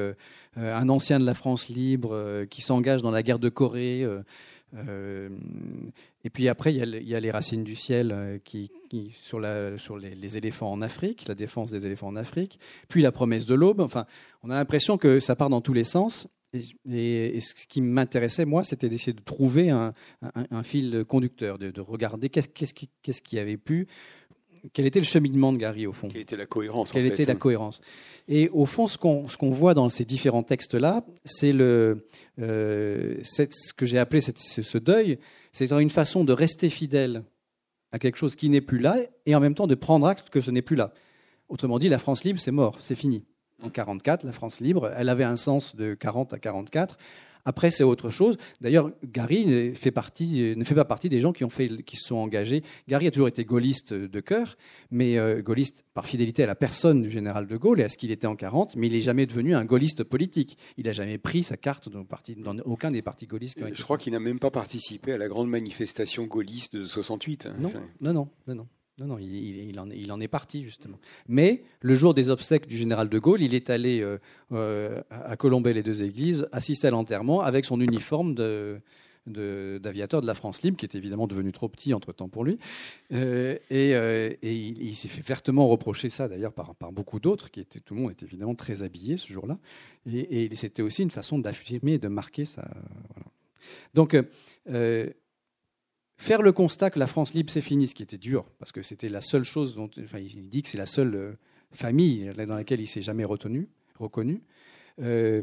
un 0.57 0.89
ancien 0.89 1.19
de 1.19 1.27
la 1.27 1.35
France 1.35 1.69
libre 1.69 2.45
qui 2.47 2.63
s'engage 2.63 3.03
dans 3.03 3.11
la 3.11 3.23
guerre 3.23 3.39
de 3.39 3.51
Corée. 3.51 4.07
Euh, 4.77 5.29
et 6.25 6.31
puis 6.31 6.49
après, 6.49 6.75
il 6.75 7.09
y, 7.09 7.15
a, 7.15 7.21
les 7.21 7.31
racines 7.31 7.65
du 7.65 7.75
ciel 7.75 8.13
euh, 8.13 8.39
qui, 8.45 8.71
sur, 9.23 9.41
les, 9.41 10.37
éléphants 10.37 10.71
en 10.71 10.83
Afrique, 10.83 11.27
la 11.27 11.35
défense 11.35 11.71
des 11.71 11.87
éléphants 11.87 12.09
en 12.09 12.17
Afrique, 12.17 12.59
puis 12.89 13.01
la 13.01 13.13
promesse 13.13 13.47
de 13.47 13.55
l'aube. 13.55 13.81
Enfin, 13.81 14.05
on 14.43 14.51
a 14.51 14.55
l'impression 14.55 14.99
que 14.99 15.19
ça 15.19 15.35
part 15.35 15.49
dans 15.49 15.63
tous 15.63 15.73
les 15.73 15.85
sens. 15.85 16.29
Et, 16.53 17.41
ce 17.41 17.67
qui 17.67 17.81
m'intéressait, 17.81 18.45
moi, 18.45 18.65
c'était 18.65 18.89
d'essayer 18.89 19.13
de 19.13 19.23
trouver 19.23 19.71
un, 19.71 19.95
fil 20.63 21.05
conducteur, 21.09 21.59
de, 21.59 21.81
regarder 21.81 22.29
qu'est-ce, 22.29 22.49
qu'est-ce, 22.49 22.75
qui, 22.75 22.91
qu'est-ce 23.03 23.23
qui 23.23 23.39
avait 23.39 23.57
pu 23.57 23.87
quel 24.73 24.87
était 24.87 24.99
le 25.01 25.05
cheminement 25.05 25.53
de 25.53 25.59
Gary 25.59 25.87
au 25.87 25.93
fond 25.93 26.09
Quelle 26.09 26.23
était 26.23 26.37
la 26.37 26.47
cohérence 26.47 26.93
Quelle 26.93 27.07
était 27.07 27.25
la 27.25 27.35
cohérence 27.35 27.81
Et 28.29 28.49
au 28.51 28.67
fond, 28.67 28.87
ce 28.87 28.99
qu'on 28.99 29.29
ce 29.29 29.37
qu'on 29.37 29.51
voit 29.51 29.75
dans 29.75 29.89
ces 29.89 30.05
différents 30.05 30.43
textes-là, 30.43 31.05
c'est 31.25 31.53
le 31.53 32.07
euh, 32.41 33.17
ce 33.23 33.73
que 33.73 33.87
j'ai 33.87 33.99
appelé 33.99 34.21
ce 34.21 34.79
deuil, 34.79 35.19
c'est 35.53 35.71
une 35.73 35.91
façon 35.91 36.25
de 36.25 36.33
rester 36.33 36.69
fidèle 36.69 37.25
à 37.93 37.99
quelque 37.99 38.17
chose 38.17 38.37
qui 38.37 38.49
n'est 38.49 38.61
plus 38.61 38.79
là 38.79 38.99
et 39.27 39.35
en 39.35 39.41
même 39.41 39.55
temps 39.55 39.67
de 39.67 39.75
prendre 39.75 40.07
acte 40.07 40.31
que 40.31 40.41
ce 40.41 40.51
n'est 40.51 40.63
plus 40.63 40.77
là. 40.77 40.93
Autrement 41.49 41.79
dit, 41.79 41.89
la 41.89 41.99
France 41.99 42.23
libre, 42.23 42.39
c'est 42.39 42.53
mort, 42.53 42.77
c'est 42.81 42.95
fini. 42.95 43.25
En 43.63 43.71
44, 43.71 44.25
la 44.25 44.33
France 44.33 44.61
libre, 44.61 44.93
elle 44.97 45.09
avait 45.09 45.25
un 45.25 45.37
sens 45.37 45.75
de 45.75 45.95
40 45.95 46.33
à 46.33 46.39
44. 46.39 46.97
Après, 47.45 47.71
c'est 47.71 47.85
autre 47.85 48.11
chose. 48.11 48.37
D'ailleurs, 48.61 48.91
Gary 49.05 49.47
ne 49.47 49.73
fait, 49.75 49.91
partie, 49.91 50.55
ne 50.57 50.65
fait 50.65 50.75
pas 50.75 50.85
partie 50.85 51.09
des 51.09 51.21
gens 51.21 51.33
qui, 51.33 51.45
ont 51.45 51.51
fait, 51.51 51.83
qui 51.83 51.97
se 51.97 52.07
sont 52.07 52.17
engagés. 52.17 52.63
Gary 52.89 53.07
a 53.07 53.11
toujours 53.11 53.29
été 53.29 53.45
gaulliste 53.45 53.93
de 53.95 54.21
cœur, 54.21 54.57
mais 54.91 55.19
euh, 55.19 55.43
gaulliste 55.43 55.85
par 55.95 56.07
fidélité 56.07 56.43
à 56.43 56.47
la 56.47 56.55
personne 56.55 57.03
du 57.03 57.11
général 57.11 57.47
de 57.47 57.57
Gaulle 57.57 57.81
et 57.81 57.85
à 57.85 57.89
ce 57.89 57.99
qu'il 57.99 58.11
était 58.11 58.27
en 58.27 58.37
40, 58.37 58.77
mais 58.77 58.87
il 58.87 58.93
n'est 58.93 59.01
jamais 59.01 59.27
devenu 59.27 59.55
un 59.55 59.65
gaulliste 59.65 60.05
politique. 60.05 60.59
Il 60.77 60.87
n'a 60.87 60.93
jamais 60.93 61.19
pris 61.19 61.43
sa 61.43 61.57
carte 61.57 61.89
dans, 61.89 62.05
dans 62.37 62.63
aucun 62.65 62.91
des 62.91 63.03
partis 63.03 63.27
gaullistes. 63.27 63.59
Je 63.73 63.83
crois 63.83 63.99
qu'il 63.99 64.13
n'a 64.13 64.21
même 64.21 64.39
pas 64.39 64.51
participé 64.51 65.13
à 65.13 65.19
la 65.19 65.29
grande 65.29 65.49
manifestation 65.49 66.25
gaulliste 66.25 66.77
de 66.77 66.85
68. 66.85 67.47
Hein. 67.47 67.55
Non, 67.59 67.71
non, 68.01 68.13
non, 68.13 68.29
non, 68.47 68.55
non. 68.55 68.67
Non, 69.01 69.07
non, 69.07 69.19
il, 69.19 69.81
en, 70.11 70.21
est 70.21 70.29
parti, 70.29 70.63
justement. 70.63 70.99
Mais 71.27 71.63
le 71.81 71.95
jour 71.95 72.13
des 72.13 72.29
obsèques 72.29 72.67
du 72.67 72.77
général 72.77 73.09
de 73.09 73.19
Gaulle, 73.19 73.41
il 73.41 73.55
est 73.55 73.71
allé 73.71 74.03
euh, 74.03 74.19
euh, 74.53 75.01
à 75.09 75.37
Colombey, 75.37 75.73
les 75.73 75.83
deux 75.83 76.03
églises, 76.03 76.47
assister 76.53 76.89
à 76.89 76.91
l'enterrement 76.91 77.41
avec 77.41 77.65
son 77.65 77.81
uniforme 77.81 78.35
d'aviateur 79.25 80.21
de, 80.21 80.27
la 80.27 80.35
France 80.35 80.61
libre, 80.61 80.77
qui 80.77 80.85
est 80.85 80.95
évidemment 80.95 81.27
devenu 81.27 81.51
trop 81.51 81.71
petit 81.71 81.95
entre-temps 81.95 82.29
pour 82.29 82.45
lui. 82.45 82.59
Euh, 83.15 83.57
et, 83.71 84.39
il, 84.43 84.95
s'est 84.95 85.09
fait 85.09 85.27
vertement 85.27 85.67
reprocher 85.67 86.11
ça, 86.11 86.29
d'ailleurs, 86.29 86.53
par, 86.53 86.75
beaucoup 86.93 87.21
d'autres, 87.21 87.51
qui 87.51 87.61
étaient, 87.61 87.81
tout 87.81 87.95
le 87.95 88.03
monde 88.03 88.11
était 88.11 88.27
évidemment 88.27 88.55
très 88.55 88.83
habillé 88.83 89.17
ce 89.17 89.33
jour-là. 89.33 89.57
Et, 90.13 90.55
c'était 90.57 90.83
aussi 90.83 91.03
une 91.03 91.11
façon 91.11 91.39
d'affirmer 91.39 91.95
et 91.95 91.99
de 91.99 92.09
marquer 92.09 92.45
ça. 92.45 92.69
Donc, 93.95 94.15
faire 96.21 96.43
le 96.43 96.53
constat 96.53 96.91
que 96.91 96.99
la 96.99 97.07
France 97.07 97.33
libre 97.33 97.51
c'est 97.51 97.63
fini, 97.63 97.89
ce 97.89 97.95
qui 97.95 98.03
était 98.03 98.19
dur, 98.19 98.45
parce 98.59 98.73
que 98.73 98.83
c'était 98.83 99.09
la 99.09 99.23
seule 99.23 99.43
chose 99.43 99.75
dont 99.75 99.91
enfin, 100.05 100.19
il 100.19 100.49
dit 100.49 100.63
que 100.63 100.69
c'est 100.69 100.79
la 100.79 100.87
seule 100.87 101.15
euh, 101.15 101.33
famille 101.73 102.31
dans 102.47 102.55
laquelle 102.55 102.81
il 102.81 102.89
s'est 102.89 103.01
jamais 103.01 103.25
retenu, 103.25 103.69
reconnu, 103.99 104.43
euh, 105.01 105.43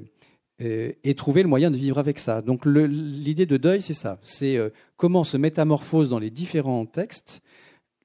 et, 0.59 1.15
trouver 1.15 1.41
le 1.41 1.49
moyen 1.49 1.71
de 1.71 1.77
vivre 1.77 1.97
avec 1.97 2.19
ça. 2.19 2.41
Donc 2.41 2.65
l'idée 2.65 3.45
de 3.47 3.57
deuil, 3.57 3.81
c'est 3.81 3.95
ça, 3.95 4.19
c'est 4.23 4.55
euh, 4.55 4.69
comment 4.97 5.23
se 5.23 5.35
métamorphose 5.35 6.09
dans 6.09 6.19
les 6.19 6.29
différents 6.29 6.85
textes 6.85 7.41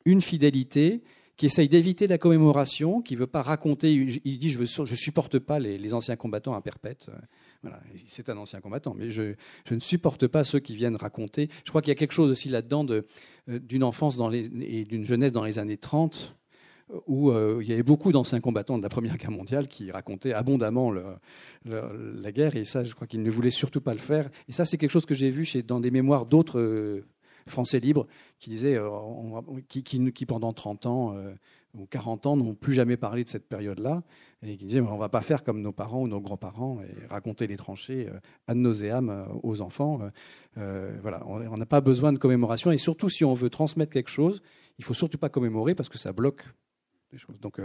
une 0.07 0.23
fidélité 0.23 1.03
qui 1.37 1.47
essaye 1.47 1.69
d'éviter 1.69 2.07
la 2.07 2.19
commémoration, 2.19 3.03
qui 3.03 3.15
ne 3.15 3.21
veut 3.21 3.27
pas 3.27 3.43
raconter, 3.43 3.93
il 3.93 4.39
dit 4.39 4.51
je 4.51 4.59
ne 4.59 4.97
supporte 4.97 5.39
pas 5.39 5.59
les, 5.59 5.77
les, 5.77 5.95
anciens 5.95 6.17
combattants 6.17 6.55
à 6.55 6.61
perpète. 6.61 7.07
C'est 8.09 8.29
un 8.29 8.37
ancien 8.37 8.61
combattant, 8.61 8.95
mais 8.95 9.11
je, 9.11 9.35
ne 9.71 9.81
supporte 9.81 10.27
pas 10.27 10.45
ceux 10.45 10.59
qui 10.59 10.75
viennent 10.75 10.97
raconter. 10.97 11.49
Je 11.65 11.71
crois 11.71 11.83
qu'il 11.83 11.91
y 11.91 11.93
a 11.93 11.97
quelque 11.97 12.13
chose 12.13 12.31
aussi 12.31 12.49
là-dedans 12.49 12.87
euh, 12.89 13.03
d'une 13.47 13.85
enfance 13.85 14.19
et 14.61 14.85
d'une 14.85 15.05
jeunesse 15.05 15.33
dans 15.33 15.45
les 15.45 15.59
années 15.59 15.77
30 15.77 16.37
où 17.07 17.31
euh, 17.31 17.61
il 17.63 17.69
y 17.69 17.73
avait 17.73 17.83
beaucoup 17.83 18.13
d'anciens 18.13 18.41
combattants 18.41 18.77
de 18.77 18.83
la 18.83 18.91
Première 18.91 19.17
Guerre 19.17 19.31
mondiale 19.31 19.67
qui 19.67 19.91
racontaient 19.91 20.35
abondamment 20.35 20.93
la 21.65 22.33
guerre, 22.33 22.55
et 22.57 22.67
ça, 22.67 22.83
je 22.83 22.93
crois 22.95 23.07
qu'ils 23.07 23.23
ne 23.23 23.31
voulaient 23.31 23.51
surtout 23.51 23.81
pas 23.81 23.95
le 23.95 24.01
faire. 24.01 24.29
Et 24.49 24.53
ça, 24.53 24.67
c'est 24.67 24.77
quelque 24.77 24.91
chose 24.91 25.07
que 25.07 25.15
j'ai 25.15 25.31
vu 25.31 25.49
dans 25.63 25.81
des 25.81 25.91
mémoires 25.91 26.27
d'autres 26.27 26.61
euh, 26.61 27.07
Français 27.47 27.81
libres 27.81 28.07
qui 28.39 28.51
disaient, 28.51 28.79
qui, 29.69 29.83
qui, 29.83 30.27
pendant 30.27 30.53
30 30.53 30.87
ans 30.87 31.17
ou 31.75 31.87
40 31.87 32.27
ans 32.27 32.37
n'ont 32.37 32.55
plus 32.55 32.73
jamais 32.73 32.97
parlé 32.97 33.25
de 33.25 33.29
cette 33.29 33.49
période-là 33.49 34.03
et 34.43 34.57
qui 34.57 34.67
disaient 34.67 34.81
on 34.81 34.95
ne 34.95 34.99
va 34.99 35.09
pas 35.09 35.23
faire 35.23 35.43
comme 35.43 35.63
nos 35.63 35.73
parents 35.73 36.03
ou 36.03 36.09
nos 36.09 36.21
grands-parents 36.21 36.81
et 36.83 37.07
raconter 37.07 37.47
les 37.47 37.57
tranchées 37.57 38.09
euh, 38.09 38.19
ad 38.47 38.57
nauseam 38.57 39.09
euh, 39.09 39.25
aux 39.43 39.61
enfants. 39.61 40.01
Euh, 40.59 40.99
voilà, 41.01 41.23
on 41.27 41.57
n'a 41.57 41.67
pas 41.67 41.81
besoin 41.81 42.13
de 42.13 42.19
commémoration 42.19 42.73
et 42.73 42.79
surtout 42.79 43.09
si 43.09 43.25
on 43.25 43.35
veut 43.35 43.51
transmettre 43.51 43.93
quelque 43.93 44.11
chose, 44.11 44.43
il 44.79 44.85
faut 44.85 44.95
surtout 44.95 45.19
pas 45.19 45.29
commémorer 45.29 45.75
parce 45.75 45.89
que 45.89 45.99
ça 45.99 46.13
bloque 46.13 46.45
les 47.13 47.19
choses. 47.19 47.41
Donc 47.41 47.61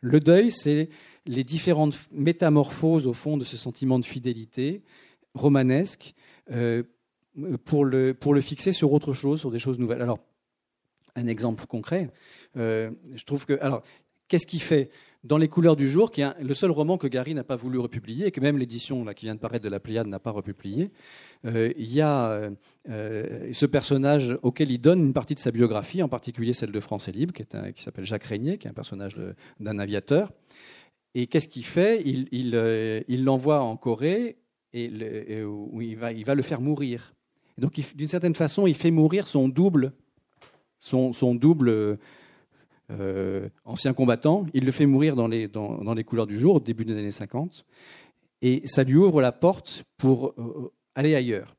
le 0.00 0.20
deuil, 0.20 0.50
c'est 0.50 0.88
les 1.26 1.44
différentes 1.44 1.98
métamorphoses 2.12 3.06
au 3.06 3.12
fond 3.12 3.36
de 3.36 3.44
ce 3.44 3.56
sentiment 3.56 3.98
de 3.98 4.04
fidélité 4.04 4.82
romanesque 5.34 6.14
pour 7.64 7.84
le, 7.84 8.14
pour 8.14 8.34
le 8.34 8.40
fixer 8.40 8.72
sur 8.72 8.92
autre 8.92 9.12
chose, 9.12 9.40
sur 9.40 9.50
des 9.50 9.60
choses 9.60 9.78
nouvelles. 9.78 10.02
Alors 10.02 10.18
un 11.18 11.26
exemple 11.26 11.66
concret, 11.66 12.10
je 12.54 13.24
trouve 13.24 13.44
que 13.46 13.58
alors 13.60 13.82
qu'est-ce 14.28 14.46
qui 14.46 14.58
fait 14.58 14.90
dans 15.24 15.36
Les 15.36 15.48
couleurs 15.48 15.74
du 15.74 15.90
jour, 15.90 16.10
qui 16.10 16.20
est 16.20 16.40
le 16.40 16.54
seul 16.54 16.70
roman 16.70 16.96
que 16.96 17.08
Gary 17.08 17.34
n'a 17.34 17.42
pas 17.42 17.56
voulu 17.56 17.78
republier 17.78 18.26
et 18.26 18.30
que 18.30 18.40
même 18.40 18.56
l'édition 18.56 19.04
qui 19.06 19.26
vient 19.26 19.34
de 19.34 19.40
paraître 19.40 19.64
de 19.64 19.68
la 19.68 19.80
Pléiade 19.80 20.06
n'a 20.06 20.20
pas 20.20 20.30
republié. 20.30 20.90
Euh, 21.44 21.72
il 21.76 21.92
y 21.92 22.00
a 22.00 22.30
euh, 22.30 22.50
euh, 22.88 23.50
ce 23.52 23.66
personnage 23.66 24.38
auquel 24.42 24.70
il 24.70 24.78
donne 24.78 25.00
une 25.00 25.12
partie 25.12 25.34
de 25.34 25.40
sa 25.40 25.50
biographie, 25.50 26.02
en 26.02 26.08
particulier 26.08 26.52
celle 26.52 26.70
de 26.70 26.80
France 26.80 27.08
et 27.08 27.12
Libre, 27.12 27.32
qui, 27.32 27.82
s'appelle 27.82 28.04
Jacques 28.04 28.24
Régnier, 28.24 28.58
qui 28.58 28.68
est 28.68 28.70
un 28.70 28.74
personnage 28.74 29.16
d'un 29.58 29.78
aviateur. 29.78 30.32
Et 31.14 31.26
qu'est-ce 31.26 31.48
qu'il 31.48 31.64
fait? 31.64 32.02
Il 32.04 33.24
l'envoie 33.24 33.60
en 33.60 33.76
Corée 33.76 34.38
et, 34.72 35.42
où 35.42 35.82
il 35.82 35.96
va 35.96 36.34
le 36.34 36.42
faire 36.42 36.60
mourir. 36.60 37.12
donc, 37.58 37.80
d'une 37.96 38.08
certaine 38.08 38.36
façon, 38.36 38.68
il 38.68 38.74
fait 38.74 38.92
mourir 38.92 39.26
son 39.26 39.48
double, 39.48 39.92
son, 40.80 41.34
double 41.34 41.98
euh, 42.90 43.48
ancien 43.64 43.92
combattant. 43.92 44.46
Il 44.54 44.64
le 44.64 44.72
fait 44.72 44.86
mourir 44.86 45.14
dans 45.14 45.28
les, 45.28 46.04
couleurs 46.04 46.26
du 46.26 46.38
jour, 46.38 46.56
au 46.56 46.60
début 46.60 46.84
des 46.84 46.96
années 46.96 47.10
50. 47.10 47.64
Et 48.40 48.62
ça 48.66 48.84
lui 48.84 48.96
ouvre 48.96 49.20
la 49.20 49.32
porte 49.32 49.84
pour 49.96 50.34
euh, 50.38 50.72
aller 50.94 51.14
ailleurs. 51.14 51.54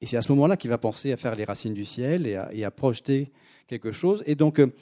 Et 0.00 0.06
c'est 0.06 0.16
à 0.16 0.22
ce 0.22 0.32
moment-là 0.32 0.56
qu'il 0.56 0.70
va 0.70 0.78
penser 0.78 1.12
à 1.12 1.16
faire 1.16 1.36
les 1.36 1.44
racines 1.44 1.74
du 1.74 1.84
ciel 1.84 2.26
et 2.26 2.64
à, 2.64 2.70
projeter 2.70 3.32
quelque 3.66 3.92
chose. 3.92 4.22
Et 4.26 4.34
donc, 4.34 4.58
euh, 4.58 4.74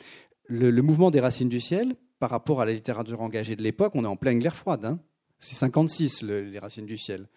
le, 0.47 0.71
mouvement 0.81 1.11
des 1.11 1.21
racines 1.21 1.49
du 1.49 1.61
ciel, 1.61 1.95
par 2.19 2.31
rapport 2.31 2.61
à 2.61 2.65
la 2.65 2.73
littérature 2.73 3.21
engagée 3.21 3.57
de 3.57 3.63
l'époque, 3.63 3.93
on 3.95 4.05
est 4.05 4.09
en 4.09 4.17
pleine 4.17 4.39
guerre 4.39 4.57
froide. 4.57 4.85
Hein. 4.85 4.99
c'est 5.39 5.55
56, 5.55 6.23
les 6.23 6.59
racines 6.59 6.87
du 6.87 6.97
ciel. 6.97 7.29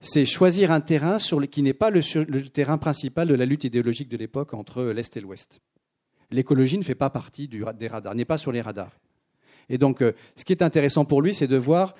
C'est 0.00 0.24
choisir 0.24 0.70
un 0.70 0.80
terrain 0.80 1.18
qui 1.50 1.62
n'est 1.62 1.74
pas 1.74 1.90
le, 1.90 2.48
terrain 2.48 2.78
principal 2.78 3.28
de 3.28 3.34
la 3.34 3.46
lutte 3.46 3.64
idéologique 3.64 4.08
de 4.08 4.16
l'époque 4.16 4.54
entre 4.54 4.84
l'Est 4.84 5.16
et 5.16 5.20
l'Ouest 5.20 5.60
l'écologie 6.30 6.78
ne 6.78 6.82
fait 6.82 6.94
pas 6.94 7.10
partie 7.10 7.48
des 7.48 7.88
radars, 7.88 8.14
n'est 8.14 8.24
pas 8.24 8.38
sur 8.38 8.52
les 8.52 8.60
radars. 8.60 8.92
Et 9.68 9.78
donc, 9.78 10.02
euh, 10.02 10.12
ce 10.36 10.44
qui 10.44 10.52
est 10.52 10.62
intéressant 10.62 11.04
pour 11.04 11.22
lui, 11.22 11.34
c'est 11.34 11.46
de 11.46 11.56
voir 11.56 11.94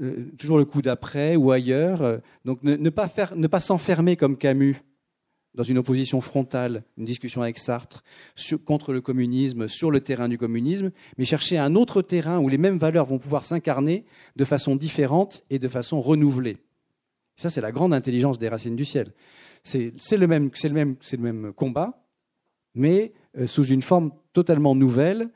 euh, 0.00 0.30
toujours 0.38 0.58
le 0.58 0.64
coup 0.64 0.82
d'après 0.82 1.36
ou 1.36 1.50
ailleurs. 1.50 2.02
Euh, 2.02 2.18
donc, 2.44 2.62
ne 2.62 2.88
pas 2.90 3.60
s'enfermer 3.60 4.16
comme 4.16 4.36
Camus 4.36 4.76
dans 5.54 5.64
une 5.64 5.78
opposition 5.78 6.20
frontale, 6.20 6.84
une 6.96 7.04
discussion 7.04 7.42
avec 7.42 7.58
Sartre 7.58 8.04
contre 8.64 8.92
le 8.92 9.00
communisme, 9.00 9.66
sur 9.66 9.90
le 9.90 10.00
terrain 10.00 10.28
du 10.28 10.38
communisme, 10.38 10.92
mais 11.18 11.24
chercher 11.24 11.58
un 11.58 11.74
autre 11.74 12.02
terrain 12.02 12.38
où 12.38 12.48
les 12.48 12.56
mêmes 12.56 12.78
valeurs 12.78 13.06
vont 13.06 13.18
pouvoir 13.18 13.42
s'incarner 13.42 14.04
de 14.36 14.44
façon 14.44 14.76
différente 14.76 15.42
et 15.50 15.58
de 15.58 15.66
façon 15.66 16.00
renouvelée. 16.00 16.58
Ça, 17.40 17.48
c'est 17.48 17.62
la 17.62 17.72
grande 17.72 17.94
intelligence 17.94 18.38
des 18.38 18.50
racines 18.50 18.76
du 18.76 18.84
ciel. 18.84 19.12
C'est 19.62 19.92
le, 20.12 20.26
même, 20.26 21.52
combat, 21.54 22.04
mais 22.74 23.14
euh, 23.38 23.46
sous 23.46 23.64
une 23.64 23.80
forme 23.80 24.12
totalement 24.34 24.74
nouvelle, 24.74 25.30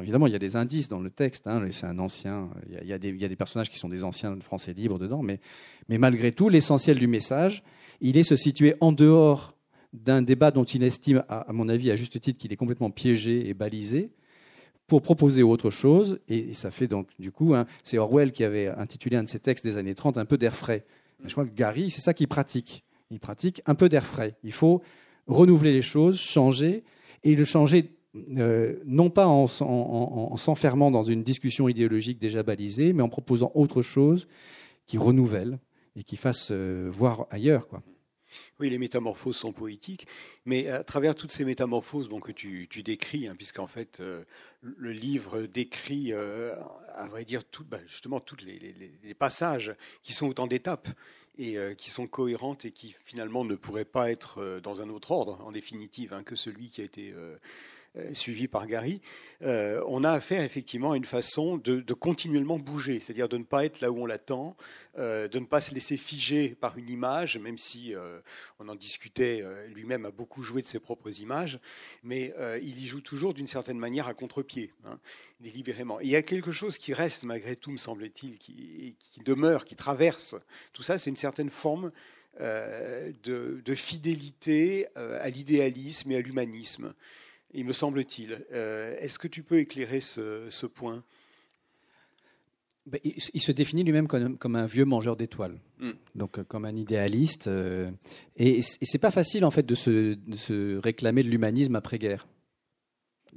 évidemment, 0.00 0.26
il 0.26 0.32
y 0.32 0.36
a 0.36 0.40
des 0.40 0.56
indices 0.56 0.88
dans 0.88 0.98
le 0.98 1.10
texte. 1.10 1.46
Hein, 1.46 1.68
c'est 1.70 1.86
un 1.86 2.00
ancien. 2.00 2.50
Il 2.68 2.88
y, 2.88 2.92
a, 2.92 2.98
des, 2.98 3.36
personnages 3.36 3.70
qui 3.70 3.78
sont 3.78 3.88
des 3.88 4.02
anciens 4.02 4.36
français 4.40 4.72
libres 4.72 4.98
dedans, 4.98 5.22
mais, 5.22 5.38
mais 5.88 5.96
malgré 5.96 6.32
tout, 6.32 6.48
l'essentiel 6.48 6.98
du 6.98 7.06
message, 7.06 7.62
il 8.00 8.16
est 8.16 8.24
se 8.24 8.34
situer 8.34 8.74
en 8.80 8.90
dehors 8.90 9.56
d'un 9.92 10.22
débat 10.22 10.50
dont 10.50 10.64
il 10.64 10.82
estime, 10.82 11.24
à, 11.28 11.46
mon 11.52 11.68
avis, 11.68 11.92
à 11.92 11.94
juste 11.94 12.20
titre, 12.20 12.36
qu'il 12.36 12.52
est 12.52 12.56
complètement 12.56 12.90
piégé 12.90 13.48
et 13.48 13.54
balisé, 13.54 14.10
pour 14.88 15.02
proposer 15.02 15.44
autre 15.44 15.70
chose. 15.70 16.18
Et, 16.28 16.52
ça 16.52 16.72
fait 16.72 16.88
donc, 16.88 17.08
du 17.20 17.30
coup, 17.30 17.54
hein, 17.54 17.66
c'est 17.84 17.96
Orwell 17.96 18.32
qui 18.32 18.42
avait 18.42 18.66
intitulé 18.66 19.16
un 19.16 19.22
de 19.22 19.28
ses 19.28 19.38
textes 19.38 19.64
des 19.64 19.76
années 19.76 19.94
30 19.94 20.18
un 20.18 20.24
peu 20.24 20.36
d'air 20.36 20.56
frais. 20.56 20.84
Je 21.24 21.32
crois 21.32 21.44
que 21.44 21.54
Gary, 21.54 21.90
c'est 21.90 22.00
ça 22.00 22.14
qu'il 22.14 22.28
pratique. 22.28 22.84
Il 23.10 23.20
pratique 23.20 23.62
un 23.66 23.74
peu 23.74 23.88
d'air 23.88 24.04
frais. 24.04 24.36
Il 24.42 24.52
faut 24.52 24.82
renouveler 25.26 25.72
les 25.72 25.82
choses, 25.82 26.18
changer, 26.18 26.84
et 27.24 27.34
le 27.36 27.44
changer 27.44 27.92
euh, 28.36 28.76
non 28.84 29.08
pas 29.08 29.26
en, 29.26 29.46
s'enfermant 29.46 30.90
dans 30.90 31.02
une 31.02 31.22
discussion 31.22 31.68
idéologique 31.68 32.18
déjà 32.18 32.42
balisée, 32.42 32.92
mais 32.92 33.02
en 33.02 33.08
proposant 33.08 33.50
autre 33.54 33.82
chose 33.82 34.26
qui 34.86 34.98
renouvelle 34.98 35.58
et 35.96 36.02
qui 36.02 36.16
fasse 36.16 36.48
euh, 36.50 36.88
voir 36.90 37.26
ailleurs. 37.30 37.68
Quoi. 37.68 37.82
Oui, 38.60 38.70
les 38.70 38.78
métamorphoses 38.78 39.36
sont 39.36 39.52
poétiques, 39.52 40.06
mais 40.44 40.68
à 40.68 40.84
travers 40.84 41.14
toutes 41.14 41.32
ces 41.32 41.44
métamorphoses 41.44 42.08
que 42.20 42.32
tu, 42.32 42.68
décris, 42.82 43.26
hein, 43.26 43.34
puisqu'en 43.36 43.66
fait 43.66 44.00
euh, 44.00 44.24
le 44.62 44.92
livre 44.92 45.42
décrit, 45.42 46.12
à 46.12 47.06
vrai 47.08 47.24
dire, 47.24 47.44
tout, 47.44 47.64
bah, 47.64 47.80
justement 47.86 48.20
tous 48.20 48.36
les, 48.44 49.14
passages 49.14 49.74
qui 50.02 50.12
sont 50.12 50.26
autant 50.26 50.46
d'étapes 50.46 50.88
et 51.38 51.56
qui 51.76 51.90
sont 51.90 52.06
cohérentes 52.06 52.64
et 52.64 52.72
qui 52.72 52.94
finalement 53.04 53.44
ne 53.44 53.54
pourraient 53.54 53.84
pas 53.84 54.10
être 54.10 54.60
dans 54.62 54.80
un 54.80 54.88
autre 54.88 55.10
ordre, 55.10 55.40
en 55.44 55.52
définitive, 55.52 56.12
hein, 56.12 56.22
que 56.22 56.36
celui 56.36 56.68
qui 56.68 56.80
a 56.80 56.84
été 56.84 57.12
euh, 57.12 57.36
suivi 58.14 58.48
par 58.48 58.66
Gary, 58.66 59.00
euh, 59.42 59.82
on 59.86 60.04
a 60.04 60.10
affaire 60.12 60.42
effectivement 60.42 60.92
à 60.92 60.96
une 60.96 61.04
façon 61.04 61.58
de, 61.58 61.92
continuellement 61.92 62.58
bouger, 62.58 63.00
c'est-à-dire 63.00 63.28
de 63.28 63.36
ne 63.36 63.44
pas 63.44 63.64
être 63.64 63.80
là 63.80 63.90
où 63.90 63.98
on 63.98 64.06
l'attend, 64.06 64.56
euh, 64.98 65.28
de 65.28 65.38
ne 65.38 65.44
pas 65.44 65.60
se 65.60 65.74
laisser 65.74 65.96
figer 65.96 66.56
par 66.60 66.78
une 66.78 66.88
image, 66.88 67.38
même 67.38 67.58
si 67.58 67.94
on 68.58 68.68
en 68.68 68.74
discutait, 68.74 69.44
lui-même 69.74 70.06
a 70.06 70.10
beaucoup 70.10 70.42
joué 70.42 70.62
de 70.62 70.66
ses 70.66 70.78
propres 70.78 71.20
images, 71.20 71.58
mais 72.02 72.32
il 72.62 72.82
y 72.82 72.86
joue 72.86 73.00
toujours 73.00 73.34
d'une 73.34 73.46
certaine 73.46 73.78
manière 73.78 74.06
à 74.06 74.14
contre-pied, 74.14 74.72
hein, 74.84 74.98
délibérément. 75.40 76.00
il 76.00 76.08
y 76.08 76.16
a 76.16 76.22
quelque 76.22 76.52
chose 76.52 76.78
qui 76.78 76.94
reste 76.94 77.24
malgré 77.24 77.56
tout, 77.56 77.72
me 77.72 77.76
semble-t-il, 77.76 78.38
qui, 78.38 79.20
demeure, 79.24 79.64
qui 79.64 79.76
traverse 79.76 80.34
tout 80.72 80.82
ça, 80.82 80.98
c'est 80.98 81.10
une 81.10 81.16
certaine 81.16 81.50
forme 81.50 81.92
de, 82.40 83.74
fidélité 83.74 84.86
à 84.96 85.28
l'idéalisme 85.28 86.10
et 86.12 86.16
à 86.16 86.20
l'humanisme 86.20 86.94
il 87.54 87.64
me 87.64 87.72
semble-t-il. 87.72 88.44
Euh, 88.52 88.96
est-ce 88.98 89.18
que 89.18 89.28
tu 89.28 89.42
peux 89.42 89.58
éclairer 89.58 90.00
ce, 90.00 90.66
point? 90.66 91.02
Ben, 92.86 93.00
il, 93.04 93.40
se 93.40 93.52
définit 93.52 93.84
lui-même 93.84 94.08
comme, 94.08 94.56
un 94.56 94.66
vieux 94.66 94.84
mangeur 94.84 95.16
d'étoiles, 95.16 95.58
hmm. 95.78 95.92
donc 96.14 96.38
euh, 96.38 96.44
comme 96.44 96.64
un 96.64 96.74
idéaliste. 96.74 97.46
Euh, 97.46 97.90
et, 98.36 98.60
c'est 98.62 98.98
pas 98.98 99.10
facile 99.10 99.44
en 99.44 99.50
fait 99.50 99.64
de 99.64 99.74
se, 99.74 100.78
réclamer 100.78 101.22
de 101.22 101.28
l'humanisme 101.28 101.76
après-guerre. 101.76 102.26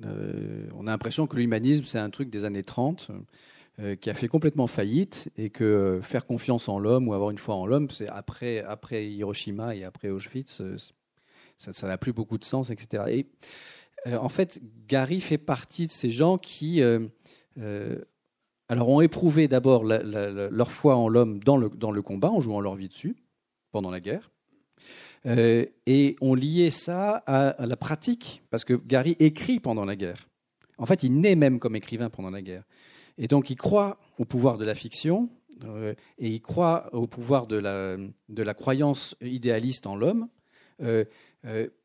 on 0.01 0.87
a 0.87 0.91
l'impression 0.91 1.27
que 1.27 1.35
l'humanisme 1.35 1.85
c'est 1.85 1.99
un 1.99 2.09
truc 2.09 2.29
des 2.29 2.45
années 2.45 2.63
30 2.63 3.11
qui 3.99 4.09
a 4.09 4.13
fait 4.13 4.29
complètement 4.29 4.67
faillite 4.67 5.29
et 5.37 5.49
que 5.49 5.99
faire 6.01 6.25
confiance 6.25 6.69
en 6.69 6.79
l'homme 6.79 7.09
ou 7.09 7.13
avoir 7.13 7.29
une 7.29 7.37
foi 7.37 7.55
en 7.55 7.65
l'homme, 7.65 7.89
c'est 7.89 8.07
après, 8.07 8.61
après 8.61 9.05
Hiroshima 9.05 9.75
et 9.75 9.83
après 9.83 10.09
Auschwitz, 10.09 10.61
ça 11.57 11.87
n'a 11.87 11.97
plus 11.97 12.13
beaucoup 12.13 12.37
de 12.37 12.45
sens, 12.45 12.69
etc. 12.69 13.03
Et 13.09 13.27
euh, 14.07 14.17
en 14.17 14.29
fait, 14.29 14.61
Gary 14.87 15.19
fait 15.19 15.37
partie 15.37 15.87
de 15.87 15.91
ces 15.91 16.11
gens 16.11 16.37
qui 16.37 16.81
euh, 16.81 17.07
euh, 17.59 17.97
ont 18.69 19.01
éprouvé 19.01 19.47
d'abord 19.47 19.83
leur 19.83 20.71
foi 20.71 20.95
en 20.95 21.07
l'homme 21.07 21.39
dans 21.43 21.57
le, 21.57 22.01
combat, 22.01 22.29
en 22.29 22.39
jouant 22.39 22.59
leur 22.59 22.75
vie 22.75 22.89
dessus, 22.89 23.15
pendant 23.71 23.91
la 23.91 23.99
guerre, 23.99 24.31
et 25.25 26.15
ont 26.21 26.35
lié 26.35 26.69
ça 26.69 27.23
à, 27.25 27.65
la 27.65 27.77
pratique, 27.77 28.43
parce 28.51 28.63
que 28.63 28.73
Gary 28.73 29.15
écrit 29.19 29.59
pendant 29.59 29.85
la 29.85 29.95
guerre. 29.95 30.27
En 30.77 30.85
fait, 30.85 31.03
il 31.03 31.19
naît 31.19 31.35
même 31.35 31.59
comme 31.59 31.75
écrivain 31.75 32.09
pendant 32.09 32.29
la 32.29 32.41
guerre. 32.41 32.63
Et 33.17 33.27
donc, 33.27 33.49
il 33.49 33.55
croit 33.55 33.97
au 34.19 34.25
pouvoir 34.25 34.57
de 34.57 34.65
la 34.65 34.75
fiction, 34.75 35.29
et 36.19 36.27
il 36.27 36.41
croit 36.41 36.93
au 36.93 37.07
pouvoir 37.07 37.47
de 37.47 37.57
la 37.57 38.53
croyance 38.53 39.15
idéaliste 39.21 39.87
en 39.87 39.95
l'homme, 39.95 40.27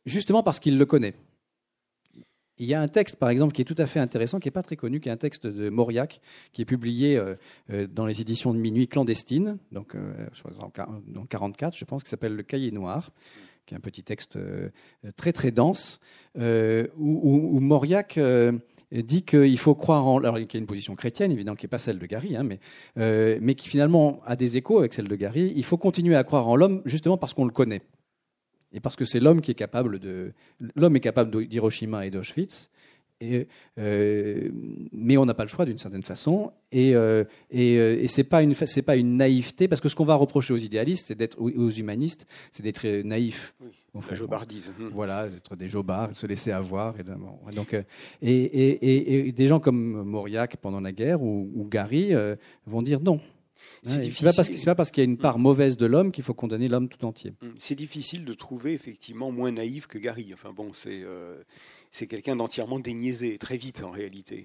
justement 0.04 0.42
parce 0.42 0.60
qu'il 0.60 0.76
le 0.76 0.86
connaît. 0.86 1.14
Il 2.60 2.66
y 2.66 2.74
a 2.74 2.80
un 2.80 2.88
texte, 2.88 3.16
par 3.16 3.30
exemple, 3.30 3.54
qui 3.54 3.62
est 3.62 3.64
tout 3.64 3.74
à 3.78 3.86
fait 3.86 4.00
intéressant, 4.00 4.38
qui 4.38 4.46
n'est 4.46 4.52
pas 4.52 4.62
très 4.62 4.76
connu, 4.76 5.00
qui 5.00 5.08
est 5.08 5.12
un 5.12 5.16
texte 5.16 5.46
de 5.46 5.70
Mauriac, 5.70 6.20
qui 6.52 6.60
est 6.60 6.66
publié 6.66 7.16
euh, 7.16 7.34
euh, 7.72 7.86
dans 7.86 8.04
les 8.04 8.20
éditions 8.20 8.52
de 8.52 8.58
Minuit 8.58 8.86
clandestine, 8.86 9.56
donc 9.72 9.94
euh, 9.94 10.12
en 10.44 11.00
1944, 11.06 11.74
je 11.74 11.84
pense, 11.86 12.04
qui 12.04 12.10
s'appelle 12.10 12.36
Le 12.36 12.42
Cahier 12.42 12.70
Noir, 12.70 13.12
qui 13.64 13.72
est 13.72 13.78
un 13.78 13.80
petit 13.80 14.02
texte 14.02 14.38
très 15.16 15.32
très 15.32 15.52
dense, 15.52 16.00
où, 16.36 17.60
Mauriac 17.60 18.18
dit 18.92 19.22
qu'il 19.22 19.58
faut 19.58 19.74
croire 19.74 20.06
en. 20.06 20.18
Alors, 20.18 20.38
qui 20.46 20.56
a 20.56 20.60
une 20.60 20.66
position 20.66 20.94
chrétienne, 20.96 21.32
évidemment, 21.32 21.56
qui 21.56 21.64
n'est 21.64 21.70
pas 21.70 21.78
celle 21.78 21.98
de 21.98 22.06
Gary, 22.06 22.36
hein, 22.36 22.42
mais, 22.42 22.58
mais 23.40 23.54
qui 23.54 23.68
finalement 23.68 24.20
a 24.26 24.36
des 24.36 24.56
échos 24.56 24.80
avec 24.80 24.92
celle 24.92 25.08
de 25.08 25.16
Gary. 25.16 25.52
Il 25.56 25.64
faut 25.64 25.78
continuer 25.78 26.16
à 26.16 26.24
croire 26.24 26.48
en 26.48 26.56
l'homme, 26.56 26.82
justement 26.84 27.16
parce 27.16 27.32
qu'on 27.32 27.44
le 27.44 27.52
connaît. 27.52 27.82
Et 28.72 28.80
parce 28.80 28.96
que 28.96 29.04
c'est 29.04 29.20
l'homme 29.20 29.40
qui 29.40 29.50
est 29.50 29.54
capable 29.54 29.98
de. 29.98 30.32
L'homme 30.76 30.96
est 30.96 31.00
capable 31.00 31.46
d'Hiroshima 31.46 32.06
et 32.06 32.10
d'Auschwitz. 32.10 32.70
Et, 33.22 33.48
euh, 33.78 34.48
mais 34.92 35.18
on 35.18 35.26
n'a 35.26 35.34
pas 35.34 35.42
le 35.42 35.50
choix 35.50 35.66
d'une 35.66 35.78
certaine 35.78 36.02
façon. 36.02 36.52
Et, 36.72 36.94
euh, 36.94 37.24
et, 37.50 37.76
euh, 37.78 38.00
et 38.00 38.08
c'est 38.08 38.24
pas 38.24 38.42
une 38.42 38.54
c'est 38.54 38.82
pas 38.82 38.96
une 38.96 39.18
naïveté 39.18 39.68
parce 39.68 39.80
que 39.80 39.90
ce 39.90 39.94
qu'on 39.94 40.06
va 40.06 40.14
reprocher 40.14 40.54
aux 40.54 40.58
idéalistes, 40.58 41.06
c'est 41.08 41.16
d'être 41.16 41.38
aux 41.38 41.70
humanistes, 41.70 42.26
c'est 42.50 42.62
d'être 42.62 42.86
naïfs. 43.02 43.54
Oui, 43.60 44.02
la 44.08 44.14
jobardise. 44.14 44.72
Hum. 44.80 44.90
Voilà, 44.94 45.28
d'être 45.28 45.54
des 45.54 45.68
jobards, 45.68 46.16
se 46.16 46.26
laisser 46.26 46.50
avoir. 46.50 46.94
Et, 46.98 47.02
donc, 47.54 47.76
et, 48.22 49.26
et, 49.26 49.32
des 49.32 49.46
gens 49.46 49.60
comme 49.60 50.02
Mauriac 50.02 50.56
pendant 50.56 50.80
la 50.80 50.92
guerre 50.92 51.22
ou, 51.22 51.50
ou 51.54 51.68
Gary 51.68 52.12
vont 52.66 52.80
dire 52.80 53.00
non. 53.00 53.20
C'est 53.82 54.24
pas 54.24 54.32
parce, 54.32 54.50
pas 54.64 54.74
parce 54.74 54.90
qu'il 54.90 55.02
y 55.02 55.06
a 55.06 55.10
une 55.10 55.16
part 55.16 55.38
mauvaise 55.38 55.76
de 55.76 55.86
l'homme 55.86 56.12
qu'il 56.12 56.24
faut 56.24 56.34
condamner 56.34 56.68
l'homme 56.68 56.88
tout 56.88 57.04
entier. 57.04 57.32
Hum, 57.42 57.54
c'est 57.58 57.74
difficile 57.74 58.24
de 58.24 58.34
trouver 58.34 58.74
effectivement 58.74 59.30
moins 59.30 59.52
naïf 59.52 59.86
que 59.86 59.98
Gary. 59.98 60.30
Enfin 60.34 60.52
bon, 60.52 60.72
c'est 60.74 61.00
euh, 61.02 61.36
c'est 61.92 62.06
quelqu'un 62.06 62.36
d'entièrement 62.36 62.78
déniaisé, 62.78 63.38
très 63.38 63.56
vite 63.56 63.82
en 63.82 63.90
réalité. 63.90 64.44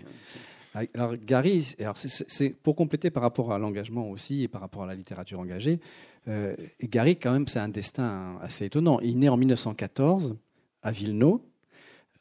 Alors 0.93 1.15
Gary, 1.15 1.75
alors 1.80 1.97
c'est 1.97 2.49
pour 2.49 2.75
compléter 2.75 3.10
par 3.10 3.23
rapport 3.23 3.54
à 3.54 3.60
l'engagement 3.60 4.10
aussi 4.10 4.43
et 4.43 4.47
par 4.47 4.62
rapport 4.62 4.84
à 4.84 4.86
la 4.86 4.95
littérature 4.95 5.39
engagée, 5.39 5.80
euh, 6.28 6.56
Gary 6.84 7.17
quand 7.17 7.32
même 7.32 7.47
c'est 7.47 7.60
un 7.60 7.69
destin 7.69 8.38
assez 8.41 8.65
étonnant. 8.65 8.99
Il 9.01 9.19
naît 9.19 9.30
en 9.30 9.38
1914 9.38 10.36
à 10.84 10.91
Villeneuve. 10.91 11.39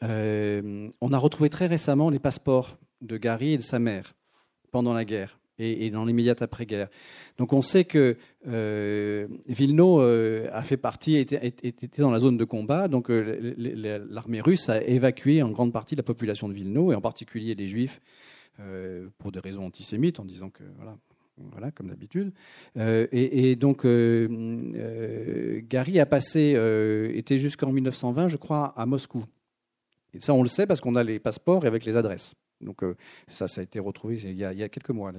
Euh, 0.03 0.89
on 1.01 1.13
a 1.13 1.19
retrouvé 1.19 1.49
très 1.51 1.67
récemment 1.67 2.11
les 2.11 2.19
passeports 2.19 2.79
de 3.01 3.17
Gary 3.17 3.55
et 3.55 3.59
de 3.59 3.63
sa 3.63 3.79
mère 3.79 4.15
pendant 4.71 4.93
la 4.93 5.05
guerre 5.05 5.39
et, 5.59 5.91
dans 5.91 6.05
l'immédiate 6.05 6.43
après-guerre. 6.43 6.89
Donc 7.39 7.53
on 7.53 7.63
sait 7.63 7.85
que 7.85 8.17
euh, 8.47 9.27
Vilno 9.47 10.01
euh, 10.01 10.49
a 10.53 10.63
fait 10.63 10.77
partie, 10.77 11.17
était, 11.17 11.53
dans 11.99 12.11
la 12.11 12.21
zone 12.21 12.37
de 12.37 12.45
combat, 12.45 12.89
donc 12.89 13.11
euh, 13.11 13.55
l'armée 14.11 14.41
russe 14.41 14.69
a 14.69 14.83
évacué 14.83 15.43
en 15.43 15.51
grande 15.51 15.73
partie 15.73 15.97
la 15.97 16.03
population 16.03 16.49
de 16.49 16.55
Vilno, 16.55 16.93
et 16.93 16.95
en 16.95 17.01
particulier 17.01 17.55
les 17.55 17.69
juifs, 17.69 18.01
euh, 18.61 19.09
pour 19.19 19.33
des 19.33 19.41
raisons 19.41 19.65
antisémites, 19.67 20.21
en 20.21 20.25
disant 20.25 20.51
que, 20.51 20.63
voilà, 20.77 20.97
voilà 21.37 21.71
comme 21.71 21.89
d'habitude. 21.89 22.33
Et, 22.77 23.51
et, 23.51 23.57
donc 23.57 23.85
Gary 25.69 26.01
a 26.01 26.07
passé, 26.07 26.57
était 27.15 27.39
jusqu'en 27.39 27.73
1920, 27.73 28.29
je 28.29 28.37
crois, 28.37 28.73
à 28.77 28.87
Moscou. 28.87 29.25
Et 30.13 30.21
ça 30.21 30.33
on 30.33 30.43
le 30.43 30.49
sait 30.49 30.67
parce 30.67 30.81
qu'on 30.81 30.95
a 30.95 31.03
les 31.03 31.19
passeports 31.19 31.65
avec 31.65 31.85
les 31.85 31.97
adresses. 31.97 32.35
Donc 32.61 32.83
euh, 32.83 32.97
ça, 33.29 33.49
ça 33.49 33.61
a 33.61 33.65
été 33.65 33.79
retrouvé 33.79 34.21
il 34.23 34.37
y 34.37 34.45
a, 34.45 34.69
quelques 34.69 34.91
mois, 34.91 35.13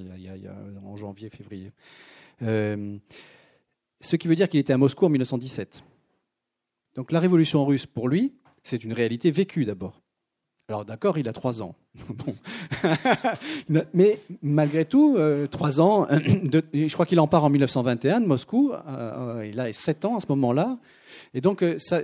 en 0.84 0.96
janvier, 0.96 1.30
février. 1.30 1.72
Euh, 2.42 2.98
ce 4.02 4.16
qui 4.16 4.28
veut 4.28 4.36
dire 4.36 4.50
qu'il 4.50 4.60
était 4.60 4.74
à 4.74 4.78
Moscou 4.78 5.06
en 5.06 5.10
1917. 5.10 5.84
Donc 6.96 7.12
la 7.12 7.20
révolution 7.20 7.66
russe, 7.66 7.86
pour 7.86 8.08
lui, 8.08 8.34
c'est 8.64 8.84
une 8.84 8.94
réalité 8.94 9.32
vécue 9.32 9.66
d'abord. 9.66 10.02
Alors 10.68 10.84
d'accord, 10.84 11.18
il 11.18 11.28
a 11.30 11.34
trois 11.34 11.62
ans. 11.62 11.76
Mais 13.94 14.20
malgré 14.42 14.86
tout, 14.86 15.16
euh, 15.18 15.46
trois 15.48 15.80
ans, 15.80 16.08
je 16.74 16.94
crois 16.94 17.06
qu'il 17.06 17.20
en 17.20 17.28
part 17.28 17.44
en 17.44 17.50
1921 17.50 18.22
de 18.22 18.26
Moscou, 18.26 18.74
il 19.44 19.60
a 19.60 19.74
sept 19.74 20.06
ans 20.06 20.18
à 20.18 20.20
ce 20.20 20.28
moment-là. 20.30 20.78
Et 21.36 21.42
donc, 21.42 21.66
ça, 21.80 22.02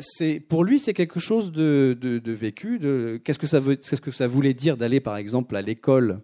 pour 0.49 0.65
lui, 0.65 0.77
c'est 0.77 0.93
quelque 0.93 1.21
chose 1.21 1.53
de, 1.53 2.21
vécu. 2.25 2.79
Qu'est-ce, 3.23 3.39
que 3.39 4.11
ça 4.11 4.27
voulait 4.27 4.53
dire 4.53 4.75
d'aller, 4.75 4.99
par 4.99 5.15
exemple, 5.15 5.55
à 5.55 5.61
l'école 5.61 6.19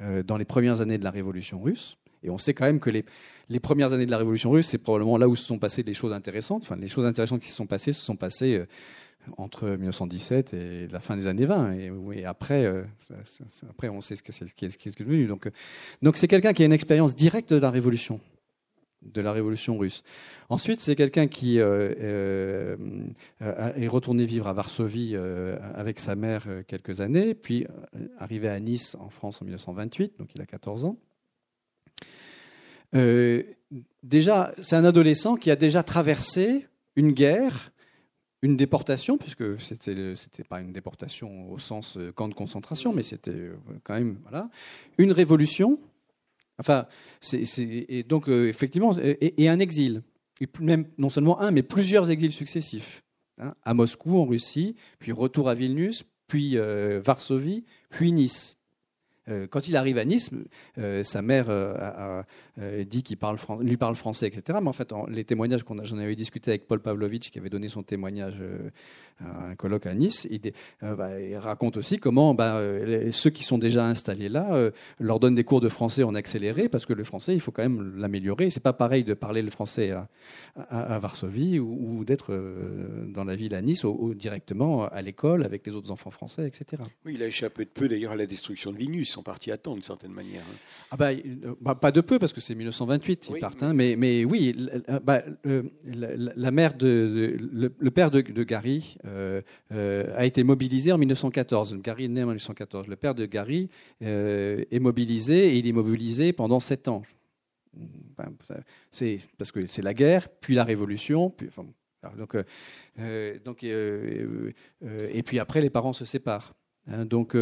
dans 0.00 0.38
les 0.38 0.46
premières 0.46 0.80
années 0.80 0.96
de 0.96 1.04
la 1.04 1.10
Révolution 1.10 1.60
russe? 1.60 1.98
Et 2.22 2.30
on 2.30 2.38
sait 2.38 2.54
quand 2.54 2.64
même 2.64 2.80
que 2.80 2.88
les, 2.88 3.60
premières 3.60 3.92
années 3.92 4.06
de 4.06 4.10
la 4.10 4.16
Révolution 4.16 4.50
russe, 4.50 4.66
c'est 4.66 4.78
probablement 4.78 5.18
là 5.18 5.28
où 5.28 5.36
se 5.36 5.44
sont 5.44 5.58
passées 5.58 5.82
les 5.82 5.92
choses 5.92 6.14
intéressantes. 6.14 6.62
Enfin, 6.62 6.76
les 6.76 6.88
choses 6.88 7.04
intéressantes 7.04 7.42
qui 7.42 7.50
se 7.50 7.54
sont 7.54 7.66
passées 7.66 7.92
se 7.92 8.02
sont 8.02 8.16
passées 8.16 8.64
entre 9.36 9.68
1917 9.68 10.54
et 10.54 10.88
la 10.90 11.00
fin 11.00 11.18
des 11.18 11.26
années 11.26 11.44
20. 11.44 11.72
Et, 12.14 12.24
après, 12.24 12.66
après, 13.68 13.90
on 13.90 14.00
sait 14.00 14.16
ce 14.16 14.22
que 14.22 14.32
c'est, 14.32 14.48
ce 14.48 14.54
qui 14.54 14.64
est, 14.64 14.98
devenu. 14.98 15.26
Donc 16.00 16.16
c'est 16.16 16.28
quelqu'un 16.28 16.54
qui 16.54 16.62
a 16.62 16.64
une 16.64 16.72
expérience 16.72 17.14
directe 17.14 17.52
de 17.52 17.58
la 17.58 17.70
révolution 17.70 18.22
de 19.12 19.20
la 19.20 19.32
révolution 19.32 19.76
russe. 19.78 20.02
Ensuite, 20.48 20.80
c'est 20.80 20.94
quelqu'un 20.94 21.26
qui 21.26 21.58
euh, 21.60 21.94
euh, 22.00 22.76
est 23.40 23.88
retourné 23.88 24.26
vivre 24.26 24.46
à 24.46 24.52
Varsovie 24.52 25.12
euh, 25.14 25.58
avec 25.74 25.98
sa 25.98 26.14
mère 26.14 26.46
quelques 26.68 27.00
années, 27.00 27.34
puis 27.34 27.66
arrivé 28.18 28.48
à 28.48 28.58
Nice 28.60 28.96
en 29.00 29.08
France 29.08 29.42
en 29.42 29.44
1928, 29.44 30.18
donc 30.18 30.28
il 30.34 30.40
a 30.40 30.46
14 30.46 30.84
ans. 30.84 30.96
déjà, 34.02 34.52
c'est 34.62 34.76
un 34.76 34.84
adolescent 34.84 35.36
qui 35.36 35.50
a 35.50 35.56
déjà 35.56 35.82
traversé 35.82 36.66
une 36.94 37.12
guerre, 37.12 37.72
une 38.42 38.56
déportation, 38.56 39.18
puisque 39.18 39.60
c'était 39.60 39.94
n'était 39.94 40.44
pas 40.44 40.60
une 40.60 40.72
déportation 40.72 41.50
au 41.50 41.58
sens 41.58 41.98
camp 42.14 42.28
de 42.28 42.34
concentration, 42.34 42.92
mais 42.92 43.02
c'était 43.02 43.50
quand 43.82 43.94
même 43.94 44.18
voilà, 44.22 44.48
une 44.98 45.10
révolution 45.10 45.78
Enfin, 46.58 46.86
et 47.32 48.02
donc 48.02 48.28
euh, 48.28 48.48
effectivement, 48.48 48.96
et, 48.98 49.48
un 49.48 49.58
exil, 49.58 50.02
et 50.40 50.48
même 50.60 50.86
non 50.96 51.10
seulement 51.10 51.40
un, 51.40 51.50
mais 51.50 51.62
plusieurs 51.62 52.10
exils 52.10 52.32
successifs, 52.32 53.02
hein, 53.38 53.54
à 53.62 53.74
Moscou 53.74 54.18
en 54.18 54.24
Russie, 54.24 54.74
puis 54.98 55.12
retour 55.12 55.48
à 55.48 55.54
Vilnius, 55.54 56.04
puis 56.28 56.56
euh, 56.56 57.00
Varsovie, 57.04 57.64
puis 57.90 58.12
Nice. 58.12 58.56
Euh, 59.28 59.48
quand 59.48 59.66
il 59.66 59.76
arrive 59.76 59.98
à 59.98 60.04
Nice, 60.04 60.30
sa 61.02 61.20
mère 61.20 61.48
dit 62.86 63.02
qu'il 63.02 63.16
parle, 63.16 63.38
lui 63.60 63.76
parle 63.76 63.96
français, 63.96 64.28
etc. 64.28 64.58
Mais 64.62 64.68
en 64.68 64.72
fait, 64.72 64.92
les 65.08 65.24
témoignages 65.24 65.64
qu'on 65.64 65.82
j'en 65.84 65.98
avais 65.98 66.16
discuté 66.16 66.52
avec 66.52 66.66
Paul 66.66 66.80
Pavlovitch, 66.80 67.30
qui 67.30 67.38
avait 67.38 67.50
donné 67.50 67.68
son 67.68 67.82
témoignage 67.82 68.40
un 69.20 69.54
colloque 69.54 69.86
à 69.86 69.94
Nice, 69.94 70.28
euh, 70.82 70.94
bah, 70.94 71.20
il, 71.20 71.36
raconte 71.36 71.76
aussi 71.76 71.98
comment 71.98 72.34
bah, 72.34 72.60
ceux 73.12 73.30
qui 73.30 73.44
sont 73.44 73.58
déjà 73.58 73.86
installés 73.86 74.28
là 74.28 74.54
euh, 74.54 74.70
leur 75.00 75.20
donnent 75.20 75.34
des 75.34 75.44
cours 75.44 75.60
de 75.60 75.68
français 75.68 76.02
en 76.02 76.14
accéléré, 76.14 76.68
parce 76.68 76.86
que 76.86 76.92
le 76.92 77.04
français, 77.04 77.34
il 77.34 77.40
faut 77.40 77.52
quand 77.52 77.62
même 77.62 77.96
l'améliorer. 77.96 78.50
C'est 78.50 78.62
pas 78.62 78.72
pareil 78.72 79.04
de 79.04 79.14
parler 79.14 79.42
le 79.42 79.50
français 79.50 79.92
à, 80.56 80.98
Varsovie 80.98 81.58
ou, 81.58 82.04
d'être 82.04 82.32
euh, 82.32 83.06
dans 83.08 83.24
la 83.24 83.36
ville 83.36 83.54
à 83.54 83.62
Nice 83.62 83.84
ou, 83.84 84.14
directement 84.14 84.86
à 84.86 85.02
l'école 85.02 85.44
avec 85.44 85.66
les 85.66 85.74
autres 85.74 85.90
enfants 85.90 86.10
français, 86.10 86.46
etc. 86.46 86.82
Oui, 87.04 87.14
il 87.14 87.22
a 87.22 87.26
échappé 87.26 87.64
de 87.64 87.70
peu 87.70 87.88
d'ailleurs 87.88 88.12
à 88.12 88.16
la 88.16 88.26
destruction 88.26 88.72
de 88.72 88.76
Vilnius. 88.76 89.08
Ils 89.08 89.12
sont 89.12 89.22
partis 89.22 89.50
à 89.50 89.56
temps 89.56 89.74
d'une 89.74 89.82
certaine 89.82 90.12
manière. 90.12 90.42
Hein. 90.42 90.56
Ah 90.90 90.96
bah, 90.96 91.10
bah, 91.60 91.74
pas 91.74 91.90
de 91.90 92.00
peu, 92.00 92.18
parce 92.18 92.32
que 92.32 92.40
c'est 92.40 92.54
1928, 92.54 93.30
ils 93.34 93.40
partent. 93.40 93.62
Hein, 93.62 93.72
mais, 93.72 93.96
mais 93.96 94.24
oui, 94.24 94.54
la, 95.86 96.50
mère 96.50 96.74
de, 96.74 97.36
le, 97.38 97.90
père 97.90 98.10
de, 98.10 98.20
de 98.20 98.42
Gary, 98.42 98.96
euh, 99.06 99.42
euh, 99.72 100.12
a 100.16 100.24
été 100.24 100.42
mobilisé 100.44 100.92
en 100.92 100.98
1914. 100.98 101.76
Gary 101.82 102.04
est 102.04 102.08
né 102.08 102.22
en 102.22 102.26
1914. 102.26 102.88
Le 102.88 102.96
père 102.96 103.14
de 103.14 103.26
Gary 103.26 103.68
euh, 104.02 104.64
est 104.70 104.78
mobilisé 104.78 105.48
et 105.48 105.58
il 105.58 105.66
est 105.66 105.72
mobilisé 105.72 106.32
pendant 106.32 106.60
sept 106.60 106.88
ans. 106.88 107.02
c'est 108.90 109.20
parce 109.38 109.52
que 109.52 109.66
c'est 109.66 109.82
la 109.82 109.94
guerre, 109.94 110.28
puis 110.28 110.54
la 110.54 110.64
révolution, 110.64 111.34
donc, 112.16 112.36
donc 113.44 113.64
et 113.64 115.22
puis 115.24 115.38
après 115.38 115.60
les 115.60 115.70
parents 115.70 115.92
se 115.92 116.04
séparent. 116.04 116.54
Hein. 116.88 117.04
donc 117.04 117.36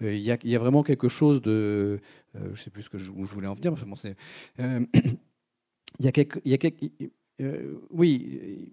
il 0.00 0.16
y, 0.16 0.36
y, 0.44 0.56
a 0.56 0.58
vraiment 0.58 0.82
quelque 0.82 1.08
chose 1.08 1.42
de, 1.42 2.00
je 2.34 2.48
ne 2.48 2.56
sais 2.56 2.70
plus 2.70 2.82
ce 2.82 2.88
que 2.88 2.98
je, 2.98 3.10
où 3.10 3.26
je 3.26 3.32
voulais 3.32 3.46
en 3.46 3.52
venir. 3.52 3.74
il 4.58 6.06
y 6.06 6.12
quelque, 6.12 6.40
il 6.44 6.50
y 6.50 6.54
a 6.54 6.58
quelque 6.58 6.90
oui 7.90 8.72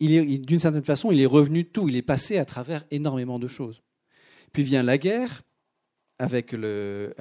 d'une 0.00 0.58
certaine 0.58 0.84
façon, 0.84 1.12
il 1.12 1.20
est 1.20 1.26
revenu 1.26 1.64
de 1.64 1.68
tout, 1.68 1.88
il 1.88 1.96
est 1.96 2.02
passé 2.02 2.38
à 2.38 2.44
travers 2.44 2.84
énormément 2.90 3.38
de 3.38 3.48
choses. 3.48 3.82
Puis 4.52 4.62
vient 4.62 4.82
la 4.82 4.98
guerre 4.98 5.42
avec, 6.18 6.52
euh, 6.54 7.12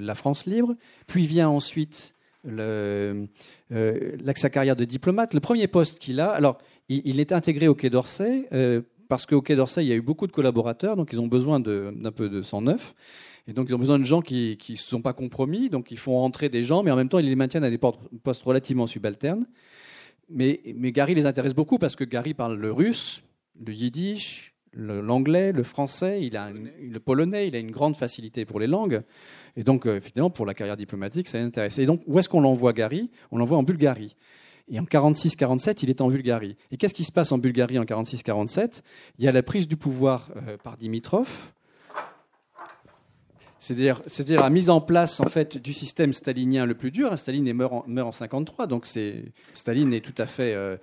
la 0.00 0.14
France 0.14 0.46
libre, 0.46 0.74
puis 1.06 1.26
vient 1.26 1.48
ensuite 1.48 2.14
le, 2.44 3.26
euh, 3.72 4.16
sa 4.36 4.50
carrière 4.50 4.76
de 4.76 4.84
diplomate. 4.84 5.34
Le 5.34 5.40
premier 5.40 5.68
poste 5.68 5.98
qu'il 5.98 6.20
a, 6.20 6.30
alors 6.30 6.58
il, 6.88 7.20
est 7.20 7.32
intégré 7.32 7.68
au 7.68 7.74
Quai 7.74 7.90
d'Orsay, 7.90 8.48
euh, 8.52 8.82
parce 9.08 9.26
qu'au 9.26 9.42
Quai 9.42 9.56
d'Orsay, 9.56 9.84
il 9.84 9.88
y 9.88 9.92
a 9.92 9.96
eu 9.96 10.02
beaucoup 10.02 10.26
de 10.26 10.32
collaborateurs, 10.32 10.96
donc 10.96 11.10
ils 11.12 11.20
ont 11.20 11.28
besoin 11.28 11.60
d'un 11.60 12.12
peu 12.12 12.28
de 12.28 12.42
sang 12.42 12.62
neuf. 12.62 12.94
Et 13.46 13.54
donc, 13.54 13.68
ils 13.70 13.74
ont 13.74 13.78
besoin 13.78 13.98
de 13.98 14.04
gens 14.04 14.20
qui 14.20 14.58
ne 14.68 14.76
se 14.76 14.86
sont 14.86 15.00
pas 15.00 15.14
compromis, 15.14 15.70
donc 15.70 15.90
ils 15.90 15.98
font 15.98 16.12
rentrer 16.12 16.50
des 16.50 16.64
gens, 16.64 16.82
mais 16.82 16.90
en 16.90 16.96
même 16.96 17.08
temps, 17.08 17.18
ils 17.18 17.26
les 17.26 17.34
maintiennent 17.36 17.64
à 17.64 17.70
des 17.70 17.78
postes 17.78 18.42
relativement 18.42 18.86
subalternes. 18.86 19.46
Mais, 20.30 20.60
Gary 20.92 21.14
les 21.14 21.26
intéresse 21.26 21.54
beaucoup 21.54 21.78
parce 21.78 21.96
que 21.96 22.04
Gary 22.04 22.34
parle 22.34 22.56
le 22.56 22.72
russe, 22.72 23.22
le 23.64 23.72
yiddish, 23.72 24.54
l'anglais, 24.74 25.52
le, 25.52 25.62
français, 25.62 26.22
il 26.22 26.36
a 26.36 26.50
le 26.50 27.00
polonais, 27.00 27.48
il 27.48 27.56
a 27.56 27.58
une 27.58 27.70
grande 27.70 27.96
facilité 27.96 28.44
pour 28.44 28.60
les 28.60 28.66
langues. 28.66 29.02
Et 29.56 29.64
donc, 29.64 29.86
euh, 29.86 29.96
effectivement, 29.96 30.30
pour 30.30 30.46
la 30.46 30.54
carrière 30.54 30.76
diplomatique, 30.76 31.28
ça 31.28 31.38
l'intéresse. 31.38 31.78
Et 31.78 31.86
donc, 31.86 32.02
où 32.06 32.18
est-ce 32.18 32.28
qu'on 32.28 32.40
l'envoie 32.40 32.72
Gary? 32.72 33.10
On 33.30 33.38
l'envoie 33.38 33.58
en 33.58 33.62
Bulgarie. 33.62 34.14
Et 34.70 34.78
en 34.78 34.84
46-47, 34.84 35.78
il 35.82 35.90
est 35.90 36.00
en 36.00 36.08
Bulgarie. 36.08 36.56
Et 36.70 36.76
qu'est-ce 36.76 36.94
qui 36.94 37.04
se 37.04 37.12
passe 37.12 37.32
en 37.32 37.38
Bulgarie 37.38 37.78
en 37.78 37.84
46-47 37.84 38.82
Il 39.18 39.24
y 39.24 39.28
a 39.28 39.32
la 39.32 39.42
prise 39.42 39.66
du 39.66 39.76
pouvoir 39.76 40.30
euh, 40.36 40.58
par 40.58 40.76
Dimitrov, 40.76 41.28
c'est-à-dire, 43.58 44.02
la 44.40 44.50
mise 44.50 44.70
en 44.70 44.80
place 44.80 45.20
en 45.20 45.28
fait 45.28 45.58
du 45.58 45.72
système 45.72 46.12
stalinien 46.12 46.64
le 46.64 46.74
plus 46.74 46.90
dur. 46.90 47.18
Staline 47.18 47.52
meurt 47.52 47.72
en, 47.72 47.84
meurt 47.86 48.08
en 48.08 48.12
53, 48.12 48.66
donc 48.66 48.86
c'est, 48.86 49.24
Staline 49.54 49.92
est 49.92 50.00
tout 50.00 50.14
à 50.16 50.26
fait, 50.26 50.54
euh, 50.54 50.76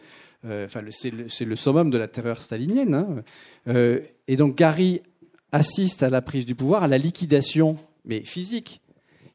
euh, 0.46 0.68
c'est 0.90 1.46
le, 1.46 1.56
summum 1.56 1.90
de 1.90 1.98
la 1.98 2.08
terreur 2.08 2.42
stalinienne. 2.42 2.94
Hein. 2.94 3.24
Euh, 3.68 4.02
et 4.28 4.36
donc 4.36 4.56
Gary 4.56 5.02
assiste 5.52 6.04
à 6.04 6.10
la 6.10 6.22
prise 6.22 6.46
du 6.46 6.56
pouvoir, 6.56 6.84
à 6.84 6.88
la 6.88 6.98
liquidation, 6.98 7.78
mais 8.04 8.24
physique. 8.24 8.82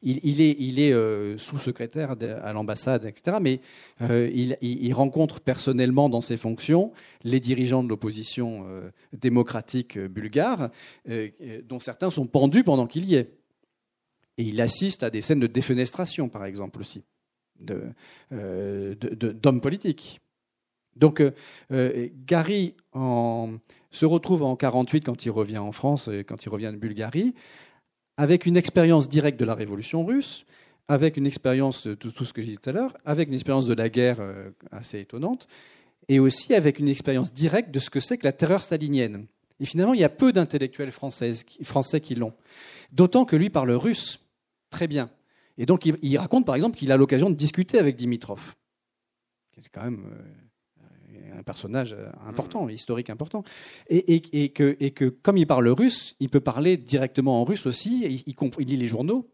Il, 0.03 0.41
est, 0.41 0.51
est 0.51 1.37
sous-secrétaire 1.37 2.15
à 2.43 2.53
l'ambassade, 2.53 3.05
etc. 3.05 3.37
Mais 3.41 3.59
il, 3.99 4.57
il, 4.61 4.93
rencontre 4.93 5.39
personnellement 5.39 6.09
dans 6.09 6.21
ses 6.21 6.37
fonctions 6.37 6.91
les 7.23 7.39
dirigeants 7.39 7.83
de 7.83 7.89
l'opposition 7.89 8.65
démocratique 9.13 9.99
bulgare, 9.99 10.69
dont 11.67 11.79
certains 11.79 12.09
sont 12.09 12.25
pendus 12.25 12.63
pendant 12.63 12.87
qu'il 12.87 13.05
y 13.05 13.15
est. 13.15 13.29
Et 14.37 14.43
il 14.43 14.61
assiste 14.61 15.03
à 15.03 15.09
des 15.09 15.21
scènes 15.21 15.39
de 15.39 15.47
défenestration, 15.47 16.29
par 16.29 16.45
exemple, 16.45 16.79
aussi, 16.79 17.03
d'hommes 17.59 17.93
euh, 18.33 19.59
politiques. 19.61 20.19
Donc, 20.95 21.21
euh, 21.21 21.31
euh, 21.71 22.09
Gary 22.25 22.75
se 22.93 24.05
retrouve 24.05 24.43
en 24.43 24.55
48 24.55 25.05
quand 25.05 25.25
il 25.25 25.31
revient 25.31 25.59
en 25.59 25.71
France, 25.71 26.09
quand 26.27 26.43
il 26.43 26.49
revient 26.49 26.71
de 26.73 26.77
Bulgarie, 26.77 27.33
avec 28.17 28.45
une 28.45 28.57
expérience 28.57 29.09
directe 29.09 29.39
de 29.39 29.45
la 29.45 29.55
révolution 29.55 30.05
russe, 30.05 30.45
avec 30.87 31.17
une 31.17 31.25
expérience 31.25 31.87
de 31.87 31.93
tout, 31.93 32.25
ce 32.25 32.33
que 32.33 32.41
j'ai 32.41 32.51
dit 32.51 32.57
tout 32.57 32.69
à 32.69 32.73
l'heure, 32.73 32.97
avec 33.05 33.29
une 33.29 33.33
expérience 33.33 33.65
de 33.65 33.73
la 33.73 33.89
guerre 33.89 34.19
assez 34.71 34.99
étonnante, 34.99 35.47
et 36.09 36.19
aussi 36.19 36.53
avec 36.53 36.79
une 36.79 36.89
expérience 36.89 37.33
directe 37.33 37.71
de 37.71 37.79
ce 37.79 37.89
que 37.89 37.99
c'est 37.99 38.17
que 38.17 38.25
la 38.25 38.33
terreur 38.33 38.63
stalinienne. 38.63 39.25
Et 39.59 39.65
finalement, 39.65 39.93
il 39.93 40.01
y 40.01 40.03
a 40.03 40.09
peu 40.09 40.33
d'intellectuels 40.33 40.91
français 40.91 42.01
qui 42.01 42.15
l'ont. 42.15 42.33
D'autant 42.91 43.25
que 43.25 43.35
lui 43.35 43.49
parle 43.49 43.71
russe 43.71 44.19
très 44.71 44.87
bien. 44.87 45.09
Et 45.57 45.65
donc, 45.65 45.85
il, 45.85 46.17
raconte 46.17 46.45
par 46.45 46.55
exemple 46.55 46.77
qu'il 46.77 46.91
a 46.91 46.97
l'occasion 46.97 47.29
de 47.29 47.35
discuter 47.35 47.77
avec 47.77 47.95
Dimitrov, 47.95 48.55
qui 49.51 49.59
est 49.59 49.69
quand 49.71 49.83
même 49.83 50.05
euh, 50.11 50.23
un 51.37 51.43
personnage 51.43 51.93
euh, 51.93 52.07
important, 52.27 52.65
mm. 52.65 52.71
historique 52.71 53.09
important. 53.09 53.43
Et, 53.89 54.21
que, 54.49 54.77
et, 54.79 54.91
que, 54.91 55.05
comme 55.05 55.37
il 55.37 55.47
parle 55.47 55.67
russe, 55.69 56.15
il 56.19 56.29
peut 56.29 56.39
parler 56.39 56.77
directement 56.77 57.41
en 57.41 57.43
russe 57.43 57.65
aussi, 57.65 58.23
il, 58.25 58.35
il 58.59 58.67
lit 58.67 58.77
les 58.77 58.85
journaux. 58.85 59.29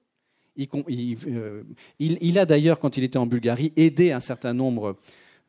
Euh, 0.59 1.63
il, 1.99 2.39
a 2.39 2.45
d'ailleurs, 2.45 2.79
quand 2.79 2.97
il 2.97 3.03
était 3.03 3.17
en 3.17 3.27
Bulgarie, 3.27 3.73
aidé 3.75 4.11
un 4.11 4.19
certain 4.19 4.53
nombre 4.53 4.97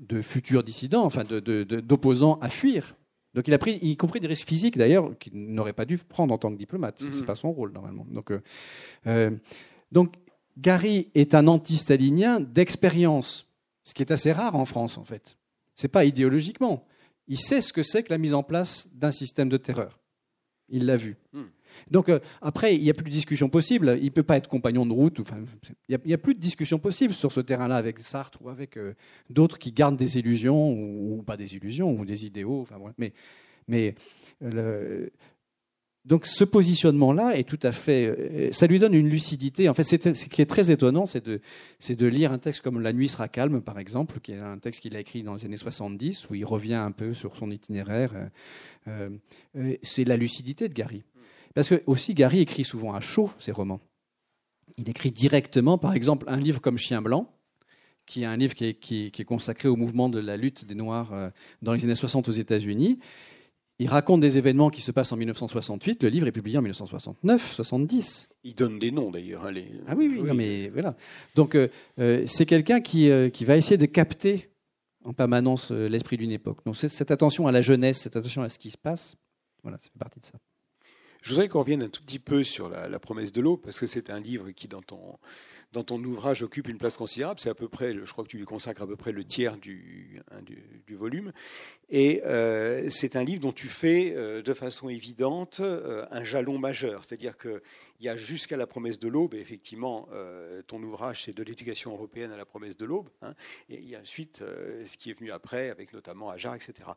de 0.01 0.21
futurs 0.21 0.63
dissidents, 0.63 1.05
enfin 1.05 1.25
d'opposants 1.25 2.37
de, 2.37 2.45
à 2.45 2.49
fuir. 2.51 2.95
Donc 3.35 3.49
il 3.49 3.55
a 3.55 3.59
pris, 3.59 3.79
y 3.83 3.97
compris 3.97 4.21
des 4.21 4.27
risques 4.27 4.49
physiques 4.49 4.77
d'ailleurs, 4.77 5.17
qu'il 5.19 5.33
n'aurait 5.35 5.73
pas 5.73 5.85
dû 5.85 5.99
prendre 5.99 6.35
en 6.35 6.39
tant 6.39 6.53
que 6.53 6.59
diplomate. 6.59 6.99
Ce 6.99 7.05
n'est 7.05 7.11
mm-hmm. 7.11 7.25
pas 7.25 7.35
son 7.37 7.53
rôle 7.53 7.73
normalement. 7.73 8.07
Donc, 8.11 8.33
donc 9.93 10.15
Gary 10.59 11.09
est 11.15 11.35
un 11.35 11.47
anti-stalinien 11.47 12.41
d'expérience, 12.41 13.49
ce 13.85 13.95
qui 13.95 14.03
est 14.03 14.13
assez 14.13 14.33
rare 14.33 14.57
en 14.57 14.65
France 14.67 14.99
en 14.99 15.05
fait. 15.05 15.38
Ce 15.79 15.87
n'est 15.87 15.91
pas 15.91 16.05
idéologiquement. 16.05 16.85
Il 17.29 17.39
sait 17.39 17.61
ce 17.61 17.73
que 17.73 17.85
c'est 17.85 18.03
que 18.03 18.11
la 18.11 18.19
mise 18.19 18.35
en 18.35 18.43
place 18.43 18.89
d'un 18.93 19.13
système 19.13 19.49
de 19.49 19.57
terreur. 19.57 20.01
Il 20.69 20.87
l'a 20.87 20.97
vu. 20.97 21.17
Hmm. 21.33 21.45
Donc 21.89 22.09
euh, 22.09 22.19
après, 22.43 22.75
il 22.75 22.83
n'y 22.83 22.91
a 22.91 22.95
plus 22.95 23.05
de 23.05 23.11
discussion 23.11 23.49
possible. 23.49 23.97
Il 24.01 24.07
ne 24.07 24.11
peut 24.11 24.25
pas 24.25 24.37
être 24.37 24.49
compagnon 24.49 24.85
de 24.85 24.93
route. 24.93 25.21
il 25.89 25.99
n'y 26.05 26.13
a, 26.13 26.19
plus 26.19 26.35
de 26.35 26.41
discussion 26.41 26.81
possible 26.81 27.15
sur 27.15 27.31
ce 27.31 27.41
terrain-là 27.41 27.77
avec 27.77 28.01
Sartre 28.01 28.43
ou 28.43 28.49
avec 28.49 28.77
euh, 28.77 28.95
d'autres 29.31 29.57
qui 29.57 29.71
gardent 29.71 29.97
des 29.97 30.19
illusions 30.19 30.73
ou, 30.73 31.23
pas 31.23 31.37
des 31.37 31.55
illusions 31.55 31.93
ou 31.93 32.05
des 32.05 32.27
idéaux. 32.27 32.67
mais, 32.99 33.13
mais 33.69 33.95
le, 34.41 35.13
donc 36.05 36.27
ce 36.27 36.45
positionnement-là 36.45 37.37
est 37.37 37.45
tout 37.45 37.59
à 37.63 37.73
fait, 37.73 38.07
euh, 38.07 38.49
ça 38.51 38.67
lui 38.67 38.79
donne 38.79 38.95
une 38.95 39.11
lucidité. 39.11 39.69
En 39.69 39.75
fait, 39.75 39.85
ce 39.85 39.97
qui 39.97 40.41
est 40.41 40.47
très 40.47 40.71
étonnant, 40.71 41.05
c'est 41.05 41.27
de, 41.27 42.07
lire 42.07 42.33
un 42.33 42.39
texte 42.39 42.63
comme 42.63 42.81
La 42.81 42.93
nuit 42.93 43.09
sera 43.09 43.29
calme, 43.29 43.61
par 43.61 43.79
exemple, 43.79 44.21
qui 44.21 44.33
est 44.33 44.39
un 44.39 44.59
texte 44.59 44.81
qu'il 44.81 44.97
a 44.97 45.01
écrit 45.01 45.23
dans 45.23 45.35
les 45.35 45.45
années 45.45 45.59
70, 45.59 46.31
où 46.31 46.35
il 46.35 46.47
revient 46.47 46.75
un 46.75 46.93
peu 46.93 47.13
sur 47.13 47.37
son 47.37 47.51
itinéraire. 47.51 48.13
Euh, 48.87 49.11
euh, 49.57 49.77
c'est 49.83 50.05
la 50.05 50.17
lucidité 50.17 50.69
de 50.69 50.73
Gary. 50.73 51.05
Parce 51.55 51.69
que 51.69 51.83
aussi, 51.87 52.15
Gary 52.15 52.41
écrit 52.41 52.65
souvent 52.65 52.95
à 52.95 53.01
chaud 53.01 53.31
ses 53.39 53.53
romans. 53.53 53.81
Il 54.79 54.89
écrit 54.89 55.11
directement, 55.11 55.77
par 55.77 55.93
exemple, 55.93 56.25
un 56.29 56.39
livre 56.39 56.61
comme 56.61 56.79
Chien 56.79 57.03
blanc, 57.03 57.31
qui 58.07 58.23
est 58.23 58.27
un 58.27 58.37
livre 58.39 58.55
qui 58.55 58.67
est 58.67 59.25
consacré 59.25 59.69
au 59.69 59.77
mouvement 59.77 60.09
de 60.09 60.21
la 60.21 60.39
lutte 60.39 60.65
des 60.65 60.75
Noirs 60.75 61.33
dans 61.61 61.75
les 61.75 61.85
années 61.85 61.95
60 61.95 62.29
aux 62.29 62.33
États-Unis. 62.33 62.99
Il 63.81 63.89
raconte 63.89 64.21
des 64.21 64.39
événements 64.39 64.71
qui 64.71 64.83
se 64.83 64.91
passent 64.91 65.13
en 65.13 65.17
1968. 65.17 66.03
Le 66.03 66.09
livre 66.09 66.27
est 66.27 66.33
publié 66.33 66.59
en 66.59 66.63
1969, 66.63 67.53
70. 67.53 68.29
Il 68.43 68.55
donne 68.57 68.81
des 68.81 68.91
noms 68.91 69.13
d'ailleurs. 69.13 69.47
Hein, 69.47 69.55
ah 69.87 69.95
oui, 69.97 70.19
oui, 70.21 70.31
mais 70.35 70.69
voilà. 70.69 70.97
Donc 71.37 71.55
euh, 71.55 71.69
euh, 72.01 72.25
c'est 72.27 72.45
quelqu'un 72.45 72.81
qui, 72.81 73.09
euh, 73.09 73.31
qui 73.31 73.45
va 73.45 73.57
essayer 73.57 73.77
de 73.77 73.87
capter 73.87 74.51
en 75.05 75.13
permanence 75.13 75.71
l'esprit 75.71 76.17
d'une 76.17 76.33
époque. 76.33 76.59
Donc 76.67 76.77
cette 76.77 77.11
attention 77.13 77.47
à 77.47 77.53
la 77.53 77.63
jeunesse, 77.63 77.99
cette 77.99 78.17
attention 78.17 78.43
à 78.43 78.49
ce 78.49 78.59
qui 78.59 78.71
se 78.71 78.77
passe, 78.77 79.17
voilà, 79.63 79.79
ça 79.79 79.85
fait 79.85 79.99
partie 79.99 80.19
de 80.19 80.25
ça. 80.25 80.35
Je 81.23 81.31
voudrais 81.31 81.49
qu'on 81.49 81.61
revienne 81.61 81.83
un 81.83 81.89
tout 81.89 82.03
petit 82.03 82.19
peu 82.19 82.43
sur 82.43 82.69
la, 82.69 82.89
la 82.89 82.99
promesse 82.99 83.33
de 83.33 83.41
l'eau, 83.41 83.57
parce 83.57 83.79
que 83.79 83.87
c'est 83.87 84.11
un 84.11 84.21
livre 84.21 84.51
qui, 84.51 84.69
dans 84.69 84.83
ton, 84.83 85.19
dans 85.73 85.83
ton 85.83 86.03
ouvrage 86.03 86.43
occupe 86.43 86.69
une 86.69 86.79
place 86.79 86.97
considérable. 86.97 87.41
C'est 87.41 87.51
à 87.51 87.55
peu 87.55 87.69
près, 87.69 87.95
je 87.95 88.11
crois 88.11 88.25
que 88.25 88.31
tu 88.31 88.39
lui 88.39 88.47
consacres 88.47 88.83
à 88.83 88.87
peu 88.87 88.97
près 88.97 89.13
le 89.13 89.25
tiers 89.25 89.57
du, 89.57 90.21
hein, 90.31 90.41
volume. 90.91 91.33
Et 91.91 92.23
euh, 92.25 92.89
c'est 92.91 93.17
un 93.17 93.25
livre 93.25 93.43
dont 93.43 93.53
tu 93.53 93.69
fais 93.69 94.15
euh, 94.17 94.43
de 94.43 94.55
façon 94.55 94.89
évidente 94.89 95.61
euh, 95.61 96.07
un 96.11 96.25
jalon 96.25 96.59
majeur. 96.59 97.05
C'est-à-dire 97.05 97.37
qu'il 97.37 97.61
y 98.01 98.09
a 98.09 98.17
jusqu'à 98.17 98.57
la 98.57 98.67
promesse 98.67 98.99
de 98.99 99.09
l'aube, 99.09 99.35
et 99.35 99.41
effectivement, 99.41 100.09
ton 100.67 100.83
ouvrage, 100.83 101.25
c'est 101.25 101.37
de 101.37 101.43
l'éducation 101.43 101.93
européenne 101.93 102.33
à 102.33 102.37
la 102.37 102.47
promesse 102.47 102.77
de 102.77 102.87
l'aube. 102.87 103.09
Hein, 103.23 103.35
et 103.69 103.77
il 103.77 103.89
y 103.89 103.95
a 103.95 104.01
ensuite 104.01 104.39
ce 104.85 104.97
qui 104.97 105.11
est 105.11 105.19
venu 105.19 105.31
après, 105.31 105.71
avec 105.71 105.93
notamment 105.93 106.31
Ajar, 106.31 106.55
etc. 106.55 106.91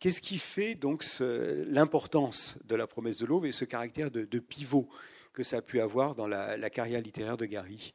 Qu'est-ce 0.00 0.20
qui 0.20 0.38
fait 0.38 0.74
donc 0.74 1.04
l'importance 1.20 2.58
de 2.64 2.74
la 2.74 2.86
promesse 2.86 3.18
de 3.18 3.26
l'aube 3.26 3.46
et 3.46 3.52
ce 3.52 3.64
caractère 3.64 4.10
de 4.10 4.38
pivot? 4.38 4.88
Que 5.32 5.42
ça 5.42 5.58
a 5.58 5.62
pu 5.62 5.80
avoir 5.80 6.14
dans 6.14 6.26
la, 6.26 6.70
carrière 6.70 7.00
littéraire 7.00 7.36
de 7.36 7.46
Gary 7.46 7.92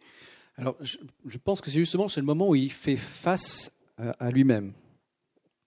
Alors, 0.57 0.77
je, 0.81 1.37
pense 1.37 1.61
que 1.61 1.69
c'est 1.69 1.79
justement 1.79 2.09
c'est 2.09 2.19
le 2.19 2.25
moment 2.25 2.49
où 2.49 2.55
il 2.55 2.71
fait 2.71 2.95
face 2.95 3.71
à, 3.97 4.31
lui-même. 4.31 4.73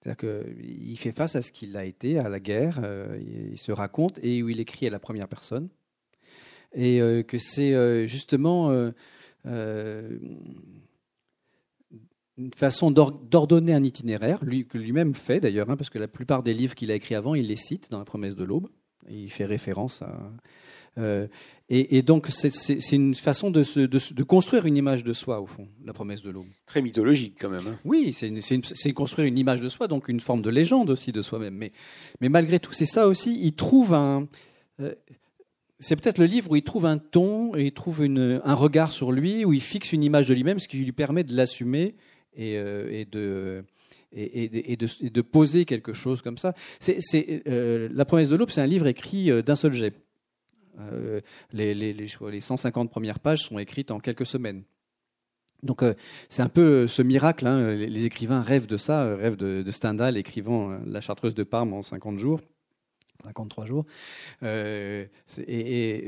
C'est-à-dire 0.02 0.16
qu'il 0.16 0.98
fait 0.98 1.12
face 1.12 1.36
à 1.36 1.42
ce 1.42 1.50
qu'il 1.52 1.76
a 1.76 1.84
été, 1.84 2.18
à 2.18 2.28
la 2.28 2.40
guerre, 2.40 2.80
euh, 2.82 3.18
il, 3.52 3.58
se 3.58 3.72
raconte, 3.72 4.18
et 4.22 4.42
où 4.42 4.48
il 4.48 4.60
écrit 4.60 4.86
à 4.86 4.90
la 4.90 4.98
première 4.98 5.28
personne. 5.28 5.68
Et 6.72 7.00
euh, 7.00 7.22
que 7.22 7.38
c'est 7.38 7.74
euh, 7.74 8.06
justement 8.06 8.70
une 12.38 12.52
façon 12.54 12.90
d'ordonner 12.90 13.72
un 13.72 13.82
itinéraire, 13.82 14.44
lui, 14.44 14.66
que 14.66 14.78
lui-même 14.78 15.14
fait 15.14 15.40
d'ailleurs, 15.40 15.70
hein, 15.70 15.76
parce 15.76 15.90
que 15.90 15.98
la 15.98 16.08
plupart 16.08 16.42
des 16.42 16.52
livres 16.52 16.74
qu'il 16.74 16.90
a 16.90 16.94
écrits 16.94 17.14
avant, 17.14 17.34
il 17.34 17.46
les 17.46 17.56
cite 17.56 17.90
dans 17.90 17.98
La 17.98 18.04
promesse 18.04 18.34
de 18.34 18.44
l'aube. 18.44 18.68
Il 19.08 19.30
fait 19.30 19.44
référence 19.44 20.02
à, 20.02 20.32
euh, 20.98 21.26
et, 21.68 22.02
donc, 22.02 22.28
c'est 22.30 22.92
une 22.92 23.16
façon 23.16 23.50
de, 23.50 23.86
de, 23.86 24.22
construire 24.22 24.66
une 24.66 24.76
image 24.76 25.02
de 25.02 25.12
soi, 25.12 25.40
au 25.40 25.46
fond, 25.46 25.66
la 25.84 25.92
promesse 25.92 26.22
de 26.22 26.30
l'aube. 26.30 26.46
Très 26.64 26.80
mythologique, 26.80 27.34
quand 27.40 27.48
même. 27.48 27.66
Hein. 27.66 27.78
Oui, 27.84 28.12
c'est 28.12 28.92
construire 28.92 29.26
une 29.26 29.36
image 29.36 29.60
de 29.60 29.68
soi, 29.68 29.88
donc 29.88 30.08
une 30.08 30.20
forme 30.20 30.42
de 30.42 30.50
légende 30.50 30.90
aussi 30.90 31.10
de 31.10 31.22
soi-même. 31.22 31.54
Mais, 31.54 31.72
mais 32.20 32.28
malgré 32.28 32.60
tout, 32.60 32.72
c'est 32.72 32.86
ça 32.86 33.08
aussi. 33.08 33.36
Il 33.42 33.54
trouve 33.54 33.94
un. 33.94 34.28
Euh, 34.80 34.94
c'est 35.80 35.96
peut-être 35.96 36.18
le 36.18 36.26
livre 36.26 36.52
où 36.52 36.56
il 36.56 36.62
trouve 36.62 36.86
un 36.86 36.98
ton 36.98 37.56
et 37.56 37.66
il 37.66 37.72
trouve 37.72 38.04
une, 38.04 38.40
un 38.44 38.54
regard 38.54 38.92
sur 38.92 39.10
lui, 39.10 39.44
où 39.44 39.52
il 39.52 39.60
fixe 39.60 39.92
une 39.92 40.04
image 40.04 40.28
de 40.28 40.34
lui-même, 40.34 40.60
ce 40.60 40.68
qui 40.68 40.78
lui 40.78 40.92
permet 40.92 41.24
de 41.24 41.34
l'assumer 41.34 41.96
et, 42.36 42.58
euh, 42.58 42.88
et, 42.92 43.06
de. 43.06 43.64
Et, 44.12 44.72
et, 44.72 44.76
de, 44.76 44.86
de, 45.08 45.20
poser 45.20 45.64
quelque 45.64 45.92
chose 45.92 46.22
comme 46.22 46.38
ça. 46.38 46.54
C'est, 46.78 47.00
la 47.44 48.04
promesse 48.04 48.28
de 48.28 48.36
l'aube, 48.36 48.50
c'est 48.50 48.62
un 48.62 48.66
livre 48.66 48.86
écrit 48.86 49.30
d'un 49.42 49.56
seul 49.56 49.72
jet. 49.72 49.94
Euh, 50.78 51.20
les, 51.52 51.74
les, 51.74 51.92
les, 51.92 52.40
150 52.40 52.90
premières 52.90 53.20
pages 53.20 53.44
sont 53.44 53.58
écrites 53.58 53.90
en 53.90 54.00
quelques 54.00 54.26
semaines. 54.26 54.64
Donc 55.62 55.82
euh, 55.82 55.94
c'est 56.28 56.42
un 56.42 56.48
peu 56.48 56.86
ce 56.86 57.02
miracle, 57.02 57.46
hein. 57.46 57.74
les, 57.74 58.04
écrivains 58.04 58.42
rêvent 58.42 58.66
de 58.66 58.76
ça, 58.76 59.16
rêvent 59.16 59.36
de 59.36 59.70
Stendhal 59.70 60.16
écrivant 60.16 60.78
La 60.86 61.00
Chartreuse 61.00 61.34
de 61.34 61.44
Parme 61.44 61.72
en 61.72 61.82
50 61.82 62.18
jours. 62.18 62.40
53 63.22 63.66
jours. 63.66 63.86
Euh, 64.42 65.06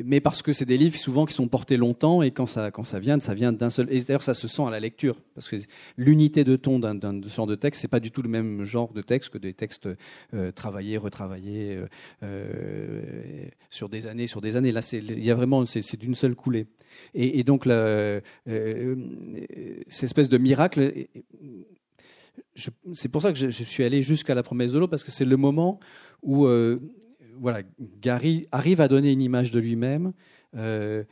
mais 0.04 0.20
parce 0.20 0.42
que 0.42 0.52
c'est 0.52 0.64
des 0.64 0.78
livres 0.78 0.98
souvent 0.98 1.26
qui 1.26 1.34
sont 1.34 1.48
portés 1.48 1.76
longtemps 1.76 2.22
et 2.22 2.30
quand 2.30 2.46
ça, 2.46 2.70
quand 2.70 2.84
ça 2.84 2.98
vient, 2.98 3.18
ça 3.20 3.34
vient 3.34 3.52
d'un 3.52 3.70
seul. 3.70 3.92
Et 3.92 4.00
d'ailleurs, 4.00 4.22
ça 4.22 4.34
se 4.34 4.48
sent 4.48 4.62
à 4.62 4.70
la 4.70 4.80
lecture 4.80 5.20
parce 5.34 5.48
que 5.48 5.56
l'unité 5.96 6.44
de 6.44 6.56
ton 6.56 6.78
d'un 6.78 7.20
genre 7.22 7.46
de 7.46 7.54
texte, 7.54 7.80
c'est 7.80 7.88
pas 7.88 8.00
du 8.00 8.10
tout 8.10 8.22
le 8.22 8.28
même 8.28 8.64
genre 8.64 8.92
de 8.92 9.02
texte 9.02 9.30
que 9.30 9.38
des 9.38 9.54
textes 9.54 9.88
euh, 10.34 10.52
travaillés, 10.52 10.96
retravaillés 10.96 11.80
euh, 12.22 13.46
sur 13.70 13.88
des 13.88 14.06
années, 14.06 14.26
sur 14.26 14.40
des 14.40 14.56
années. 14.56 14.72
Là, 14.72 14.80
il 14.92 15.24
y 15.24 15.30
a 15.30 15.34
vraiment, 15.34 15.64
c'est 15.66 15.98
d'une 15.98 16.14
seule 16.14 16.34
coulée. 16.34 16.66
Et, 17.14 17.44
donc, 17.44 17.64
cette 17.66 18.24
espèce 19.88 20.28
de 20.28 20.38
miracle. 20.38 21.06
C'est 22.92 23.08
pour 23.08 23.22
ça 23.22 23.32
que 23.32 23.38
je, 23.38 23.50
je 23.50 23.62
suis 23.62 23.84
allé 23.84 24.02
jusqu'à 24.02 24.34
la 24.34 24.42
promesse 24.42 24.72
de 24.72 24.78
l'eau 24.78 24.88
parce 24.88 25.04
que 25.04 25.10
c'est 25.10 25.24
le 25.24 25.36
moment 25.36 25.78
où 26.22 26.46
euh, 26.46 26.80
voilà, 27.34 27.62
Gary 28.00 28.46
arrive 28.52 28.80
à 28.80 28.88
donner 28.88 29.12
une 29.12 29.22
image 29.22 29.50
de 29.50 29.60
lui-même 29.60 30.12
euh, 30.56 31.04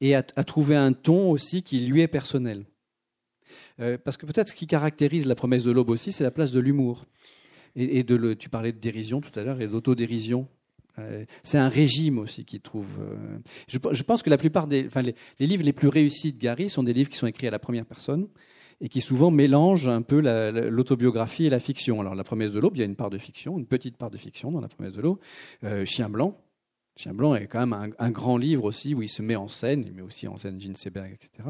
et 0.00 0.14
à, 0.14 0.22
trouver 0.22 0.76
un 0.76 0.92
ton 0.92 1.30
aussi 1.30 1.62
qui 1.62 1.80
lui 1.80 2.00
est 2.00 2.08
personnel. 2.08 2.64
Euh, 3.80 3.98
parce 4.02 4.16
que 4.16 4.26
peut-être 4.26 4.48
ce 4.48 4.54
qui 4.54 4.66
caractérise 4.66 5.26
la 5.26 5.34
promesse 5.34 5.64
de 5.64 5.72
l'aube 5.72 5.90
aussi, 5.90 6.12
c'est 6.12 6.24
la 6.24 6.30
place 6.30 6.52
de 6.52 6.60
l'humour. 6.60 7.06
Et, 7.76 8.02
de 8.02 8.16
le, 8.16 8.34
tu 8.34 8.48
parlais 8.48 8.72
de 8.72 8.78
dérision 8.78 9.20
tout 9.20 9.38
à 9.38 9.44
l'heure 9.44 9.60
et 9.60 9.68
d'autodérision. 9.68 10.48
c'est 11.44 11.56
un 11.56 11.68
régime 11.68 12.18
aussi 12.18 12.44
qui 12.44 12.60
trouve. 12.60 12.88
Je, 13.68 14.02
pense 14.02 14.24
que 14.24 14.30
la 14.30 14.38
plupart 14.38 14.66
des, 14.66 14.86
enfin, 14.86 15.02
les, 15.02 15.14
livres 15.38 15.62
les 15.62 15.72
plus 15.72 15.86
réussis 15.86 16.32
de 16.32 16.38
Gary 16.38 16.68
sont 16.68 16.82
des 16.82 16.92
livres 16.92 17.08
qui 17.08 17.16
sont 17.16 17.28
écrits 17.28 17.46
à 17.46 17.52
la 17.52 17.60
première 17.60 17.86
personne 17.86 18.26
et 18.80 18.88
qui 18.88 19.00
souvent 19.00 19.30
mélange 19.30 19.88
un 19.88 20.02
peu 20.02 20.20
l'autobiographie 20.70 21.46
et 21.46 21.50
la 21.50 21.60
fiction. 21.60 22.00
Alors, 22.00 22.14
La 22.14 22.24
promesse 22.24 22.50
de 22.50 22.58
l'aube, 22.58 22.76
il 22.76 22.80
y 22.80 22.82
a 22.82 22.86
une 22.86 22.96
part 22.96 23.10
de 23.10 23.18
fiction, 23.18 23.58
une 23.58 23.66
petite 23.66 23.96
part 23.96 24.10
de 24.10 24.16
fiction 24.16 24.50
dans 24.50 24.60
La 24.60 24.68
promesse 24.68 24.92
de 24.92 25.02
l'aube. 25.02 25.18
Euh, 25.64 25.84
Chien 25.84 26.08
blanc. 26.08 26.38
Chien 26.96 27.14
blanc 27.14 27.34
est 27.34 27.46
quand 27.46 27.66
même 27.66 27.94
un, 27.98 28.10
grand 28.10 28.36
livre 28.36 28.64
aussi 28.64 28.94
où 28.94 29.02
il 29.02 29.08
se 29.08 29.22
met 29.22 29.36
en 29.36 29.48
scène, 29.48 29.84
il 29.86 29.92
met 29.92 30.02
aussi 30.02 30.28
en 30.28 30.36
scène 30.36 30.60
Gene 30.60 30.76
Seberg, 30.76 31.12
etc. 31.12 31.48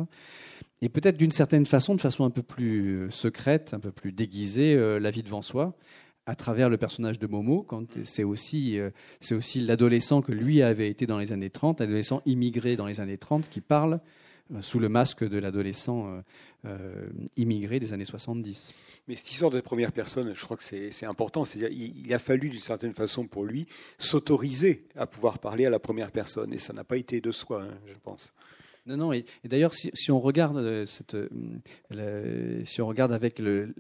Et 0.83 0.89
peut-être 0.89 1.17
d'une 1.17 1.31
certaine 1.31 1.67
façon, 1.67 1.95
de 1.95 2.01
façon 2.01 2.25
un 2.25 2.31
peu 2.31 2.43
plus 2.43 3.07
euh, 3.07 3.11
secrète, 3.11 3.75
un 3.75 3.81
peu 3.81 3.91
plus 3.91 4.13
déguisée, 4.13 4.75
euh, 4.75 4.99
La 4.99 5.11
vie 5.11 5.23
devant 5.23 5.43
soi, 5.43 5.75
à 6.27 6.35
travers 6.35 6.69
le 6.69 6.77
personnage 6.77 7.19
de 7.19 7.27
Momo, 7.27 7.63
quand 7.63 8.05
c'est 8.05 8.23
aussi, 8.23 8.79
c'est 9.21 9.35
aussi 9.35 9.61
l'adolescent 9.61 10.21
que 10.21 10.31
lui 10.31 10.63
avait 10.63 10.89
été 10.89 11.07
dans 11.07 11.19
les 11.19 11.33
années 11.33 11.51
30, 11.51 11.81
l'adolescent 11.81 12.23
immigré 12.25 12.77
dans 12.77 12.87
les 12.87 13.01
années 13.01 13.19
30, 13.19 13.49
qui 13.49 13.61
parle 13.61 14.01
sous 14.61 14.79
le 14.79 14.89
masque 14.89 15.27
de 15.27 15.39
l'adolescent 15.39 16.23
euh, 16.67 17.09
immigrés 17.37 17.81
des 17.81 17.93
années 17.93 18.05
70. 18.05 18.75
Mais 19.09 19.17
cette 19.17 19.31
histoire 19.31 19.51
de 19.51 19.61
première 19.61 19.93
personne, 19.93 20.35
je 20.35 20.45
crois 20.45 20.57
que 20.57 20.63
c'est 20.63 21.07
important. 21.07 21.45
C'est-à-dire, 21.45 21.71
il, 21.71 22.13
a 22.13 22.19
fallu 22.19 22.51
d'une 22.51 22.61
certaine 22.61 22.93
façon 22.93 23.27
pour 23.27 23.45
lui 23.45 23.67
s'autoriser 23.99 24.85
à 24.97 25.07
pouvoir 25.07 25.39
parler 25.39 25.65
à 25.65 25.71
la 25.71 25.79
première 25.79 26.11
personne, 26.11 26.53
et 26.53 26.59
ça 26.59 26.73
n'a 26.73 26.85
pas 26.85 26.97
été 26.97 27.21
de 27.21 27.33
soi, 27.33 27.63
hein, 27.63 27.79
je 27.87 27.99
pense. 28.03 28.33
Non, 28.87 28.97
non. 28.97 29.13
Et, 29.13 29.25
d'ailleurs, 29.45 29.73
si, 29.73 30.11
on 30.11 30.21
regarde 30.21 30.59
euh, 30.59 30.87
cette, 30.87 31.15
euh, 31.15 32.63
si 32.65 32.83
on 32.83 32.87
regarde 32.87 33.13
avec 33.13 33.39
le, 33.39 33.73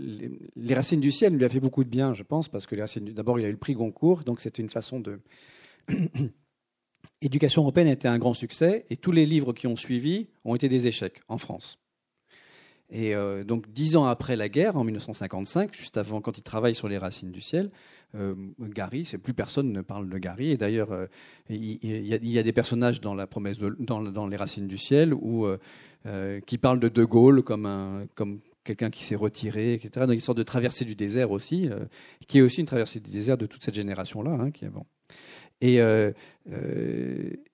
les, 0.57 0.75
racines 0.75 1.01
du 1.01 1.11
ciel, 1.11 1.35
lui 1.35 1.45
a 1.45 1.49
fait 1.49 1.61
beaucoup 1.61 1.85
de 1.85 1.91
bien, 1.91 2.15
je 2.15 2.23
pense, 2.23 2.49
parce 2.49 2.67
que 2.67 2.77
d'abord, 3.13 3.39
il 3.39 3.45
a 3.45 3.49
eu 3.49 3.53
le 3.53 3.59
prix 3.59 3.75
Goncourt, 3.75 4.25
donc 4.25 4.41
c'était 4.41 4.63
une 4.63 4.71
façon 4.71 5.01
de 5.01 5.21
Éducation 7.23 7.63
européenne 7.63 7.89
a 7.89 7.93
été 7.93 8.09
un 8.09 8.19
grand 8.19 8.35
succès 8.35 8.87
et 8.91 8.97
tous 8.97 9.13
les 9.13 9.27
livres 9.27 9.53
qui 9.53 9.67
ont 9.67 9.77
suivi 9.77 10.29
ont 10.45 10.55
été 10.55 10.69
des 10.69 10.87
échecs 10.87 11.21
en 11.29 11.39
France. 11.39 11.79
Et 12.93 13.15
euh, 13.15 13.45
donc, 13.45 13.71
dix 13.71 13.97
ans 13.97 14.07
après 14.07 14.37
la 14.37 14.49
guerre, 14.49 14.77
en 14.77 14.85
1955, 14.85 15.77
juste 15.77 15.97
avant, 15.97 16.21
quand 16.21 16.39
il 16.39 16.43
travaille 16.43 16.75
sur 16.75 16.89
les 16.89 16.99
racines 16.99 17.31
du 17.31 17.41
ciel, 17.41 17.71
euh, 18.17 18.35
Gary, 18.59 19.09
plus 19.23 19.33
personne 19.33 19.73
ne 19.73 19.81
parle 19.81 20.09
de 20.09 20.19
Gary. 20.19 20.51
Et 20.51 20.57
d'ailleurs, 20.57 20.91
euh, 20.91 21.07
il, 21.49 21.79
y 21.83 22.39
a 22.39 22.43
des 22.43 22.53
personnages 22.53 23.01
dans 23.01 23.15
la 23.15 23.29
promesse, 23.29 23.59
dans, 23.59 24.27
les 24.27 24.37
racines 24.37 24.67
du 24.67 24.79
ciel, 24.79 25.15
qui 26.47 26.59
parlent 26.59 26.81
de 26.81 26.89
De 26.89 27.05
Gaulle 27.05 27.43
comme 27.43 28.09
comme 28.15 28.41
quelqu'un 28.65 28.91
qui 28.91 29.05
s'est 29.05 29.17
retiré, 29.17 29.75
etc. 29.75 30.07
Donc, 30.07 30.15
une 30.15 30.21
sorte 30.21 30.39
de 30.39 30.43
traversée 30.43 30.85
du 30.85 30.97
désert 30.97 31.31
aussi, 31.31 31.71
qui 32.27 32.39
est 32.39 32.43
aussi 32.43 32.61
une 32.61 32.67
traversée 32.67 32.99
du 32.99 33.11
désert 33.11 33.39
de 33.39 33.47
toute 33.47 33.63
cette 33.63 33.75
génération-là, 33.75 34.33
hein, 34.33 34.51
qui 34.51 34.65
est 34.65 34.69
bon. 34.69 34.85
Et, 35.61 35.79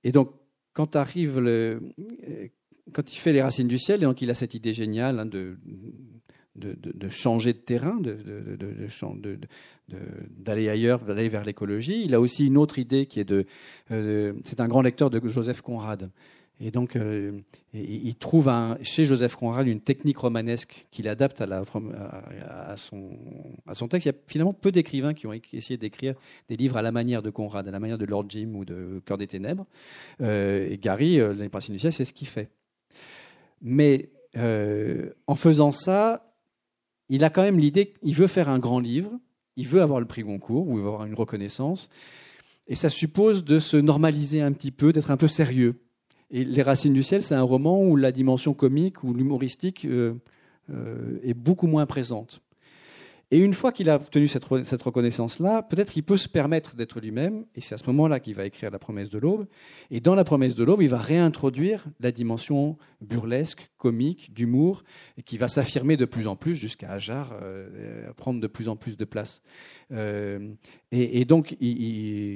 et 0.04 0.12
donc, 0.12 0.30
le 0.76 1.80
quand 2.92 3.12
il 3.12 3.16
fait 3.16 3.32
les 3.32 3.42
racines 3.42 3.68
du 3.68 3.78
ciel, 3.78 4.02
et 4.02 4.04
donc 4.04 4.22
il 4.22 4.30
a 4.30 4.34
cette 4.34 4.54
idée 4.54 4.72
géniale 4.72 5.18
hein, 5.18 5.26
de, 5.26 5.56
changer 7.08 7.52
de 7.52 7.58
terrain, 7.58 8.00
d'aller 10.38 10.68
ailleurs, 10.68 11.04
d'aller 11.04 11.28
vers 11.28 11.44
l'écologie. 11.44 12.04
Il 12.04 12.14
a 12.14 12.20
aussi 12.20 12.46
une 12.46 12.56
autre 12.56 12.78
idée 12.78 13.06
qui 13.06 13.20
est 13.20 13.24
de. 13.24 13.46
c'est 13.88 14.60
un 14.60 14.68
grand 14.68 14.82
lecteur 14.82 15.10
de 15.10 15.20
Joseph 15.26 15.62
Conrad. 15.62 16.10
Et 16.58 16.70
donc, 16.70 16.96
euh, 16.96 17.38
il 17.74 18.14
trouve 18.14 18.50
chez 18.82 19.04
Joseph 19.04 19.36
Conrad 19.36 19.66
une 19.66 19.80
technique 19.80 20.16
romanesque 20.16 20.86
qu'il 20.90 21.06
adapte 21.06 21.42
à, 21.42 21.64
son, 22.76 23.88
texte. 23.88 24.06
Il 24.06 24.08
y 24.08 24.14
a 24.14 24.18
finalement 24.26 24.54
peu 24.54 24.72
d'écrivains 24.72 25.12
qui 25.12 25.26
ont 25.26 25.34
essayé 25.34 25.76
d'écrire 25.76 26.14
des 26.48 26.56
livres 26.56 26.78
à 26.78 26.82
la 26.82 26.92
manière 26.92 27.22
de 27.22 27.28
Conrad, 27.28 27.68
à 27.68 27.70
la 27.70 27.78
manière 27.78 27.98
de 27.98 28.06
Lord 28.06 28.24
Jim 28.30 28.52
ou 28.54 28.64
de 28.64 29.02
Cœur 29.04 29.18
des 29.18 29.26
Ténèbres. 29.26 29.66
Euh, 30.22 30.66
et 30.70 30.78
Gary, 30.78 31.20
euh, 31.20 31.34
du 31.34 31.78
ciel, 31.78 31.92
c'est 31.92 32.06
ce 32.06 32.14
qu'il 32.14 32.28
fait. 32.28 32.48
Mais 33.60 34.10
en 35.26 35.34
faisant 35.34 35.70
ça, 35.70 36.34
il 37.08 37.24
a 37.24 37.30
quand 37.30 37.42
même 37.42 37.58
l'idée 37.58 37.94
qu'il 38.02 38.14
veut 38.14 38.26
faire 38.26 38.48
un 38.48 38.58
grand 38.58 38.80
livre, 38.80 39.12
il 39.56 39.66
veut 39.66 39.80
avoir 39.80 40.00
le 40.00 40.06
prix 40.06 40.22
Goncourt, 40.22 40.68
ou 40.68 40.78
il 40.78 40.82
veut 40.82 40.88
avoir 40.88 41.06
une 41.06 41.14
reconnaissance. 41.14 41.88
Et 42.66 42.74
ça 42.74 42.90
suppose 42.90 43.44
de 43.44 43.58
se 43.58 43.76
normaliser 43.76 44.42
un 44.42 44.52
petit 44.52 44.70
peu, 44.70 44.92
d'être 44.92 45.10
un 45.10 45.16
peu 45.16 45.28
sérieux. 45.28 45.80
Et 46.30 46.44
Les 46.44 46.62
Racines 46.62 46.92
du 46.92 47.02
ciel, 47.02 47.22
c'est 47.22 47.34
un 47.34 47.42
roman 47.42 47.82
où 47.82 47.96
la 47.96 48.12
dimension 48.12 48.54
comique 48.54 49.04
ou 49.04 49.14
l'humoristique 49.14 49.84
euh, 49.84 50.14
euh, 50.70 51.18
est 51.22 51.34
beaucoup 51.34 51.66
moins 51.66 51.86
présente. 51.86 52.42
Et 53.32 53.38
une 53.38 53.54
fois 53.54 53.72
qu'il 53.72 53.90
a 53.90 53.96
obtenu 53.96 54.28
cette, 54.28 54.44
reconnaissance-là, 54.44 55.62
peut-être 55.62 55.92
qu'il 55.92 56.04
peut 56.04 56.16
se 56.16 56.28
permettre 56.28 56.76
d'être 56.76 57.00
lui-même, 57.00 57.44
et 57.56 57.60
c'est 57.60 57.74
à 57.74 57.78
ce 57.78 57.86
moment-là 57.86 58.20
qu'il 58.20 58.36
va 58.36 58.46
écrire 58.46 58.70
La 58.70 58.78
promesse 58.78 59.10
de 59.10 59.18
l'aube. 59.18 59.46
Et 59.90 59.98
dans 59.98 60.14
La 60.14 60.22
promesse 60.22 60.54
de 60.54 60.62
l'aube, 60.62 60.80
il 60.80 60.88
va 60.88 60.98
réintroduire 60.98 61.84
la 61.98 62.12
dimension 62.12 62.78
burlesque, 63.00 63.68
comique, 63.78 64.32
d'humour, 64.32 64.84
qui 65.24 65.38
va 65.38 65.48
s'affirmer 65.48 65.96
de 65.96 66.04
plus 66.04 66.28
en 66.28 66.36
plus 66.36 66.54
jusqu'à 66.54 66.92
Ajar 66.92 67.36
euh, 67.42 68.12
prendre 68.12 68.40
de 68.40 68.46
plus 68.46 68.68
en 68.68 68.76
plus 68.76 68.96
de 68.96 69.04
place. 69.04 69.42
Euh, 69.90 70.52
et, 70.92 71.24
donc, 71.24 71.56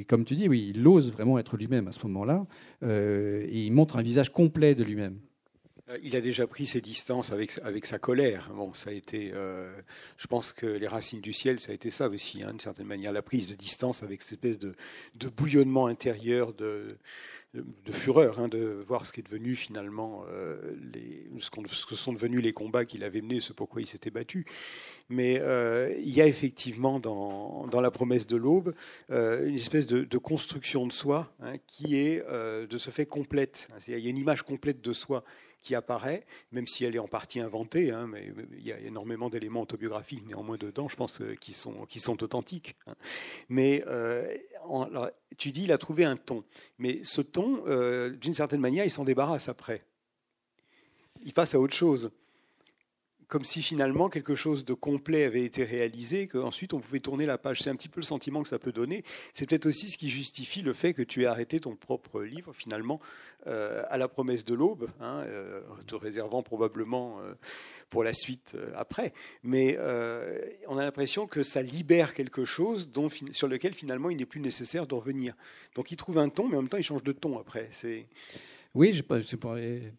comme 0.09 0.25
tu 0.25 0.35
dis, 0.35 0.49
oui, 0.49 0.73
il 0.75 0.87
ose 0.87 1.13
vraiment 1.13 1.39
être 1.39 1.57
lui-même 1.57 1.87
à 1.87 1.93
ce 1.93 2.05
moment-là, 2.09 2.47
euh, 2.83 3.47
et 3.49 3.65
il 3.65 3.73
montre 3.73 3.97
un 3.97 4.03
visage 4.03 4.33
complet 4.33 4.75
de 4.75 4.83
lui-même. 4.83 5.19
Euh, 5.91 5.99
il 6.03 6.17
a 6.17 6.21
déjà 6.21 6.47
pris 6.47 6.67
ses 6.67 6.81
distances 6.81 7.33
avec, 7.33 7.59
avec 7.63 7.87
sa 7.87 7.99
colère. 7.99 8.51
Bon, 8.55 8.73
ça 8.75 8.91
a 8.91 8.93
été, 8.93 9.31
euh, 9.35 9.73
je 10.17 10.27
pense 10.27 10.53
que 10.53 10.67
les 10.67 10.87
racines 10.87 11.21
du 11.21 11.33
ciel, 11.33 11.61
ça 11.61 11.73
a 11.73 11.75
été 11.75 11.91
ça 11.91 12.09
aussi, 12.09 12.43
hein, 12.43 12.51
d'une 12.51 12.61
certaine 12.61 12.87
manière, 12.87 13.13
la 13.13 13.23
prise 13.23 13.49
de 13.49 13.55
distance 13.55 14.03
avec 14.03 14.23
cette 14.23 14.45
espèce 14.45 14.59
de, 14.59 14.75
bouillonnement 15.37 15.87
intérieur 15.87 16.53
de, 16.53 16.97
fureur, 17.91 18.39
hein, 18.39 18.49
de 18.49 18.85
voir 18.87 19.07
ce 19.07 19.13
qui 19.13 19.21
est 19.21 19.25
devenu 19.25 19.57
finalement, 19.57 20.25
euh, 20.31 20.57
ce, 21.39 21.51
que 21.87 21.95
sont 21.95 22.13
devenus 22.13 22.43
les 22.43 22.53
combats 22.53 22.85
qu'il 22.85 23.05
avait 23.05 23.21
menés, 23.21 23.41
ce 23.41 23.53
pourquoi 23.53 23.81
il 23.81 23.87
s'était 23.87 24.11
battu. 24.11 24.47
Mais 25.09 25.43
il 25.99 26.11
y 26.11 26.21
a 26.21 26.27
effectivement 26.29 27.01
dans, 27.01 27.67
dans 27.67 27.81
la 27.81 27.91
promesse 27.91 28.29
de 28.29 28.37
l'aube 28.37 28.75
une 29.09 29.57
espèce 29.57 29.89
de, 29.89 30.19
construction 30.19 30.87
de 30.87 30.93
soi 30.93 31.33
hein, 31.41 31.55
qui 31.67 31.97
est 31.97 32.25
de 32.31 32.79
ce 32.79 32.91
fait 32.91 33.07
complète. 33.07 33.67
Il 33.89 33.99
y 33.99 34.07
a 34.07 34.11
une 34.11 34.19
image 34.19 34.43
complète 34.43 34.81
de 34.81 34.93
soi 34.93 35.25
qui 35.63 35.75
apparaît, 35.75 36.25
même 36.53 36.67
si 36.67 36.85
elle 36.85 36.95
est 36.95 37.01
en 37.01 37.09
partie 37.09 37.41
inventée, 37.41 37.91
hein, 37.91 38.07
mais 38.07 38.33
il 38.53 38.67
y 38.67 38.73
a 38.73 38.79
énormément 38.81 39.29
d'éléments 39.29 39.63
autobiographiques 39.63 40.27
néanmoins 40.27 40.57
dedans, 40.57 40.89
je 40.89 40.97
pense, 40.97 41.21
euh, 41.21 41.35
qui 41.35 41.53
sont, 41.53 41.87
qui 41.87 42.01
sont 42.01 42.23
authentiques. 42.23 42.77
Hein. 42.87 42.95
Mais 43.49 43.85
euh, 43.87 44.37
tu 45.37 45.53
dis, 45.53 45.65
il 45.65 45.73
a 45.73 45.79
trouvé 45.79 46.05
un 46.05 46.17
ton. 46.17 46.45
Mais 46.79 47.01
ce 47.05 47.21
ton, 47.21 47.63
euh, 47.67 48.11
d'une 48.11 48.35
certaine 48.35 48.61
manière, 48.61 48.85
il 48.85 48.91
s'en 48.91 49.05
débarrasse 49.05 49.49
après. 49.49 49.85
Il 51.23 51.33
passe 51.33 51.55
à 51.55 51.61
autre 51.61 51.75
chose 51.75 52.11
comme 53.31 53.45
si 53.45 53.63
finalement 53.63 54.09
quelque 54.09 54.35
chose 54.35 54.65
de 54.65 54.75
complet 54.75 55.25
avait 55.25 55.45
été 55.45 55.63
réalisé, 55.65 56.27
qu'ensuite 56.27 56.75
on 56.75 56.81
pouvait 56.81 56.99
tourner 56.99 57.27
la 57.27 57.39
page. 57.39 57.63
C'est 57.63 57.71
un 57.71 57.77
petit 57.77 57.89
peu 57.89 58.01
le 58.01 58.05
sentiment 58.05 58.43
que 58.43 58.49
ça 58.49 58.59
peut 58.59 58.73
donner. 58.73 59.05
C'est 59.35 59.49
peut-être 59.49 59.67
aussi 59.67 59.89
ce 59.89 59.97
qui 59.97 60.11
justifie 60.11 60.63
le 60.63 60.73
fait 60.75 60.93
que 60.93 61.03
tu 61.03 61.23
aies 61.23 61.27
arrêté 61.27 61.61
ton 61.61 61.77
propre 61.77 62.23
livre 62.23 62.53
finalement 62.53 63.01
euh, 63.47 63.85
à 63.89 63.97
la 63.97 64.09
promesse 64.09 64.45
de 64.45 64.53
l'aube, 64.53 64.91
hein, 65.01 65.23
euh, 65.27 65.63
te 65.87 65.95
réservant 65.95 66.43
probablement 66.43 67.21
euh, 67.21 67.33
pour 67.89 68.03
la 68.03 68.13
suite 68.13 68.57
après. 68.77 69.13
Mais 69.45 69.79
on 70.69 70.77
a 70.77 70.85
l'impression 70.85 71.27
que 71.27 71.45
ça 71.45 71.63
libère 71.63 72.15
quelque 72.15 72.45
chose 72.45 72.91
dont, 72.91 73.09
sur 73.31 73.47
lequel 73.49 73.75
finalement 73.75 74.11
il 74.11 74.17
n'est 74.17 74.27
plus 74.27 74.41
nécessaire 74.41 74.87
de 74.87 74.95
revenir. 74.95 75.35
Donc 75.77 75.93
il 75.93 75.97
trouve 75.97 76.19
un 76.19 76.29
ton, 76.29 76.49
mais 76.49 76.57
en 76.57 76.63
même 76.63 76.69
temps 76.69 76.79
il 76.79 76.85
change 76.85 77.05
de 77.05 77.13
ton 77.13 77.39
après. 77.39 77.69
C'est 77.71 78.07
oui, 78.73 79.03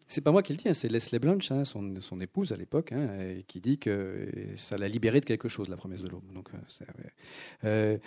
c'est 0.08 0.22
pas, 0.22 0.32
moi 0.32 0.42
qui 0.42 0.54
le 0.54 0.58
dis, 0.58 0.70
hein, 0.70 0.74
c'est 0.74 0.88
Leslie 0.88 1.20
Blanche, 1.20 1.52
hein, 1.52 1.66
son, 1.66 2.22
épouse 2.22 2.54
à 2.54 2.56
l'époque, 2.56 2.94
hein, 2.94 3.36
qui 3.46 3.60
dit 3.60 3.78
que 3.78 4.30
ça 4.56 4.78
l'a 4.78 4.88
libéré 4.88 5.20
de 5.20 5.26
quelque 5.26 5.50
chose, 5.50 5.68
la 5.68 5.76
promesse 5.76 6.02
de 6.02 6.08
l'aube. 6.08 6.32
Donc, 6.34 6.50
euh, 6.54 6.86
euh 7.66 7.98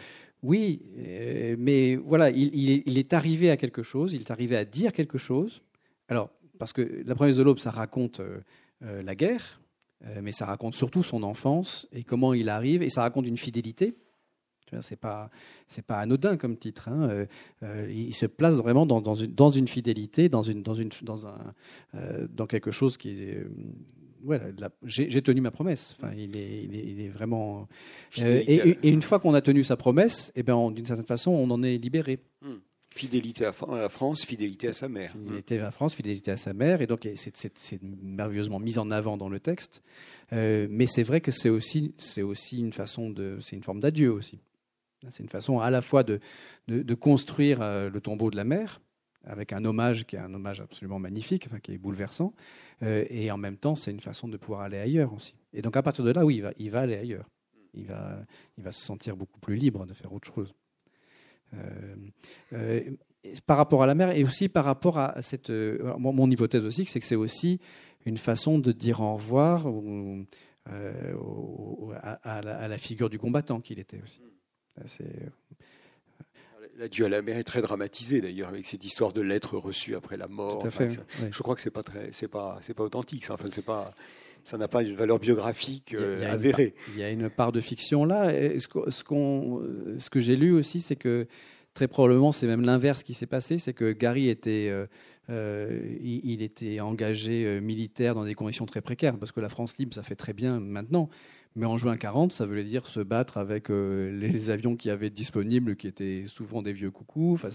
oui, 0.43 0.83
euh, 0.99 1.57
mais 1.59 1.97
voilà, 1.97 2.31
il, 2.31 2.99
est 2.99 3.13
arrivé 3.13 3.51
à 3.51 3.59
quelque 3.59 3.83
chose, 3.83 4.15
il 4.15 4.23
est 4.23 4.31
arrivé 4.31 4.57
à 4.57 4.65
dire 4.65 4.93
quelque 4.93 5.19
chose. 5.19 5.63
Alors, 6.09 6.31
parce 6.59 6.73
que 6.73 7.03
la 7.05 7.15
promesse 7.15 7.37
de 7.37 7.43
l'aube, 7.43 7.59
ça 7.59 7.71
raconte 7.71 8.21
euh, 8.21 9.03
la 9.03 9.15
guerre, 9.15 9.61
mais 10.23 10.33
ça 10.33 10.45
raconte 10.45 10.75
surtout 10.75 11.03
son 11.03 11.23
enfance 11.23 11.89
et 11.93 12.05
comment 12.05 12.35
il 12.35 12.51
arrive, 12.51 12.83
et 12.83 12.91
ça 12.91 13.01
raconte 13.03 13.27
une 13.27 13.39
fidélité 13.39 13.95
c'est 14.81 14.99
pas 14.99 15.31
c'est 15.69 15.85
pas 15.85 15.99
anodin 15.99 16.37
comme 16.37 16.57
titre. 16.57 16.89
Hein. 16.89 17.09
Euh, 17.09 17.27
euh, 17.63 17.91
il 17.91 18.15
se 18.15 18.27
place 18.27 18.55
vraiment 18.55 18.87
dans, 18.87 19.01
dans, 19.01 19.15
une, 19.15 19.33
dans 19.35 19.51
une 19.51 19.69
fidélité, 19.69 20.29
dans 20.29 20.43
une 20.43 20.63
dans 20.63 20.75
une 20.75 20.91
dans 21.03 21.27
un 21.27 21.55
euh, 21.95 22.27
dans 22.31 22.47
quelque 22.47 22.71
chose 22.71 22.97
qui 22.97 23.11
est 23.11 23.47
voilà, 24.23 24.47
j'ai 24.85 25.21
tenu 25.21 25.43
ma 25.43 25.51
promesse. 25.51 25.95
Enfin, 25.99 26.15
il 26.17 26.35
est, 26.35 26.65
il 26.65 26.99
est, 27.03 27.11
vraiment. 27.11 27.69
Et, 28.17 28.79
une 28.89 29.03
fois 29.03 29.19
qu'on 29.19 29.35
a 29.35 29.43
tenu 29.43 29.63
sa 29.65 29.77
promesse, 29.77 30.33
eh 30.35 30.43
ben, 30.43 30.71
d'une 30.71 30.87
certaine 30.87 31.05
façon, 31.05 31.31
on 31.31 31.51
en 31.51 31.63
est 31.63 31.77
libéré. 31.77 32.21
Hmm. 32.41 32.55
Fidélité 32.89 33.45
à 33.45 33.53
la 33.71 33.89
France, 33.91 34.25
fidélité 34.25 34.69
à 34.69 34.73
sa 34.73 34.89
mère. 34.89 35.13
Fidélité 35.13 35.59
à 35.59 35.65
la 35.65 35.71
France, 35.73 35.95
fidélité 35.95 36.31
à 36.31 36.39
sa 36.39 36.55
mère. 36.55 36.81
Et 36.81 36.87
donc, 36.87 37.07
c'est 37.17 37.83
merveilleusement 37.83 38.61
mis 38.61 38.79
en 38.79 38.91
avant 38.91 39.19
dans 39.19 39.29
le 39.29 39.41
texte. 39.41 39.83
mais 40.33 40.87
c'est 40.87 41.03
vrai 41.03 41.21
que 41.21 41.31
c'est 41.31 41.51
aussi, 41.51 41.95
aussi 42.23 42.61
une 42.61 42.73
façon 42.73 43.11
de. 43.11 43.37
C'est 43.43 43.57
une 43.57 43.63
forme 43.63 43.81
d'adieu 43.81 44.11
aussi. 44.11 44.39
C'est 45.11 45.23
une 45.23 45.29
façon 45.29 45.61
à 45.61 45.71
la 45.71 45.83
fois 45.83 46.03
de, 46.03 46.21
construire 46.95 47.61
euh, 47.63 47.91
le 47.91 48.01
tombeau 48.01 48.31
de 48.31 48.37
la 48.37 48.45
mer, 48.45 48.81
avec 49.25 49.53
un 49.53 49.65
hommage 49.65 50.05
qui 50.05 50.17
est 50.17 50.21
un 50.21 50.33
hommage 50.35 50.61
absolument 50.61 50.99
magnifique, 50.99 51.49
qui 51.63 51.73
est 51.73 51.79
bouleversant, 51.79 52.35
euh, 52.83 53.05
et 53.09 53.31
en 53.31 53.37
même 53.37 53.57
temps, 53.57 53.75
c'est 53.75 53.91
une 53.91 54.01
façon 54.01 54.29
de 54.29 54.37
pouvoir 54.37 54.63
aller 54.63 54.79
ailleurs 54.79 55.13
aussi. 55.13 55.35
Et 55.53 55.63
donc 55.63 55.77
à 55.77 55.83
partir 55.83 56.05
de 56.05 56.11
là, 56.11 56.25
oui, 56.25 56.43
il 56.59 56.71
va, 56.71 56.79
va 56.79 56.81
aller 56.83 56.97
ailleurs. 56.97 57.29
Il 57.73 57.87
va, 57.87 58.25
il 58.57 58.65
va 58.65 58.71
se 58.71 58.85
sentir 58.85 59.17
beaucoup 59.17 59.41
plus 59.41 59.57
libre 59.57 59.87
de 59.87 59.95
faire 59.95 60.13
autre 60.13 60.33
chose. 60.33 60.55
Euh, 62.53 62.91
par 63.47 63.57
rapport 63.57 63.83
à 63.83 63.87
la 63.87 63.95
mer 63.95 64.11
et 64.11 64.23
aussi 64.23 64.49
par 64.49 64.65
rapport 64.65 64.99
à 64.99 65.23
cette. 65.23 65.51
mon, 65.51 66.31
hypothèse 66.31 66.65
aussi, 66.65 66.85
c'est 66.85 67.01
que 67.01 67.07
c'est 67.07 67.15
aussi 67.17 67.61
une 68.05 68.19
façon 68.19 68.59
de 68.59 68.71
dire 68.73 69.01
au 69.01 69.15
revoir 69.15 69.67
à, 72.23 72.43
la, 72.43 72.79
figure 72.79 73.09
du 73.09 73.19
combattant 73.19 73.61
qu'il 73.61 73.79
était 73.79 74.01
aussi. 74.03 74.21
L'adieu 76.77 77.05
à 77.05 77.09
la 77.09 77.23
mer 77.23 77.37
est 77.37 77.45
très 77.45 77.63
dramatisé 77.63 78.21
d'ailleurs 78.21 78.49
avec 78.49 78.67
cette 78.67 78.85
histoire 78.85 79.13
de 79.13 79.21
lettres 79.21 79.57
reçues 79.57 79.95
après 79.95 80.17
la 80.17 80.27
mort. 80.27 80.67
Je 80.71 81.43
crois 81.43 81.55
que 81.55 81.61
c'est 81.61 81.71
pas 81.71 81.83
très, 81.85 82.09
c'est 82.13 82.29
pas, 82.29 82.59
c'est 82.63 82.75
pas 82.75 82.83
authentique. 82.83 83.25
Ça. 83.25 83.35
Enfin, 83.35 83.47
c'est 83.51 83.65
pas, 83.65 83.95
ça 84.45 84.59
n'a 84.59 84.69
pas 84.69 84.83
une 84.83 84.95
valeur 84.95 85.19
biographique 85.19 85.95
euh, 85.95 86.31
avérée. 86.31 86.75
il 86.95 86.99
y 86.99 87.03
a 87.03 87.11
une 87.11 87.31
part 87.31 87.53
de 87.53 87.61
fiction 87.61 88.05
là. 88.05 88.31
Ce, 88.31 88.69
ce, 88.89 89.05
qu'on, 89.05 89.63
ce 89.99 90.11
que 90.11 90.21
j'ai 90.21 90.37
lu 90.37 90.53
aussi, 90.53 90.81
c'est 90.81 90.97
que 90.97 91.27
très 91.73 91.89
probablement 91.89 92.33
c'est 92.33 92.47
même 92.47 92.63
l'inverse 92.63 93.03
qui 93.03 93.15
s'est 93.15 93.27
passé, 93.27 93.59
c'est 93.59 93.73
que 93.73 93.93
Gary 93.93 94.29
était 94.29 94.69
euh, 94.69 94.87
euh, 95.31 95.97
il, 96.03 96.43
était 96.43 96.81
engagé 96.81 97.61
militaire 97.61 98.15
dans 98.15 98.25
des 98.25 98.35
conditions 98.35 98.67
très 98.67 98.81
précaires, 98.83 99.17
parce 99.17 99.33
que 99.33 99.41
la 99.41 99.49
France 99.49 99.79
libre, 99.79 99.95
ça 99.95 100.03
fait 100.03 100.17
très 100.17 100.35
bien 100.35 100.61
maintenant, 100.61 101.09
mais 101.57 101.67
en 101.67 101.77
juin 101.77 101.97
40, 101.97 102.33
ça 102.33 102.47
voulait 102.47 102.65
dire 102.65 102.87
se 102.87 103.01
battre 103.01 103.37
avec 103.39 103.71
euh, 103.71 104.11
les 104.11 104.51
avions 104.51 104.77
qui 104.77 104.91
avaient 104.91 105.11
disponibles, 105.11 105.77
qui 105.77 105.87
étaient 105.87 106.25
souvent 106.27 106.63
des 106.63 106.73
vieux 106.73 106.91
coucous. 106.91 107.35
Enfin, 107.35 107.49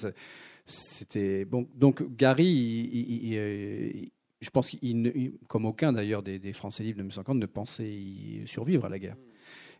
c'était 0.65 1.45
bon. 1.45 1.67
Donc 1.75 2.03
Gary, 2.15 3.33
euh, 3.35 3.91
je 4.39 4.49
pense 4.51 4.69
qu'il, 4.69 5.33
comme 5.47 5.65
aucun 5.65 5.91
d'ailleurs 5.91 6.23
des, 6.23 6.53
Français 6.53 6.83
libres 6.83 6.97
de 6.97 7.03
1950, 7.03 7.37
ne 7.37 7.45
pensait 7.45 7.99
survivre 8.45 8.85
à 8.85 8.89
la 8.89 8.99
guerre. 8.99 9.17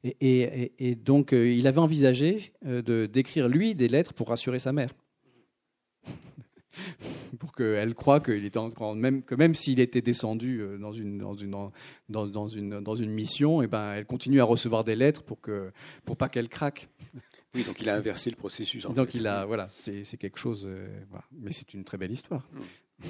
Et, 0.04 0.96
donc, 0.96 1.34
euh, 1.34 1.52
il 1.52 1.68
avait 1.68 1.80
envisagé 1.80 2.54
de 2.64 3.06
d'écrire 3.06 3.50
lui 3.50 3.76
des 3.76 3.88
lettres 3.88 4.14
pour 4.14 4.30
rassurer 4.30 4.60
sa 4.60 4.74
mère 4.74 4.94
pour 7.40 7.54
qu'elle 7.54 7.94
croie 7.96 8.20
qu'il 8.20 8.46
était 8.46 8.58
en, 8.58 8.96
même 8.96 9.24
que 9.24 9.36
même 9.36 9.56
s'il 9.56 9.80
était 9.80 10.02
descendu 10.02 10.62
euh, 10.62 10.78
dans 10.78 10.94
une 10.94 11.18
dans 11.18 11.36
une 11.36 11.52
dans, 12.10 12.28
dans 12.28 12.48
une 12.48 12.82
dans 12.82 12.96
une 12.96 13.12
mission, 13.12 13.62
et 13.62 13.66
eh 13.66 13.68
ben 13.68 13.94
elle 13.94 14.06
continue 14.06 14.42
à 14.42 14.46
recevoir 14.46 14.84
des 14.84 14.96
lettres 14.96 15.24
pour 15.24 15.42
que 15.42 15.72
pour 16.06 16.18
pas 16.18 16.30
qu'elle 16.30 16.50
craque. 16.50 16.90
Oui, 17.56 17.64
donc 17.64 17.82
il 17.82 17.90
a 17.90 17.96
inversé 17.96 18.30
le 18.30 18.36
processus. 18.36 18.86
En 18.86 18.94
donc 18.94 19.16
il 19.16 19.26
a 19.26 19.46
voilà, 19.46 19.70
c'est 19.72 20.04
quelque 20.18 20.38
chose, 20.38 20.66
euh, 20.68 20.88
mais 21.32 21.52
c'est 21.52 21.74
une 21.74 21.84
très 21.84 21.98
belle 21.98 22.12
histoire. 22.12 22.48
Hmm. 22.54 23.06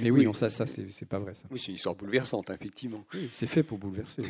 Mais 0.00 0.10
oui, 0.10 0.26
ça, 0.34 0.50
ça 0.50 0.66
c'est 0.66 1.08
pas 1.08 1.18
vrai. 1.18 1.34
Ça. 1.34 1.48
Oui, 1.50 1.58
c'est 1.58 1.68
une 1.68 1.76
histoire 1.76 1.94
bouleversante, 1.94 2.50
effectivement. 2.50 3.04
c'est 3.30 3.46
fait 3.46 3.62
pour 3.62 3.78
bouleverser. 3.78 4.22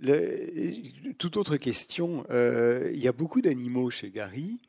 Le, 0.00 1.12
toute 1.12 1.36
autre 1.36 1.56
question, 1.56 2.24
euh, 2.30 2.90
il 2.92 2.98
y 2.98 3.06
a 3.06 3.12
beaucoup 3.12 3.40
d'animaux 3.40 3.88
chez 3.90 4.10
Gary. 4.10 4.60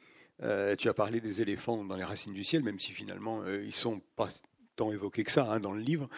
Euh, 0.44 0.76
tu 0.76 0.90
as 0.90 0.94
parlé 0.94 1.22
des 1.22 1.42
éléphants 1.42 1.84
dans 1.84 1.96
les 1.96 2.04
racines 2.04 2.34
du 2.34 2.44
ciel, 2.44 2.64
même 2.64 2.80
si 2.80 2.92
finalement 2.92 3.42
euh, 3.42 3.64
ils 3.64 3.74
sont 3.74 4.02
pas 4.16 4.30
tant 4.76 4.92
évoqués 4.92 5.24
que 5.24 5.32
ça 5.32 5.52
hein, 5.52 5.60
dans 5.60 5.72
le 5.72 5.82
livre. 5.82 6.10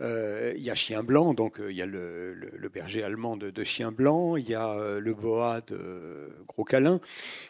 il 0.00 0.62
y 0.62 0.70
a 0.70 0.74
Chien 0.74 1.02
Blanc, 1.02 1.34
donc 1.34 1.60
il 1.68 1.74
y 1.74 1.82
a 1.82 1.86
le, 1.86 2.70
berger 2.72 3.02
allemand 3.02 3.36
de, 3.36 3.64
Chien 3.64 3.90
Blanc, 3.90 4.36
il 4.36 4.48
y 4.48 4.54
a 4.54 4.98
le 5.00 5.14
boa 5.14 5.60
de 5.62 6.30
Gros 6.46 6.64
Câlin. 6.64 7.00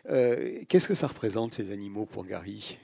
Qu'est-ce 0.06 0.88
que 0.88 0.94
ça 0.94 1.08
représente 1.08 1.52
ces 1.52 1.70
animaux 1.70 2.06
pour 2.06 2.24
Gary? 2.24 2.78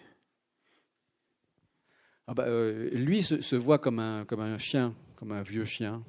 Ah 2.26 2.34
bah, 2.34 2.46
Lui 2.92 3.22
se, 3.22 3.56
voit 3.56 3.78
comme 3.78 4.00
un, 4.00 4.26
comme 4.26 4.40
un 4.40 4.58
chien, 4.58 4.94
comme 5.16 5.32
un 5.32 5.42
vieux 5.42 5.64
chien 5.64 6.02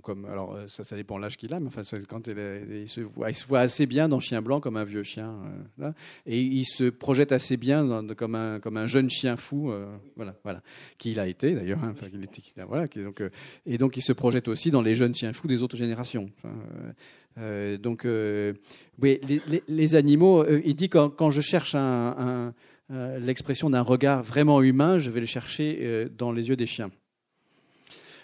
comme, 0.00 0.24
alors 0.24 0.54
euh, 0.54 0.66
ça, 0.68 0.84
ça 0.84 0.96
dépend 0.96 1.18
l'âge 1.18 1.36
qu'il 1.36 1.52
a, 1.54 1.60
mais 1.60 1.66
enfin, 1.66 1.82
quand 2.08 2.28
il, 2.28 2.88
se 2.88 3.00
voit, 3.00 3.60
assez 3.60 3.86
bien 3.86 4.08
dans 4.08 4.20
Chien 4.20 4.42
Blanc 4.42 4.60
comme 4.60 4.76
un 4.76 4.84
vieux 4.84 5.02
chien, 5.02 5.30
euh, 5.30 5.84
là, 5.84 5.94
et 6.26 6.40
il 6.40 6.64
se 6.64 6.84
projette 6.84 7.32
assez 7.32 7.56
bien 7.56 8.04
comme, 8.16 8.34
un, 8.34 8.60
comme 8.60 8.76
un 8.76 8.86
jeune 8.86 9.10
chien 9.10 9.36
fou, 9.36 9.70
euh, 9.70 9.86
voilà, 10.16 10.34
voilà, 10.44 10.62
qu'il 10.98 11.20
a 11.20 11.26
été 11.26 11.54
d'ailleurs, 11.54 11.82
hein, 11.84 11.94
voilà, 12.66 12.86
donc, 12.86 13.22
et 13.66 13.78
donc 13.78 13.96
il 13.96 14.02
se 14.02 14.12
projette 14.12 14.48
aussi 14.48 14.70
dans 14.70 14.82
les 14.82 14.94
jeunes 14.94 15.14
chiens 15.14 15.32
fous 15.32 15.48
des 15.48 15.62
autres 15.62 15.76
générations. 15.76 16.30
donc, 17.36 18.06
oui, 19.00 19.20
les, 19.68 19.94
animaux, 19.94 20.44
il 20.64 20.74
dit 20.74 20.88
quand, 20.88 21.30
je 21.30 21.40
cherche 21.40 21.76
l'expression 22.90 23.70
d'un 23.70 23.82
regard 23.82 24.22
vraiment 24.22 24.62
humain, 24.62 24.98
je 24.98 25.10
vais 25.10 25.20
le 25.20 25.26
chercher 25.26 26.08
dans 26.16 26.32
les 26.32 26.48
yeux 26.48 26.56
des 26.56 26.66
chiens. 26.66 26.90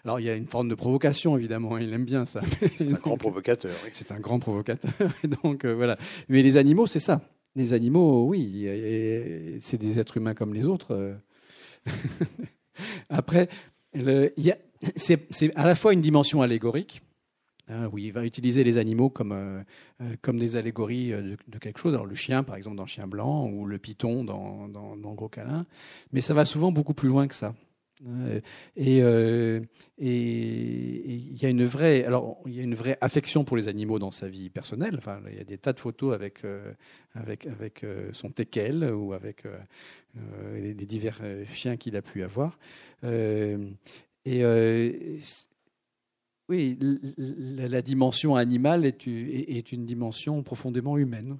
Alors 0.04 0.20
il 0.20 0.26
y 0.26 0.30
a 0.30 0.34
une 0.34 0.46
forme 0.46 0.68
de 0.68 0.74
provocation 0.74 1.36
évidemment, 1.36 1.78
il 1.78 1.92
aime 1.92 2.04
bien 2.04 2.26
ça. 2.26 2.40
C'est 2.78 2.88
un 2.88 2.92
grand 2.92 3.16
provocateur. 3.16 3.74
C'est 3.92 4.12
un 4.12 4.20
grand 4.20 4.38
provocateur. 4.38 4.92
donc 5.42 5.64
euh, 5.64 5.74
voilà. 5.74 5.98
Mais 6.28 6.42
les 6.42 6.56
animaux, 6.56 6.86
c'est 6.86 7.00
ça. 7.00 7.22
Les 7.56 7.72
animaux, 7.72 8.26
oui, 8.26 8.68
c'est 9.60 9.78
des 9.78 9.98
êtres 9.98 10.16
humains 10.16 10.34
comme 10.34 10.54
les 10.54 10.64
autres. 10.64 10.94
Euh. 10.94 11.14
Après, 13.10 13.48
c'est 14.96 15.56
à 15.56 15.66
la 15.66 15.74
fois 15.74 15.92
une 15.92 16.00
dimension 16.00 16.42
allégorique. 16.42 17.02
Hein, 17.70 17.88
oui, 17.92 18.04
il 18.04 18.12
va 18.12 18.24
utiliser 18.24 18.64
les 18.64 18.78
animaux 18.78 19.10
comme, 19.10 19.32
euh, 19.32 19.62
comme 20.22 20.38
des 20.38 20.56
allégories 20.56 21.10
de, 21.10 21.58
quelque 21.58 21.78
chose. 21.78 21.92
Alors 21.94 22.06
le 22.06 22.14
chien, 22.14 22.42
par 22.42 22.56
exemple, 22.56 22.76
dans 22.76 22.86
Chien 22.86 23.06
Blanc, 23.06 23.48
ou 23.50 23.66
le 23.66 23.78
python 23.78 24.24
dans, 24.24 24.68
dans, 24.68 24.96
dans 24.96 25.14
Gros 25.14 25.28
Câlin. 25.28 25.66
Mais 26.12 26.20
ça 26.20 26.32
va 26.32 26.44
souvent 26.44 26.72
beaucoup 26.72 26.94
plus 26.94 27.08
loin 27.08 27.26
que 27.28 27.34
ça. 27.34 27.54
Euh, 28.06 28.40
euh, 28.78 29.60
et 29.98 31.14
il 31.14 31.42
y 31.42 31.46
a 31.46 31.48
une 31.48 31.64
vraie, 31.64 32.04
alors 32.04 32.40
il 32.46 32.54
y 32.54 32.60
a 32.60 32.62
une 32.62 32.74
vraie 32.74 32.98
affection 33.00 33.44
pour 33.44 33.56
les 33.56 33.68
animaux 33.68 33.98
dans 33.98 34.10
sa 34.10 34.28
vie 34.28 34.50
personnelle. 34.50 34.94
Enfin, 34.98 35.20
il 35.30 35.36
y 35.36 35.40
a 35.40 35.44
des 35.44 35.58
tas 35.58 35.72
de 35.72 35.80
photos 35.80 36.14
avec 36.14 36.44
euh, 36.44 36.72
avec 37.14 37.48
son 38.12 38.30
teckel 38.30 38.84
ou 38.84 39.12
avec 39.12 39.44
les, 40.54 40.74
divers 40.74 41.20
chiens 41.52 41.76
qu'il 41.76 41.96
a 41.96 42.02
pu 42.02 42.22
avoir. 42.22 42.58
et 43.02 44.44
oui, 46.48 46.78
la, 47.18 47.82
dimension 47.82 48.36
animale 48.36 48.86
est 48.86 49.72
une 49.72 49.84
dimension 49.84 50.42
profondément 50.42 50.96
humaine. 50.96 51.38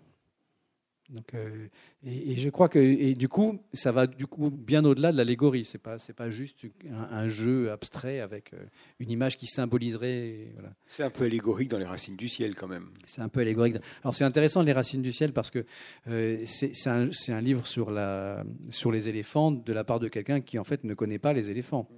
Donc, 1.09 1.33
euh, 1.35 1.69
et, 2.05 2.37
je 2.37 2.51
crois 2.51 2.69
que 2.69 2.79
et 2.79 3.15
du 3.15 3.29
coup, 3.29 3.61
ça 3.73 3.93
va 3.93 4.07
du 4.07 4.27
coup 4.27 4.51
bien 4.51 4.85
au-delà 4.85 5.11
de 5.11 5.17
l'allégorie. 5.17 5.65
C'est 5.65 5.79
pas 5.79 5.99
c'est 5.99 6.13
pas 6.13 6.29
juste 6.29 6.67
un, 6.91 7.29
jeu 7.29 7.71
abstrait 7.71 8.21
avec 8.21 8.53
euh, 8.53 8.59
une 8.99 9.11
image 9.11 9.39
qui 9.39 9.47
symboliserait. 9.47 10.49
Voilà. 10.55 10.75
C'est 10.87 11.03
un 11.03 11.11
peu 11.11 11.25
allégorique 11.25 11.71
dans 11.71 11.79
les 11.79 11.87
racines 11.87 12.17
du 12.17 12.29
ciel 12.29 12.55
quand 12.55 12.69
même. 12.69 12.91
C'est 13.07 13.23
un 13.23 13.29
peu 13.29 13.41
allégorique. 13.41 13.77
Alors 14.03 14.15
c'est 14.15 14.25
intéressant 14.25 14.63
les 14.63 14.75
racines 14.75 15.03
du 15.03 15.13
ciel 15.13 15.33
parce 15.33 15.51
que 15.51 15.65
euh, 16.09 16.43
c'est 16.45 16.73
un, 16.87 17.09
un, 17.29 17.41
livre 17.41 17.67
sur 17.67 17.91
la 17.91 18.45
sur 18.69 18.93
les 18.93 19.09
éléphants 19.09 19.51
de 19.51 19.73
la 19.73 19.85
part 19.85 20.01
de 20.01 20.09
quelqu'un 20.09 20.43
qui 20.43 20.59
en 20.59 20.65
fait 20.65 20.85
ne 20.85 20.93
connaît 20.93 21.19
pas 21.19 21.33
les 21.33 21.51
éléphants 21.51 21.89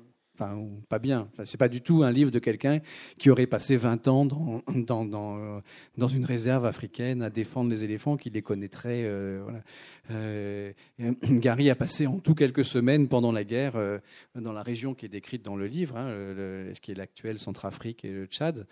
enfin, 0.40 0.58
pas 0.88 0.98
bien. 0.98 1.28
C'est 1.44 1.58
pas 1.58 1.68
du 1.68 1.80
tout 1.80 2.02
un 2.02 2.12
livre 2.12 2.30
de 2.30 2.38
quelqu'un 2.38 2.80
qui 3.18 3.30
aurait 3.30 3.46
passé 3.46 3.76
20 3.76 4.08
ans 4.08 4.24
dans, 4.24 4.62
dans, 4.74 5.04
dans, 5.04 5.62
dans, 5.96 6.08
une 6.08 6.24
réserve 6.24 6.64
africaine 6.64 7.22
à 7.22 7.30
défendre 7.30 7.70
les 7.70 7.84
éléphants, 7.84 8.16
qui 8.16 8.30
les 8.30 8.42
connaîtrait. 8.42 9.02
Euh, 9.04 9.40
voilà. 9.42 9.62
Euh, 10.10 10.72
Gary 11.22 11.70
a 11.70 11.74
passé 11.74 12.06
en 12.06 12.18
tout 12.18 12.34
quelques 12.34 12.64
semaines 12.64 13.08
pendant 13.08 13.32
la 13.32 13.44
guerre 13.44 13.76
euh, 13.76 13.98
dans 14.34 14.52
la 14.52 14.62
région 14.62 14.94
qui 14.94 15.06
est 15.06 15.10
décrite 15.10 15.44
dans 15.44 15.56
le 15.56 15.66
livre, 15.66 15.96
hein, 15.96 16.08
ce 16.10 16.80
qui 16.80 16.92
est 16.92 16.94
l'actuelle 16.94 17.38
Centrafrique 17.38 18.04
et 18.04 18.12
le 18.12 18.26
Tchad. 18.26 18.66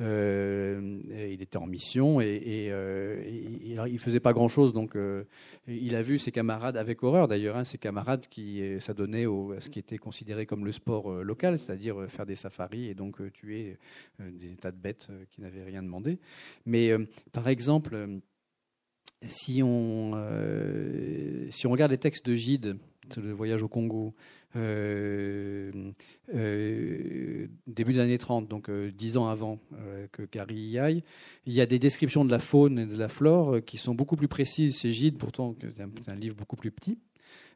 il 0.00 1.42
était 1.42 1.56
en 1.56 1.66
mission 1.66 2.20
et, 2.20 2.26
et, 2.26 2.72
il 3.86 3.98
faisait 3.98 4.20
pas 4.20 4.32
grand-chose, 4.32 4.72
donc 4.72 4.96
il 5.66 5.96
a 5.96 6.02
vu 6.02 6.18
ses 6.18 6.32
camarades 6.32 6.76
avec 6.76 7.02
horreur 7.02 7.28
d'ailleurs, 7.28 7.56
hein, 7.56 7.64
ses 7.64 7.78
camarades 7.78 8.26
qui 8.28 8.62
s'adonnaient 8.80 9.26
à 9.26 9.60
ce 9.60 9.68
qui 9.68 9.78
était 9.78 9.98
considéré 9.98 10.46
comme 10.46 10.64
le 10.64 10.72
sport 10.72 11.13
local, 11.22 11.58
c'est-à-dire 11.58 12.06
faire 12.08 12.26
des 12.26 12.34
safaris 12.34 12.88
et 12.88 12.94
donc 12.94 13.20
tuer 13.32 13.78
des 14.18 14.56
tas 14.56 14.72
de 14.72 14.76
bêtes 14.76 15.08
qui 15.30 15.40
n'avaient 15.40 15.64
rien 15.64 15.82
demandé. 15.82 16.18
Mais 16.66 16.92
par 17.32 17.48
exemple 17.48 18.20
si 19.28 19.62
on, 19.62 20.12
euh, 20.14 21.46
si 21.50 21.66
on 21.66 21.70
regarde 21.70 21.92
les 21.92 21.98
textes 21.98 22.26
de 22.26 22.34
Gide, 22.34 22.76
le 23.16 23.32
voyage 23.32 23.62
au 23.62 23.68
Congo, 23.68 24.14
euh, 24.56 25.70
euh, 26.34 27.46
début 27.66 27.92
des 27.92 27.98
années 27.98 28.18
30, 28.18 28.48
donc 28.48 28.70
dix 28.70 29.16
ans 29.16 29.28
avant 29.28 29.58
que 30.12 30.22
Gary 30.30 30.56
y 30.56 30.78
aille, 30.78 31.02
il 31.46 31.52
y 31.52 31.60
a 31.60 31.66
des 31.66 31.78
descriptions 31.78 32.24
de 32.24 32.30
la 32.30 32.38
faune 32.38 32.78
et 32.78 32.86
de 32.86 32.96
la 32.96 33.08
flore 33.08 33.58
qui 33.64 33.76
sont 33.78 33.94
beaucoup 33.94 34.16
plus 34.16 34.28
précises 34.28 34.78
chez 34.78 34.90
Gide, 34.90 35.18
pourtant 35.18 35.54
c'est 35.60 36.10
un, 36.10 36.16
livre 36.16 36.36
beaucoup 36.36 36.56
plus 36.56 36.70
petit. 36.70 36.98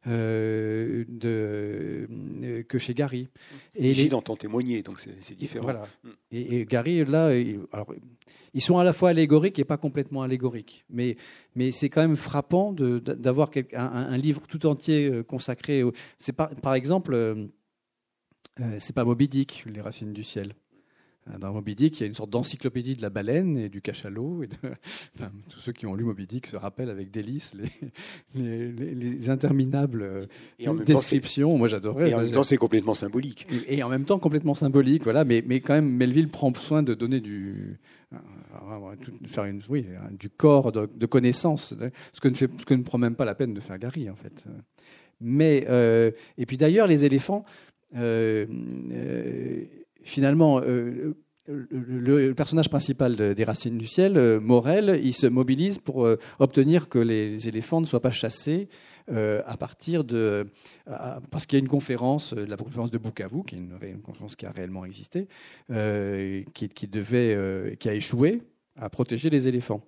Euh, 0.07 1.05
de, 1.09 2.09
euh, 2.42 2.62
que 2.62 2.78
chez 2.78 2.94
Gary. 2.94 3.28
Et 3.74 3.92
Gide 3.92 4.14
entend 4.14 4.36
témoigner, 4.36 4.82
donc 4.82 5.01
c'est 5.20 5.34
différent. 5.34 5.64
Voilà. 5.64 5.82
Mm. 6.05 6.09
Et, 6.30 6.64
Gary, 6.66 7.05
là, 7.05 7.30
alors, 7.72 7.92
ils 8.55 8.62
sont 8.62 8.78
à 8.78 8.84
la 8.84 8.92
fois 8.92 9.11
allégoriques 9.11 9.59
et 9.59 9.64
pas 9.64 9.76
complètement 9.76 10.22
allégoriques. 10.22 10.84
Mais, 10.88 11.16
mais 11.57 11.72
c'est 11.72 11.88
quand 11.88 12.01
même 12.01 12.16
frappant 12.16 12.72
d'avoir 12.72 13.51
un, 13.74 13.86
un, 13.86 14.16
livre 14.16 14.42
tout 14.49 14.66
entier 14.66 15.09
euh, 15.09 15.24
consacré. 15.24 15.82
C'est 16.18 16.32
par, 16.32 16.51
par 16.51 16.74
exemple, 16.74 17.49
c'est 18.78 18.94
pas 18.94 19.05
Moby 19.05 19.28
Dick, 19.28 19.64
Les 19.66 19.80
Racines 19.80 20.12
du 20.12 20.22
Ciel. 20.22 20.55
Dans 21.41 21.53
Moby 21.53 21.74
Dick, 21.74 21.99
il 21.99 22.03
y 22.03 22.05
a 22.05 22.07
une 22.07 22.14
sorte 22.14 22.31
d'encyclopédie 22.31 22.95
de 22.95 23.03
la 23.03 23.11
baleine 23.11 23.59
et 23.59 23.68
du 23.68 23.81
cachalot. 23.81 24.43
Et 24.43 24.49
enfin, 25.14 25.31
tous 25.49 25.61
ceux 25.61 25.72
qui 25.72 25.87
ont 25.87 25.95
lu 25.95 26.05
Moby 26.05 26.26
Dick 26.26 26.47
se 26.47 26.57
rappellent 26.57 26.91
avec 26.91 27.11
délice 27.11 27.53
les, 28.35 28.72
les, 28.72 29.31
interminables 29.31 30.29
descriptions. 30.87 31.57
Moi, 31.59 31.68
j'adorais. 31.68 32.11
Et 32.11 32.14
en 32.14 32.20
même 32.20 32.33
temps, 32.33 32.43
c'est 32.43 32.57
complètement 32.57 32.95
symbolique. 32.95 33.47
Et, 33.68 33.83
en 33.83 33.89
même 33.89 34.05
temps, 34.05 34.18
complètement 34.18 34.55
symbolique. 34.55 35.05
Voilà. 35.05 35.24
Mais, 35.24 35.43
mais 35.47 35.61
quand 35.61 35.74
même, 35.74 35.91
Melville 35.91 36.29
prend 36.29 36.53
soin 36.55 36.83
de 36.83 36.95
donner 36.95 37.20
du, 37.20 37.79
faire 39.26 39.45
une, 39.45 39.61
oui, 39.68 39.85
du 40.12 40.31
corps 40.31 40.72
de, 40.72 40.89
de 40.95 41.07
connaissances, 41.07 41.74
ce 42.12 42.20
que, 42.20 42.29
ne 42.29 42.35
fait, 42.35 42.51
ce 42.59 42.64
que 42.64 42.74
ne 42.74 42.83
prend 42.83 42.99
même 42.99 43.14
pas 43.14 43.24
la 43.24 43.35
peine 43.35 43.55
de 43.55 43.61
faire 43.61 43.79
Gary, 43.79 44.09
en 44.09 44.16
fait. 44.16 44.45
Mais, 45.20 45.66
euh, 45.68 46.11
et 46.37 46.47
puis 46.47 46.57
d'ailleurs, 46.57 46.87
les 46.87 47.05
éléphants, 47.05 47.45
euh, 47.97 48.47
euh, 48.93 49.64
finalement, 50.09 50.61
euh, 50.61 51.14
le, 51.48 52.32
personnage 52.34 52.68
principal 52.68 53.34
des 53.34 53.44
Racines 53.44 53.78
du 53.78 53.86
Ciel, 53.86 54.16
euh, 54.16 54.40
Morel, 54.40 55.00
il 55.02 55.14
se 55.14 55.26
mobilise 55.26 55.78
pour 55.78 56.04
euh, 56.04 56.18
obtenir 56.38 56.88
que 56.88 56.98
les 56.98 57.48
éléphants 57.48 57.80
ne 57.80 57.86
soient 57.86 58.02
pas 58.02 58.11
chassés 58.11 58.68
à 59.11 59.56
partir 59.56 60.04
de. 60.04 60.48
parce 61.30 61.46
qu'il 61.46 61.59
y 61.59 61.62
a 61.62 61.64
une 61.64 61.68
conférence, 61.70 62.34
la 62.34 62.59
conférence 62.59 62.90
de 62.90 62.98
Bukavu, 62.98 63.42
qui 63.42 63.54
est 63.54 63.59
une, 63.59 64.02
conférence 64.02 64.36
qui 64.36 64.44
a 64.44 64.50
réellement 64.50 64.84
existé, 64.84 65.28
qui, 65.70 66.68
qui, 66.68 66.88
devait, 66.88 67.74
qui 67.80 67.88
a 67.88 67.94
échoué 67.94 68.42
à 68.76 68.90
protéger 68.90 69.30
les 69.30 69.48
éléphants. 69.48 69.80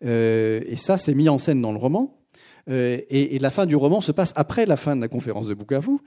et 0.00 0.76
ça, 0.76 0.96
c'est 0.96 1.14
mis 1.14 1.28
en 1.28 1.38
scène 1.38 1.60
dans 1.60 1.72
le 1.72 1.78
roman. 1.78 2.21
Euh, 2.70 3.00
et, 3.10 3.38
la 3.38 3.50
fin 3.50 3.66
du 3.66 3.76
roman 3.76 4.00
se 4.00 4.12
passe 4.12 4.32
après 4.36 4.66
la 4.66 4.76
fin 4.76 4.94
de 4.94 5.00
la 5.00 5.08
conférence 5.08 5.48
de 5.48 5.54
Bukavu. 5.54 5.98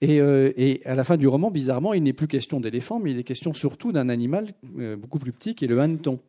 Et, 0.00 0.20
euh, 0.20 0.52
et 0.56 0.80
à 0.84 0.94
la 0.94 1.04
fin 1.04 1.16
du 1.16 1.26
roman, 1.26 1.50
bizarrement, 1.50 1.92
il 1.92 2.02
n'est 2.02 2.12
plus 2.12 2.28
question 2.28 2.60
d'éléphant, 2.60 3.00
mais 3.00 3.10
il 3.10 3.18
est 3.18 3.24
question 3.24 3.54
surtout 3.54 3.92
d'un 3.92 4.08
animal 4.08 4.48
euh, 4.78 4.96
beaucoup 4.96 5.18
plus 5.18 5.32
petit 5.32 5.54
qui 5.54 5.64
est 5.64 5.68
le 5.68 5.80
hanneton. 5.80 6.20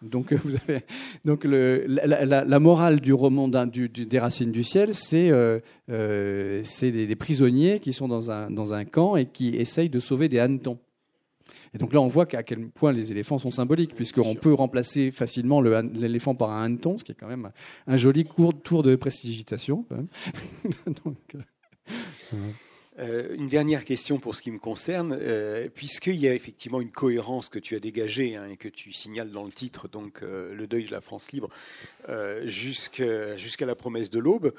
Donc, 0.00 0.32
vous 0.32 0.54
avez, 0.54 0.82
donc 1.24 1.44
la, 1.44 2.58
morale 2.60 3.00
du 3.00 3.12
roman 3.12 3.48
des 3.48 4.18
Racines 4.20 4.52
du 4.52 4.62
ciel, 4.62 4.94
c'est 4.94 5.30
euh, 5.30 5.58
des, 5.88 7.06
des, 7.06 7.16
prisonniers 7.16 7.80
qui 7.80 7.92
sont 7.92 8.06
dans 8.06 8.30
un, 8.30 8.48
dans 8.48 8.74
un 8.74 8.84
camp 8.84 9.16
et 9.16 9.26
qui 9.26 9.56
essayent 9.56 9.90
de 9.90 9.98
sauver 9.98 10.28
des 10.28 10.38
hannetons. 10.38 10.78
Et 11.74 11.78
donc 11.78 11.92
là, 11.92 12.00
on 12.00 12.08
voit 12.08 12.26
à 12.32 12.42
quel 12.42 12.68
point 12.68 12.92
les 12.92 13.12
éléphants 13.12 13.38
sont 13.38 13.50
symboliques, 13.50 13.94
puisqu'on 13.94 14.34
peut 14.34 14.54
remplacer 14.54 15.10
facilement 15.10 15.60
l'éléphant 15.60 16.34
par 16.34 16.50
un 16.50 16.64
hanneton, 16.64 16.98
ce 16.98 17.04
qui 17.04 17.12
est 17.12 17.16
quand 17.16 17.28
même 17.28 17.50
un 17.86 17.96
joli 17.96 18.24
court 18.24 18.54
tour 18.62 18.82
de 18.82 18.96
prestigitation. 18.96 19.84
Euh, 22.34 22.42
Euh, 22.98 23.34
une 23.36 23.48
dernière 23.48 23.84
question 23.84 24.18
pour 24.18 24.34
ce 24.34 24.42
qui 24.42 24.50
me 24.50 24.58
concerne, 24.58 25.16
euh, 25.20 25.68
puisqu'il 25.72 26.16
y 26.16 26.26
a 26.26 26.34
effectivement 26.34 26.80
une 26.80 26.90
cohérence 26.90 27.48
que 27.48 27.60
tu 27.60 27.76
as 27.76 27.78
dégagée 27.78 28.34
hein, 28.34 28.48
et 28.50 28.56
que 28.56 28.68
tu 28.68 28.92
signales 28.92 29.30
dans 29.30 29.44
le 29.44 29.52
titre, 29.52 29.86
donc 29.88 30.22
euh, 30.22 30.52
le 30.54 30.66
deuil 30.66 30.84
de 30.84 30.90
la 30.90 31.00
France 31.00 31.30
libre, 31.30 31.48
jusqu'à 32.44 33.66
la 33.66 33.74
promesse 33.76 34.10
de 34.10 34.18
l'aube. 34.18 34.52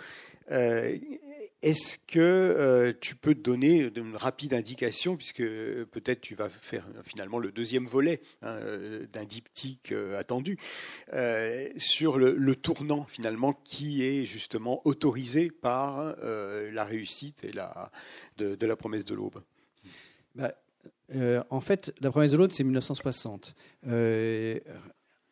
Est-ce 1.61 1.97
que 2.07 2.19
euh, 2.19 2.93
tu 3.01 3.15
peux 3.15 3.35
donner 3.35 3.91
une 3.93 4.15
rapide 4.15 4.53
indication, 4.53 5.17
puisque 5.17 5.43
peut-être 5.43 6.21
tu 6.21 6.33
vas 6.33 6.47
faire 6.47 6.85
finalement 7.03 7.37
le 7.37 7.51
deuxième 7.51 7.85
volet 7.85 8.21
hein, 8.41 8.55
euh, 8.61 9.05
d'un 9.11 9.25
diptyque 9.25 9.91
euh, 9.91 10.17
attendu, 10.17 10.57
sur 11.77 12.17
le, 12.17 12.55
tournant 12.55 13.05
finalement 13.05 13.53
qui 13.53 14.03
est 14.03 14.25
justement 14.25 14.81
autorisé 14.85 15.49
par 15.49 16.15
la 16.21 16.85
réussite 16.85 17.43
et 17.43 17.51
la, 17.51 17.91
de, 18.37 18.65
la 18.65 18.75
promesse 18.75 19.05
de 19.05 19.15
l'aube? 19.15 19.41
Bah, 20.35 20.53
En 21.49 21.61
fait, 21.61 21.93
la 22.01 22.11
promesse 22.11 22.31
de 22.31 22.37
l'aube, 22.37 22.51
c'est 22.51 22.63
1960 22.63 23.55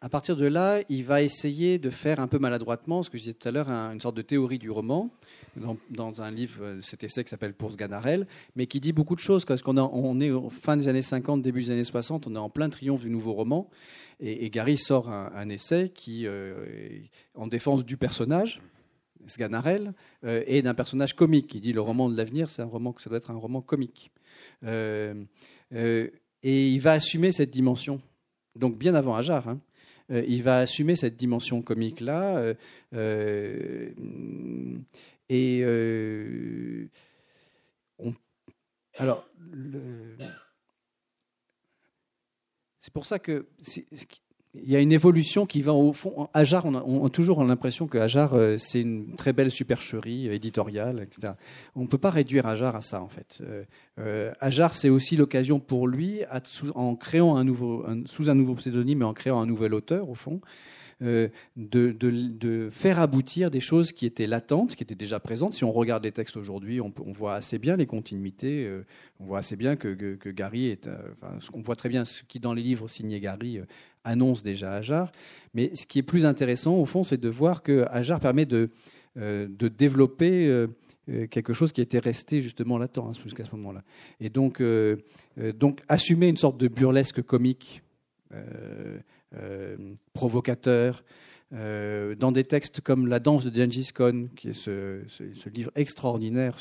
à 0.01 0.09
partir 0.09 0.35
de 0.35 0.45
là, 0.45 0.81
il 0.89 1.03
va 1.03 1.21
essayer 1.21 1.79
de 1.79 1.89
faire 1.89 2.19
un 2.19 2.27
peu 2.27 2.37
maladroitement, 2.37 3.01
ce 3.01 3.09
que 3.09 3.17
je 3.17 3.23
disais 3.23 3.33
tout 3.33 3.47
à 3.47 3.51
l'heure, 3.51 3.69
une 3.69 3.99
sorte 3.99 4.15
de 4.15 4.21
théorie 4.21 4.59
du 4.59 4.69
roman, 4.69 5.09
dans, 5.89 6.21
un 6.21 6.31
livre, 6.31 6.63
euh, 6.63 6.81
cet 6.81 7.03
essai 7.03 7.23
qui 7.23 7.29
s'appelle 7.29 7.53
Pour 7.53 7.75
Ganarelle, 7.75 8.27
mais 8.55 8.67
qui 8.67 8.79
dit 8.79 8.93
beaucoup 8.93 9.15
de 9.15 9.19
choses, 9.19 9.45
parce 9.45 9.61
qu'on 9.61 9.77
on 9.77 10.19
est 10.19 10.31
au 10.31 10.49
fin 10.49 10.77
des 10.77 10.87
années 10.87 11.01
50, 11.01 11.41
début 11.41 11.63
des 11.63 11.71
années 11.71 11.83
60, 11.83 12.27
on 12.27 12.35
est 12.35 12.39
en 12.39 12.49
plein 12.49 12.69
triomphe 12.69 13.01
du 13.01 13.09
nouveau 13.09 13.33
roman, 13.33 13.69
et, 14.19 14.49
Gary 14.49 14.77
sort 14.77 15.09
un, 15.09 15.49
essai 15.49 15.91
qui, 15.93 16.25
euh, 16.25 16.99
en 17.35 17.47
défense 17.47 17.85
du 17.85 17.97
personnage, 17.97 18.61
Sganarelle, 19.27 19.93
euh, 20.23 20.43
et 20.47 20.61
d'un 20.61 20.73
personnage 20.73 21.13
comique, 21.13 21.47
qui 21.47 21.59
dit 21.59 21.73
le 21.73 21.81
roman 21.81 22.09
de 22.09 22.17
l'avenir, 22.17 22.49
c'est 22.49 22.61
un 22.61 22.65
roman 22.65 22.93
que 22.93 23.01
ça 23.01 23.09
doit 23.09 23.17
être 23.17 23.31
un 23.31 23.37
roman 23.37 23.61
comique. 23.61 24.11
et 24.63 25.23
il 26.43 26.79
va 26.79 26.93
assumer 26.93 27.31
cette 27.31 27.51
dimension, 27.51 27.99
donc 28.55 28.77
bien 28.77 28.95
avant 28.95 29.15
Ajar. 29.15 29.47
Hein. 29.47 29.59
Euh, 30.11 30.23
il 30.27 30.43
va 30.43 30.59
assumer 30.59 30.95
cette 30.95 31.15
dimension 31.15 31.61
comique-là. 31.61 32.53
Euh, 32.93 33.89
et 35.29 35.63
alors, 38.97 39.27
c'est 42.79 42.93
pour 42.93 43.05
ça 43.05 43.19
que 43.19 43.45
il 44.53 44.71
y 44.71 44.75
a 44.75 44.79
une 44.79 44.91
évolution 44.91 45.45
qui 45.45 45.61
va 45.61 45.73
au 45.73 45.93
fond. 45.93 46.29
Ajar, 46.33 46.65
on 46.65 47.05
a, 47.05 47.09
toujours 47.09 47.43
l'impression 47.43 47.87
que 47.87 47.97
Ajar, 47.97 48.33
euh, 48.33 48.57
c'est 48.57 48.81
une 48.81 49.15
très 49.15 49.33
belle 49.33 49.51
supercherie 49.51 50.27
éditoriale, 50.29 50.99
etc. 51.01 51.33
On 51.75 51.81
ne 51.81 51.87
peut 51.87 51.97
pas 51.97 52.09
réduire 52.09 52.47
Ajar 52.47 52.75
à 52.75 52.81
ça, 52.81 53.01
en 53.01 53.07
fait. 53.07 53.39
Euh, 53.41 53.63
euh 53.99 54.31
Ajar, 54.39 54.73
c'est 54.73 54.89
aussi 54.89 55.15
l'occasion 55.15 55.59
pour 55.59 55.87
lui, 55.87 56.21
en 56.73 56.95
créant 56.95 57.35
un 57.35 57.43
nouveau, 57.43 57.85
sous 58.05 58.29
un 58.29 58.35
nouveau 58.35 58.55
pseudonyme 58.55 59.01
et 59.01 59.05
en 59.05 59.13
créant 59.13 59.41
un 59.41 59.45
nouvel 59.45 59.73
auteur, 59.73 60.09
au 60.09 60.15
fond, 60.15 60.41
euh, 61.03 61.27
de, 61.55 62.69
faire 62.71 62.99
aboutir 62.99 63.51
des 63.51 63.59
choses 63.59 63.91
qui 63.91 64.07
étaient 64.07 64.25
latentes, 64.25 64.75
qui 64.75 64.83
étaient 64.83 64.95
déjà 64.95 65.19
présentes. 65.19 65.53
Si 65.53 65.63
on 65.63 65.71
regarde 65.71 66.03
les 66.03 66.11
textes 66.11 66.37
aujourd'hui, 66.37 66.81
on, 66.81 66.91
voit 67.13 67.35
assez 67.35 67.59
bien 67.59 67.75
les 67.75 67.85
continuités, 67.85 68.65
euh, 68.65 68.83
on 69.19 69.25
voit 69.25 69.39
assez 69.39 69.55
bien 69.55 69.75
que, 69.75 69.93
Gary 70.31 70.67
est. 70.67 70.87
Euh, 70.87 70.97
on 71.53 71.61
voit 71.61 71.75
très 71.75 71.89
bien 71.89 72.03
ce 72.03 72.23
qui, 72.23 72.39
dans 72.39 72.53
les 72.53 72.63
livres 72.63 72.87
signés 72.87 73.19
Gary, 73.19 73.59
annonce 74.03 74.41
déjà 74.41 74.73
Ajar. 74.73 75.11
Mais 75.53 75.71
ce 75.75 75.85
qui 75.85 75.99
est 75.99 76.03
plus 76.03 76.25
intéressant, 76.25 76.75
au 76.77 76.85
fond, 76.85 77.03
c'est 77.03 77.21
de 77.21 77.29
voir 77.29 77.61
que 77.61 77.85
Ajar 77.91 78.19
permet 78.19 78.45
de, 78.45 78.71
développer 79.59 80.65
quelque 81.29 81.53
chose 81.53 81.71
qui 81.71 81.81
était 81.81 81.99
resté 81.99 82.41
justement 82.41 82.79
latent 82.79 82.97
hein, 82.97 83.11
jusqu'à 83.23 83.45
ce 83.45 83.55
moment-là. 83.55 83.83
Et 84.19 84.29
donc, 84.29 84.63
donc, 85.37 85.81
assumer 85.87 86.27
une 86.27 86.37
sorte 86.37 86.57
de 86.57 86.67
burlesque 86.67 87.21
comique 87.21 87.83
provocateur. 90.13 91.03
Euh, 91.53 92.13
dans 92.13 92.33
des 92.33 92.43
textes 92.43 92.81
comme 92.81 93.07
La 93.07 93.19
danse 93.19 93.45
de 93.45 93.55
Gengis 93.55 93.91
Khan, 93.93 94.25
qui 94.35 94.49
est 94.49 94.53
ce, 94.53 94.99
livre 95.49 95.71
extraordinaire 95.75 96.57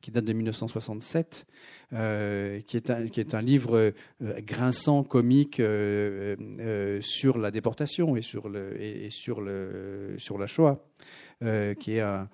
qui 0.00 0.12
date 0.12 0.24
de 0.24 0.32
1967, 0.32 1.46
euh, 1.92 2.60
qui, 2.60 2.76
est 2.76 2.90
un, 2.90 3.08
qui 3.08 3.18
est 3.18 3.34
un 3.34 3.40
livre 3.40 3.92
grinçant, 4.20 5.02
comique 5.02 5.56
sur 5.56 7.38
la 7.38 7.50
déportation 7.50 8.14
et 8.16 8.20
sur, 8.20 8.48
le, 8.48 8.80
et, 8.80 9.10
sur, 9.10 9.40
le, 9.40 10.14
sur 10.18 10.38
la 10.38 10.46
Shoah, 10.46 10.76
qui 11.80 11.96
est 11.96 12.00
un, 12.00 12.28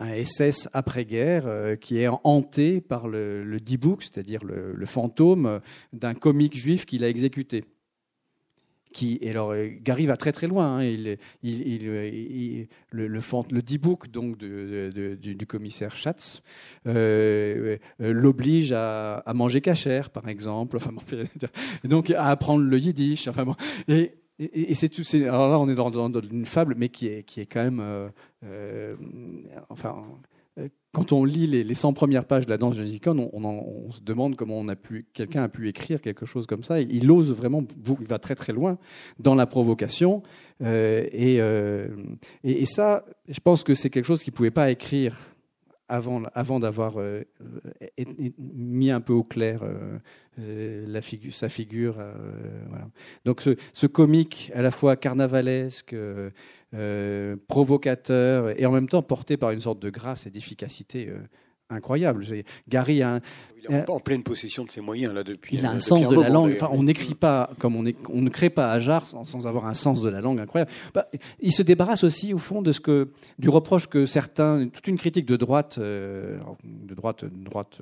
SS 0.00 0.68
après-guerre 0.72 1.46
euh, 1.46 1.76
qui 1.76 1.98
est 1.98 2.08
hanté 2.24 2.80
par 2.80 3.08
le, 3.08 3.44
le 3.44 3.60
D-Book, 3.60 4.02
c'est-à-dire 4.02 4.44
le, 4.44 4.86
fantôme 4.86 5.60
d'un 5.92 6.14
comique 6.14 6.56
juif 6.56 6.84
qu'il 6.86 7.04
a 7.04 7.08
exécuté. 7.08 7.64
Qui, 8.92 9.18
et 9.22 9.30
alors, 9.30 9.50
euh, 9.50 9.68
Gary 9.82 10.06
va 10.06 10.16
très 10.16 10.30
très 10.30 10.46
loin. 10.46 10.78
Hein. 10.78 10.84
il, 10.84 11.18
il, 11.42 12.68
le, 12.90 13.08
le, 13.08 13.62
D-Book 13.62 14.08
donc, 14.08 14.38
du, 14.38 15.46
commissaire 15.48 15.96
Schatz 15.96 16.42
euh, 16.86 17.76
l'oblige 17.98 18.70
à, 18.72 19.16
à, 19.16 19.34
manger 19.34 19.60
cachère, 19.60 20.10
par 20.10 20.28
exemple, 20.28 20.76
enfin, 20.76 20.92
donc 21.84 22.10
à 22.10 22.26
apprendre 22.26 22.62
le 22.62 22.78
yiddish. 22.78 23.26
Enfin, 23.26 23.44
bon, 23.44 23.56
et, 23.88 24.12
et, 24.38 24.74
c'est 24.74 24.88
tout. 24.88 25.02
Alors 25.14 25.48
là, 25.48 25.58
on 25.58 25.68
est 25.68 25.74
dans, 25.74 26.20
une 26.20 26.46
fable, 26.46 26.74
mais 26.76 26.88
qui 26.88 27.06
est, 27.06 27.22
qui 27.22 27.40
est 27.40 27.46
quand 27.46 27.62
même. 27.62 27.80
Euh, 27.80 28.08
euh, 28.44 28.96
enfin, 29.68 30.02
euh, 30.58 30.68
quand 30.92 31.12
on 31.12 31.24
lit 31.24 31.46
les, 31.46 31.62
les, 31.62 31.74
100 31.74 31.92
premières 31.92 32.24
pages 32.24 32.44
de 32.44 32.50
la 32.50 32.58
danse 32.58 32.76
de 32.76 32.84
Zikon, 32.84 33.30
on, 33.32 33.44
on, 33.44 33.90
se 33.92 34.00
demande 34.00 34.34
comment 34.34 34.58
on 34.58 34.68
a 34.68 34.76
pu, 34.76 35.06
quelqu'un 35.12 35.44
a 35.44 35.48
pu 35.48 35.68
écrire 35.68 36.00
quelque 36.00 36.26
chose 36.26 36.46
comme 36.46 36.64
ça. 36.64 36.80
il 36.80 37.10
ose 37.10 37.32
vraiment, 37.32 37.64
il 38.00 38.06
va 38.06 38.18
très 38.18 38.34
très 38.34 38.52
loin 38.52 38.78
dans 39.18 39.34
la 39.34 39.46
provocation. 39.46 40.22
et, 40.60 41.40
et, 42.44 42.66
ça, 42.66 43.04
je 43.28 43.40
pense 43.40 43.62
que 43.62 43.74
c'est 43.74 43.90
quelque 43.90 44.06
chose 44.06 44.22
qu'il 44.22 44.32
ne 44.32 44.36
pouvait 44.36 44.50
pas 44.50 44.70
écrire 44.70 45.16
avant, 45.88 46.22
avant 46.34 46.60
d'avoir 46.60 46.96
mis 48.38 48.90
un 48.90 49.00
peu 49.00 49.12
au 49.12 49.24
clair 49.24 49.62
euh, 50.38 51.00
sa 51.30 51.48
figure. 51.48 51.96
Euh, 51.98 52.12
Donc 53.24 53.42
ce, 53.42 53.86
comique 53.86 54.50
à 54.54 54.62
la 54.62 54.70
fois 54.70 54.96
carnavalesque, 54.96 55.94
euh, 55.94 57.36
provocateur 57.46 58.58
et 58.60 58.66
en 58.66 58.72
même 58.72 58.88
temps 58.88 59.02
porté 59.02 59.36
par 59.36 59.50
une 59.50 59.60
sorte 59.60 59.78
de 59.78 59.90
grâce 59.90 60.26
et 60.26 60.30
d'efficacité 60.30 61.12
incroyable. 61.74 62.24
Gary 62.68 63.02
a 63.02 63.20
il 63.66 63.74
est 63.74 63.88
en 63.88 63.98
pleine 63.98 64.22
possession 64.22 64.64
de 64.64 64.70
ses 64.70 64.82
moyens 64.82 65.14
là 65.14 65.24
depuis. 65.24 65.56
Il 65.56 65.64
a 65.64 65.70
un 65.70 65.80
sens 65.80 66.06
de 66.06 66.20
la 66.20 66.28
langue. 66.28 66.52
Enfin, 66.54 66.68
on 66.72 66.82
n'écrit 66.82 67.14
pas 67.14 67.50
comme 67.58 67.76
on, 67.76 67.84
on, 68.10 68.20
ne 68.20 68.28
crée 68.28 68.50
pas 68.50 68.70
à 68.70 68.78
Jarre 68.78 69.06
sans, 69.06 69.46
avoir 69.46 69.66
un 69.66 69.72
sens 69.72 70.02
de 70.02 70.10
la 70.10 70.20
langue 70.20 70.38
incroyable. 70.38 70.70
Bah, 70.92 71.08
il 71.40 71.52
se 71.52 71.62
débarrasse 71.62 72.04
aussi 72.04 72.34
au 72.34 72.38
fond 72.38 72.60
de 72.60 72.72
ce 72.72 72.80
que 72.80 73.08
du 73.38 73.48
reproche 73.48 73.86
que 73.86 74.04
certains, 74.04 74.68
toute 74.68 74.86
une 74.86 74.98
critique 74.98 75.24
de 75.24 75.36
droite, 75.36 75.78
de 75.78 76.38
droite, 76.94 77.24
de 77.24 77.44
droite 77.44 77.80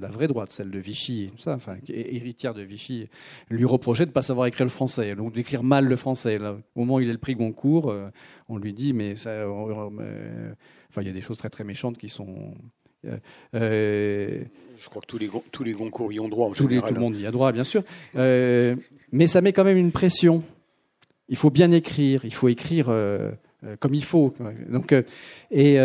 la 0.00 0.08
vraie 0.08 0.28
droite, 0.28 0.50
celle 0.50 0.70
de 0.70 0.78
Vichy, 0.78 1.30
ça, 1.38 1.54
enfin, 1.54 1.76
héritière 1.88 2.54
de 2.54 2.62
Vichy, 2.62 3.08
lui 3.50 3.64
reprochait 3.64 4.04
de 4.04 4.10
ne 4.10 4.14
pas 4.14 4.22
savoir 4.22 4.46
écrire 4.46 4.64
le 4.64 4.70
français, 4.70 5.14
donc 5.14 5.32
d'écrire 5.32 5.62
mal 5.62 5.86
le 5.86 5.96
français. 5.96 6.38
au 6.38 6.80
moment 6.80 6.96
où 6.96 7.00
il 7.00 7.08
a 7.08 7.12
le 7.12 7.18
prix 7.18 7.34
Goncourt, 7.34 7.90
euh, 7.90 8.08
on 8.48 8.58
lui 8.58 8.72
dit, 8.72 8.92
mais 8.92 9.16
ça, 9.16 9.30
euh, 9.30 9.90
euh, 10.00 10.54
enfin, 10.94 11.02
il 11.02 11.08
y 11.08 11.10
a 11.10 11.12
des 11.12 11.20
choses 11.20 11.38
très 11.38 11.50
très 11.50 11.64
méchantes 11.64 11.98
qui 11.98 12.08
sont. 12.08 12.54
Je 13.04 14.88
crois 14.88 15.02
que 15.02 15.06
tous 15.06 15.18
les, 15.18 15.30
tous 15.52 15.64
les 15.64 15.72
Goncourt 15.72 16.12
y 16.12 16.20
ont 16.20 16.28
droit. 16.28 16.48
En 16.48 16.52
tout 16.52 16.66
le 16.66 17.00
monde 17.00 17.16
y 17.16 17.26
a 17.26 17.30
droit, 17.30 17.52
bien 17.52 17.64
sûr. 17.64 17.82
mais 18.14 19.26
ça 19.26 19.40
met 19.40 19.52
quand 19.52 19.64
même 19.64 19.78
une 19.78 19.92
pression. 19.92 20.42
Il 21.28 21.36
faut 21.36 21.50
bien 21.50 21.72
écrire, 21.72 22.24
il 22.24 22.34
faut 22.34 22.48
écrire 22.48 22.86
comme 23.80 23.94
il 23.94 24.04
faut. 24.04 24.34
Donc, 24.68 24.94
et 25.50 25.78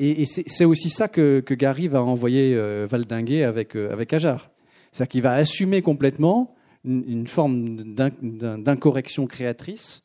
et, 0.00 0.24
c'est 0.24 0.64
aussi 0.64 0.88
ça 0.88 1.08
que, 1.08 1.44
Gary 1.50 1.86
va 1.86 2.02
envoyer 2.02 2.54
euh, 2.54 2.86
valdinguer 2.90 3.44
avec, 3.44 3.76
euh, 3.76 3.92
avec 3.92 4.14
Ajar. 4.14 4.50
C'est-à-dire 4.92 5.10
qu'il 5.10 5.22
va 5.22 5.34
assumer 5.34 5.82
complètement 5.82 6.54
une, 6.84 7.26
forme 7.26 7.76
d'incorrection 7.76 9.26
créatrice 9.26 10.02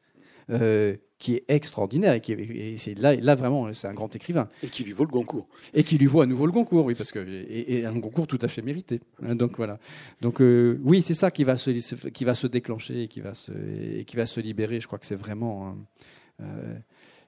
euh, 0.50 0.98
qui 1.18 1.36
est 1.36 1.46
extraordinaire 1.48 2.14
et 2.14 2.22
qui 2.22 2.34
est, 2.34 3.00
là, 3.00 3.16
là 3.16 3.36
vraiment 3.36 3.74
c'est 3.74 3.88
un 3.88 3.94
grand 3.94 4.14
écrivain. 4.16 4.50
Et 4.64 4.68
qui 4.68 4.84
lui 4.84 4.92
vaut 4.92 5.06
le 5.06 5.12
Goncourt. 5.12 5.48
Et 5.74 5.84
qui 5.84 5.98
lui 5.98 6.08
vaut 6.08 6.22
à 6.22 6.26
nouveau 6.26 6.46
le 6.46 6.52
Goncourt 6.52 6.86
oui 6.86 6.96
parce 6.96 7.12
que 7.12 7.20
et, 7.20 7.86
un 7.86 7.96
Goncourt 7.96 8.28
tout 8.28 8.40
à 8.42 8.48
fait 8.48 8.62
mérité 8.62 9.00
hein, 9.24 9.36
donc 9.36 9.58
voilà. 9.58 9.80
Donc 10.22 10.40
oui 10.40 11.02
c'est 11.02 11.14
ça 11.14 11.32
qui 11.32 11.44
va 11.44 11.56
se 11.56 11.72
qui 12.10 12.26
va 12.26 12.36
se 12.36 12.48
déclencher 12.48 13.04
et 13.04 13.08
qui 13.08 13.22
va 13.22 13.34
se 13.34 13.52
et 13.52 14.06
qui 14.06 14.18
va 14.18 14.26
se 14.26 14.40
libérer. 14.40 14.80
Je 14.82 14.88
crois 14.88 15.00
que 15.00 15.06
c'est 15.06 15.16
vraiment 15.16 15.76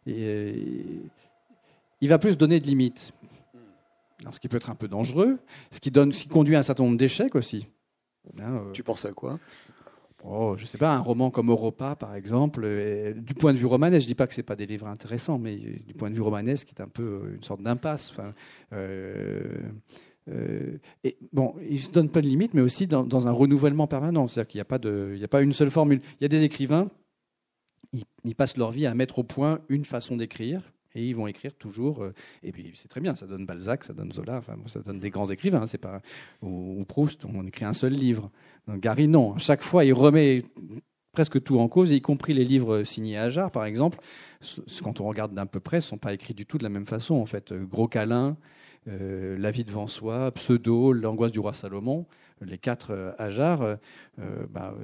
et, 0.06 0.54
il 2.02 2.10
va 2.10 2.20
plus 2.20 2.38
donner 2.38 2.60
de 2.60 2.68
limites. 2.68 3.12
ce 4.32 4.40
qui 4.40 4.48
peut 4.48 4.58
être 4.58 4.70
un 4.70 4.76
peu 4.76 4.88
dangereux, 4.88 5.40
ce 5.72 5.80
qui, 5.80 5.92
donne, 5.92 6.12
ce 6.12 6.24
qui 6.24 6.30
conduit 6.30 6.56
à 6.56 6.60
un 6.60 6.64
certain 6.64 6.84
nombre 6.84 6.98
d'échecs 6.98 7.36
aussi. 7.36 7.68
Hein, 8.40 8.58
euh, 8.58 8.72
tu 8.72 8.84
penses 8.84 9.06
à 9.06 9.12
quoi? 9.12 9.40
Oh, 10.30 10.56
je 10.58 10.66
sais 10.66 10.78
pas, 10.78 10.94
un 10.94 11.00
roman 11.00 11.32
comme 11.32 11.50
Europa, 11.50 11.96
par 11.96 12.14
exemple, 12.14 12.68
du 13.16 13.34
point 13.34 13.54
de 13.54 13.58
vue 13.58 13.66
romanesque, 13.66 14.04
je 14.04 14.08
dis 14.08 14.16
pas 14.16 14.28
que 14.28 14.34
c'est 14.34 14.44
pas 14.44 14.58
des 14.58 14.66
livres 14.66 14.88
intéressants, 14.88 15.40
mais 15.40 15.56
du 15.56 15.94
point 15.94 16.10
de 16.10 16.16
vue 16.16 16.22
romanesque, 16.22 16.68
c'est 16.76 16.84
un 16.84 16.90
peu 16.90 17.32
une 17.36 17.44
sorte 17.44 17.62
d'impasse. 17.62 18.12
Enfin, 18.12 18.34
et 21.04 21.18
bon, 21.32 21.56
il 21.70 21.82
se 21.82 21.92
donne 21.92 22.10
pas 22.10 22.22
de 22.22 22.28
limite, 22.28 22.54
mais 22.54 22.62
aussi 22.62 22.88
dans, 22.88 23.28
un 23.28 23.32
renouvellement 23.32 23.88
permanent. 23.88 24.28
C'est-à-dire 24.28 24.50
qu'il 24.50 24.58
n'y 24.58 24.62
a 24.62 24.66
pas 24.66 24.80
a 24.80 25.28
pas 25.30 25.42
une 25.42 25.54
seule 25.54 25.72
formule. 25.72 26.02
Il 26.20 26.24
y 26.24 26.26
a 26.26 26.30
des 26.30 26.44
écrivains, 26.44 26.90
ils 28.26 28.36
passent 28.36 28.58
leur 28.58 28.72
vie 28.72 28.86
à 28.86 28.94
mettre 28.94 29.20
au 29.20 29.24
point 29.24 29.60
une 29.70 29.86
façon 29.86 30.18
d'écrire, 30.18 30.62
et 30.98 31.06
ils 31.06 31.16
vont 31.16 31.28
écrire 31.28 31.54
toujours. 31.54 32.04
Euh, 32.04 32.14
et 32.44 32.52
puis 32.52 32.74
c'est 32.76 32.88
très 32.88 33.02
bien, 33.02 33.16
ça 33.16 33.28
donne 33.28 33.46
Balzac, 33.46 33.84
ça 33.84 33.94
donne 33.94 34.12
Zola, 34.12 34.42
ça 34.66 34.80
donne 34.80 35.00
des 35.00 35.10
grands 35.10 35.30
écrivains. 35.30 35.62
Hein, 35.62 35.68
c'est 35.68 35.78
pas 35.78 36.02
ou, 36.42 36.84
Proust, 36.86 37.26
on 37.26 37.46
écrit 37.46 37.66
un 37.66 37.74
seul 37.74 37.94
livre. 37.94 38.32
Donc, 38.68 38.80
Gary, 38.82 39.08
non. 39.08 39.36
À 39.36 39.38
chaque 39.38 39.62
fois, 39.62 39.86
il 39.86 39.94
remet 39.94 40.44
presque 41.12 41.42
tout 41.42 41.60
en 41.60 41.68
cause, 41.68 41.92
y 41.92 42.02
compris 42.02 42.34
les 42.34 42.46
livres 42.46 42.84
signés 42.84 43.18
à 43.18 43.30
Jarre, 43.30 43.52
par 43.52 43.66
exemple. 43.66 44.00
Quand 44.84 45.02
on 45.02 45.06
regarde 45.06 45.34
d'un 45.34 45.46
peu 45.46 45.60
près, 45.60 45.78
ne 45.78 45.82
sont 45.82 45.98
pas 45.98 46.14
écrits 46.14 46.34
du 46.34 46.46
tout 46.46 46.58
de 46.58 46.64
la 46.64 46.70
même 46.70 46.86
façon. 46.86 47.16
En 47.16 47.26
fait, 47.26 47.52
euh, 47.52 47.66
Gros 47.66 47.88
câlin, 47.88 48.38
euh, 48.88 49.38
La 49.38 49.52
vie 49.52 49.64
devant 49.64 49.88
soi, 49.88 50.32
Pseudo, 50.32 50.94
L'angoisse 50.94 51.32
du 51.32 51.40
roi 51.40 51.54
Salomon, 51.54 52.06
les 52.42 52.58
quatre 52.58 53.16
à 53.18 53.32
Jarre, 53.32 53.78
bah, 54.52 54.76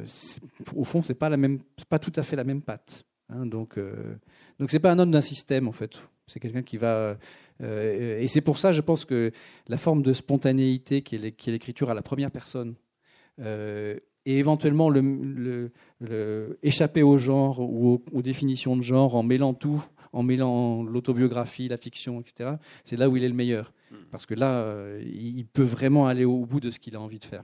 au 0.76 0.84
fond, 0.84 1.04
c'est 1.04 1.14
pas 1.14 1.30
la 1.30 1.38
même, 1.38 1.60
pas 1.88 2.00
tout 2.00 2.12
à 2.16 2.24
fait 2.24 2.36
la 2.36 2.44
même 2.44 2.64
patte. 2.64 3.06
Hein, 3.34 3.46
donc, 3.46 3.78
euh, 3.78 4.16
donc 4.60 4.70
c'est 4.72 4.80
pas 4.80 4.92
un 4.92 5.00
homme 5.00 5.12
d'un 5.12 5.22
système 5.22 5.68
en 5.68 5.72
fait. 5.72 6.02
C'est 6.28 6.40
quelqu'un 6.40 6.62
qui 6.62 6.78
va 6.78 7.18
euh, 7.62 8.20
et 8.20 8.28
c'est 8.28 8.42
pour 8.42 8.58
ça, 8.58 8.72
je 8.72 8.82
pense 8.82 9.06
que 9.06 9.32
la 9.68 9.78
forme 9.78 10.02
de 10.02 10.14
spontanéité 10.14 11.02
qui 11.02 11.16
est 11.16 11.38
l'écriture 11.48 11.90
à 11.90 11.94
la 11.94 12.02
première 12.02 12.32
personne 12.32 12.76
euh, 13.40 13.98
et 14.26 14.40
éventuellement 14.40 14.90
le, 14.90 15.72
échapper 16.64 17.04
au 17.04 17.18
genre 17.18 17.60
ou 17.60 18.02
aux, 18.12 18.22
définitions 18.22 18.78
de 18.78 18.82
genre 18.82 19.16
en 19.16 19.24
mêlant 19.24 19.54
tout, 19.54 19.84
en 20.14 20.24
mêlant 20.24 20.84
l'autobiographie, 20.84 21.68
la 21.68 21.78
fiction, 21.78 22.22
etc. 22.22 22.52
C'est 22.86 22.96
là 22.96 23.10
où 23.10 23.18
il 23.18 23.24
est 23.24 23.30
le 23.30 23.34
meilleur 23.34 23.74
hmm. 23.92 23.96
parce 24.12 24.26
que 24.26 24.34
là, 24.34 24.66
il 25.02 25.46
peut 25.46 25.64
vraiment 25.64 26.08
aller 26.08 26.26
au 26.26 26.46
bout 26.46 26.60
de 26.62 26.70
ce 26.70 26.80
qu'il 26.80 26.96
a 26.96 27.02
envie 27.02 27.20
de 27.20 27.26
faire. 27.26 27.44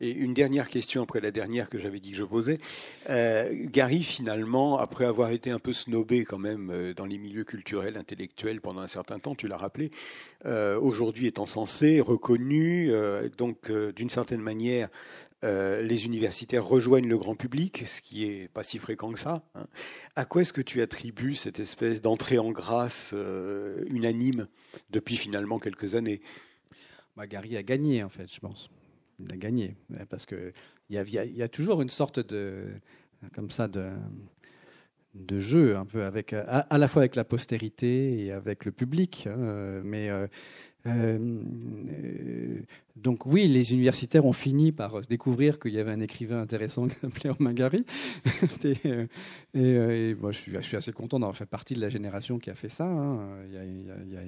Et 0.00 0.10
une 0.10 0.34
dernière 0.34 0.68
question 0.68 1.02
après 1.02 1.20
la 1.20 1.30
dernière 1.30 1.70
que 1.70 1.78
j'avais 1.78 2.00
dit 2.00 2.10
que 2.10 2.18
je 2.18 2.24
posais. 2.24 2.58
Euh, 3.08 3.50
Gary, 3.52 4.02
finalement, 4.02 4.78
après 4.78 5.06
avoir 5.06 5.30
été 5.30 5.50
un 5.50 5.58
peu 5.58 5.72
snobé 5.72 6.24
quand 6.24 6.38
même 6.38 6.70
euh, 6.70 6.92
dans 6.92 7.06
les 7.06 7.16
milieux 7.16 7.44
culturels, 7.44 7.96
intellectuels 7.96 8.60
pendant 8.60 8.82
un 8.82 8.88
certain 8.88 9.18
temps, 9.18 9.34
tu 9.34 9.48
l'as 9.48 9.56
rappelé, 9.56 9.90
euh, 10.44 10.78
aujourd'hui 10.78 11.26
est 11.26 11.38
encensé, 11.38 12.02
reconnu, 12.02 12.92
donc 13.38 13.70
d'une 13.72 14.10
certaine 14.10 14.42
manière, 14.42 14.88
les 15.42 16.04
universitaires 16.04 16.64
rejoignent 16.64 17.08
le 17.08 17.18
grand 17.18 17.36
public, 17.36 17.84
ce 17.86 18.00
qui 18.00 18.24
est 18.24 18.48
pas 18.48 18.64
si 18.64 18.78
fréquent 18.78 19.12
que 19.12 19.18
ça. 19.18 19.44
Hein. 19.54 19.66
À 20.16 20.24
quoi 20.24 20.42
est-ce 20.42 20.52
que 20.52 20.60
tu 20.60 20.82
attribues 20.82 21.36
cette 21.36 21.60
espèce 21.60 22.02
d'entrée 22.02 22.38
en 22.38 22.50
grâce 22.50 23.14
unanime 23.88 24.48
depuis 24.90 25.16
finalement 25.16 25.58
quelques 25.58 25.94
années? 25.94 26.20
Bah, 27.16 27.26
Gary 27.26 27.56
a 27.56 27.62
gagné, 27.62 28.02
en 28.02 28.08
fait, 28.08 28.26
je 28.32 28.40
pense 28.40 28.68
il 29.18 29.32
a 29.32 29.36
gagné. 29.36 29.76
Parce 30.08 30.26
qu'il 30.26 30.52
y 30.90 30.98
a, 30.98 31.02
y 31.02 31.42
a 31.42 31.48
toujours 31.48 31.82
une 31.82 31.90
sorte 31.90 32.20
de, 32.20 32.66
comme 33.34 33.50
ça, 33.50 33.68
de, 33.68 33.90
de 35.14 35.40
jeu, 35.40 35.76
un 35.76 35.86
peu, 35.86 36.04
avec, 36.04 36.32
à, 36.32 36.66
la 36.78 36.88
fois 36.88 37.02
avec 37.02 37.16
la 37.16 37.24
postérité 37.24 38.24
et 38.24 38.32
avec 38.32 38.64
le 38.64 38.72
public. 38.72 39.26
Hein, 39.26 39.80
mais 39.84 40.10
euh, 40.10 40.26
euh, 40.86 42.60
donc 42.96 43.26
oui, 43.26 43.46
les 43.46 43.74
universitaires 43.74 44.24
ont 44.24 44.32
fini 44.32 44.72
par 44.72 45.02
découvrir 45.02 45.58
qu'il 45.58 45.74
y 45.74 45.78
avait 45.78 45.92
un 45.92 46.00
écrivain 46.00 46.40
intéressant 46.40 46.88
qui 46.88 46.96
s'appelait 46.96 47.30
Romain 47.30 47.52
Gary. 47.52 47.84
et, 48.64 48.76
euh, 48.86 49.06
et, 49.54 50.14
moi, 50.14 50.32
je 50.32 50.38
suis, 50.38 50.52
je 50.54 50.60
suis, 50.60 50.76
assez 50.76 50.92
content 50.92 51.18
d'avoir 51.18 51.36
fait 51.36 51.46
partie 51.46 51.74
de 51.74 51.80
la 51.80 51.90
génération 51.90 52.38
qui 52.38 52.48
a 52.48 52.54
fait 52.54 52.70
ça. 52.70 52.84
Hein. 52.84 53.18
Il, 53.48 53.54
y 53.54 53.58
a, 53.58 53.64
il, 53.64 54.12
y 54.12 54.16
a, 54.16 54.20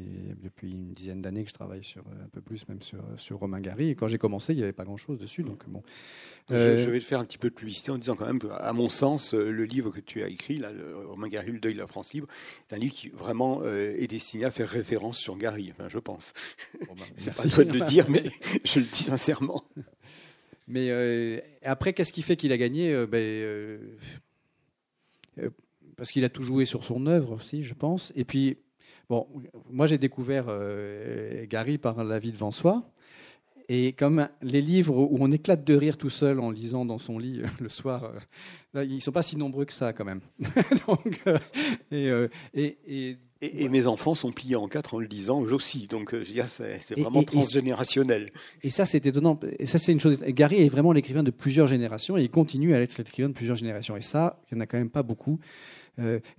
depuis 0.42 0.72
une 0.72 0.92
dizaine 0.92 1.22
d'années 1.22 1.44
que 1.44 1.48
je 1.50 1.54
travaille 1.54 1.82
sur 1.82 2.02
un 2.02 2.28
peu 2.30 2.42
plus 2.42 2.68
même 2.68 2.82
sur, 2.82 3.02
sur 3.16 3.38
Romain 3.38 3.60
Gary. 3.60 3.90
Et 3.90 3.94
quand 3.94 4.08
j'ai 4.08 4.18
commencé, 4.18 4.52
il 4.52 4.56
n'y 4.56 4.62
avait 4.62 4.72
pas 4.72 4.84
grand-chose 4.84 5.18
dessus. 5.18 5.44
Donc 5.44 5.66
bon, 5.66 5.82
euh, 6.50 6.78
je, 6.78 6.88
vais 6.88 6.98
te 6.98 7.04
faire 7.04 7.20
un 7.20 7.24
petit 7.24 7.36
peu 7.36 7.50
de 7.50 7.54
publicité 7.54 7.90
en 7.90 7.98
disant 7.98 8.16
quand 8.16 8.26
même, 8.26 8.38
à 8.58 8.72
mon 8.72 8.88
sens, 8.88 9.34
euh, 9.34 9.50
le 9.50 9.64
livre 9.64 9.90
que 9.90 10.00
tu 10.00 10.22
as 10.22 10.28
écrit, 10.28 10.56
là, 10.56 10.72
le 10.72 11.06
Romain 11.06 11.28
Gary, 11.28 11.52
Le 11.52 11.58
deuil 11.58 11.74
de 11.74 11.78
la 11.78 11.86
France 11.86 12.12
libre, 12.14 12.26
est 12.70 12.74
un 12.74 12.78
livre 12.78 12.94
qui 12.94 13.10
vraiment 13.10 13.60
euh, 13.62 13.94
est 13.98 14.06
destiné 14.06 14.46
à 14.46 14.50
faire 14.50 14.68
référence 14.68 15.18
sur 15.18 15.36
Gary, 15.36 15.72
enfin, 15.72 15.88
je 15.88 15.98
pense. 15.98 16.32
Bon 16.86 16.94
ben, 16.94 17.04
C'est 17.18 17.34
pas 17.34 17.44
le 17.44 17.64
de 17.66 17.78
le 17.78 17.84
dire, 17.84 18.08
mais 18.08 18.24
je 18.64 18.80
le 18.80 18.86
dis 18.86 19.04
sincèrement. 19.04 19.64
Mais 20.66 21.42
après, 21.62 21.92
qu'est-ce 21.92 22.12
qui 22.12 22.22
fait 22.22 22.36
qu'il 22.36 22.52
a 22.52 22.58
gagné 22.58 23.06
ben, 23.06 23.80
Parce 25.96 26.10
qu'il 26.10 26.24
a 26.24 26.28
tout 26.28 26.42
joué 26.42 26.64
sur 26.64 26.84
son 26.84 27.06
œuvre 27.06 27.32
aussi, 27.32 27.62
je 27.62 27.74
pense. 27.74 28.12
Et 28.16 28.24
puis, 28.24 28.58
bon, 29.08 29.26
moi 29.70 29.86
j'ai 29.86 29.98
découvert 29.98 30.46
Gary 31.48 31.78
par 31.78 32.04
La 32.04 32.18
vie 32.18 32.32
devant 32.32 32.52
soi. 32.52 32.92
Et 33.70 33.92
comme 33.92 34.28
les 34.40 34.62
livres 34.62 34.96
où 34.96 35.18
on 35.20 35.30
éclate 35.30 35.62
de 35.62 35.74
rire 35.74 35.98
tout 35.98 36.08
seul 36.08 36.40
en 36.40 36.50
lisant 36.50 36.86
dans 36.86 36.98
son 36.98 37.18
lit 37.18 37.42
euh, 37.42 37.46
le 37.60 37.68
soir, 37.68 38.12
euh, 38.74 38.84
ils 38.84 38.94
ne 38.94 39.00
sont 39.00 39.12
pas 39.12 39.22
si 39.22 39.36
nombreux 39.36 39.66
que 39.66 39.74
ça 39.74 39.92
quand 39.92 40.04
même. 40.04 40.20
Euh, 41.92 42.28
et, 42.54 43.18
mes 43.40 43.86
enfants 43.86 44.14
sont 44.14 44.32
pliés 44.32 44.56
en 44.56 44.68
quatre 44.68 44.94
en 44.94 44.98
le 44.98 45.06
lisant, 45.06 45.44
eux 45.44 45.54
aussi. 45.54 45.86
Donc 45.86 46.14
c'est 46.46 46.98
vraiment 46.98 47.22
transgénérationnel. 47.22 48.32
Et 48.62 48.70
ça, 48.70 48.86
c'est 48.86 49.06
étonnant. 49.06 49.38
Et 49.58 49.66
ça, 49.66 49.78
c'est 49.78 49.92
une 49.92 50.00
chose. 50.00 50.18
Gary 50.18 50.62
est 50.62 50.68
vraiment 50.68 50.92
l'écrivain 50.92 51.22
de 51.22 51.30
plusieurs 51.30 51.66
générations 51.66 52.16
et 52.16 52.22
il 52.22 52.30
continue 52.30 52.74
à 52.74 52.80
être 52.80 52.98
l'écrivain 52.98 53.28
de 53.28 53.34
plusieurs 53.34 53.56
générations. 53.56 53.96
Et 53.96 54.02
ça, 54.02 54.42
il 54.50 54.54
n'y 54.54 54.60
en 54.60 54.62
a 54.62 54.66
quand 54.66 54.78
même 54.78 54.90
pas 54.90 55.02
beaucoup. 55.02 55.38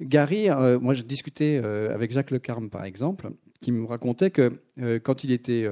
Gary, 0.02 0.50
moi, 0.82 0.94
je 0.94 1.04
discutais 1.04 1.58
avec 1.58 2.12
Jacques 2.12 2.32
Lecarme, 2.32 2.70
par 2.70 2.86
exemple, 2.86 3.32
qui 3.62 3.72
me 3.72 3.86
racontait 3.86 4.32
que 4.32 4.60
quand 5.00 5.24
il 5.24 5.32
était 5.32 5.68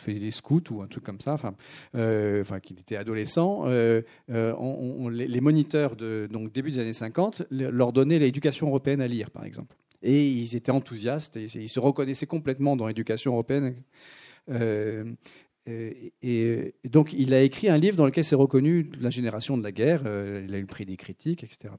fait 0.00 0.14
des 0.14 0.30
scouts 0.30 0.62
ou 0.70 0.82
un 0.82 0.86
truc 0.86 1.04
comme 1.04 1.20
ça, 1.20 1.32
enfin, 1.32 1.54
euh, 1.94 2.40
enfin 2.40 2.60
qu'il 2.60 2.78
était 2.78 2.96
adolescent, 2.96 3.62
euh, 3.66 4.02
euh, 4.30 5.10
les, 5.10 5.40
moniteurs 5.40 5.96
de 5.96 6.28
donc 6.30 6.52
début 6.52 6.70
des 6.70 6.78
années 6.78 6.92
50 6.92 7.44
leur 7.50 7.92
donnaient 7.92 8.18
l'éducation 8.18 8.68
européenne 8.68 9.00
à 9.00 9.08
lire, 9.08 9.30
par 9.30 9.44
exemple. 9.44 9.76
Et 10.02 10.28
ils 10.28 10.54
étaient 10.54 10.72
enthousiastes 10.72 11.36
et 11.36 11.46
ils 11.54 11.68
se 11.68 11.80
reconnaissaient 11.80 12.26
complètement 12.26 12.76
dans 12.76 12.86
l'éducation 12.86 13.32
européenne. 13.32 13.74
Et, 15.66 16.74
donc, 16.84 17.14
il 17.14 17.32
a 17.32 17.40
écrit 17.40 17.70
un 17.70 17.78
livre 17.78 17.96
dans 17.96 18.04
lequel 18.04 18.24
s'est 18.24 18.34
reconnu 18.34 18.90
la 19.00 19.08
génération 19.08 19.56
de 19.56 19.62
la 19.62 19.72
guerre. 19.72 20.02
il 20.02 20.54
a 20.54 20.58
eu 20.58 20.60
le 20.60 20.66
prix 20.66 20.84
des 20.84 20.98
critiques, 20.98 21.42
etc. 21.42 21.72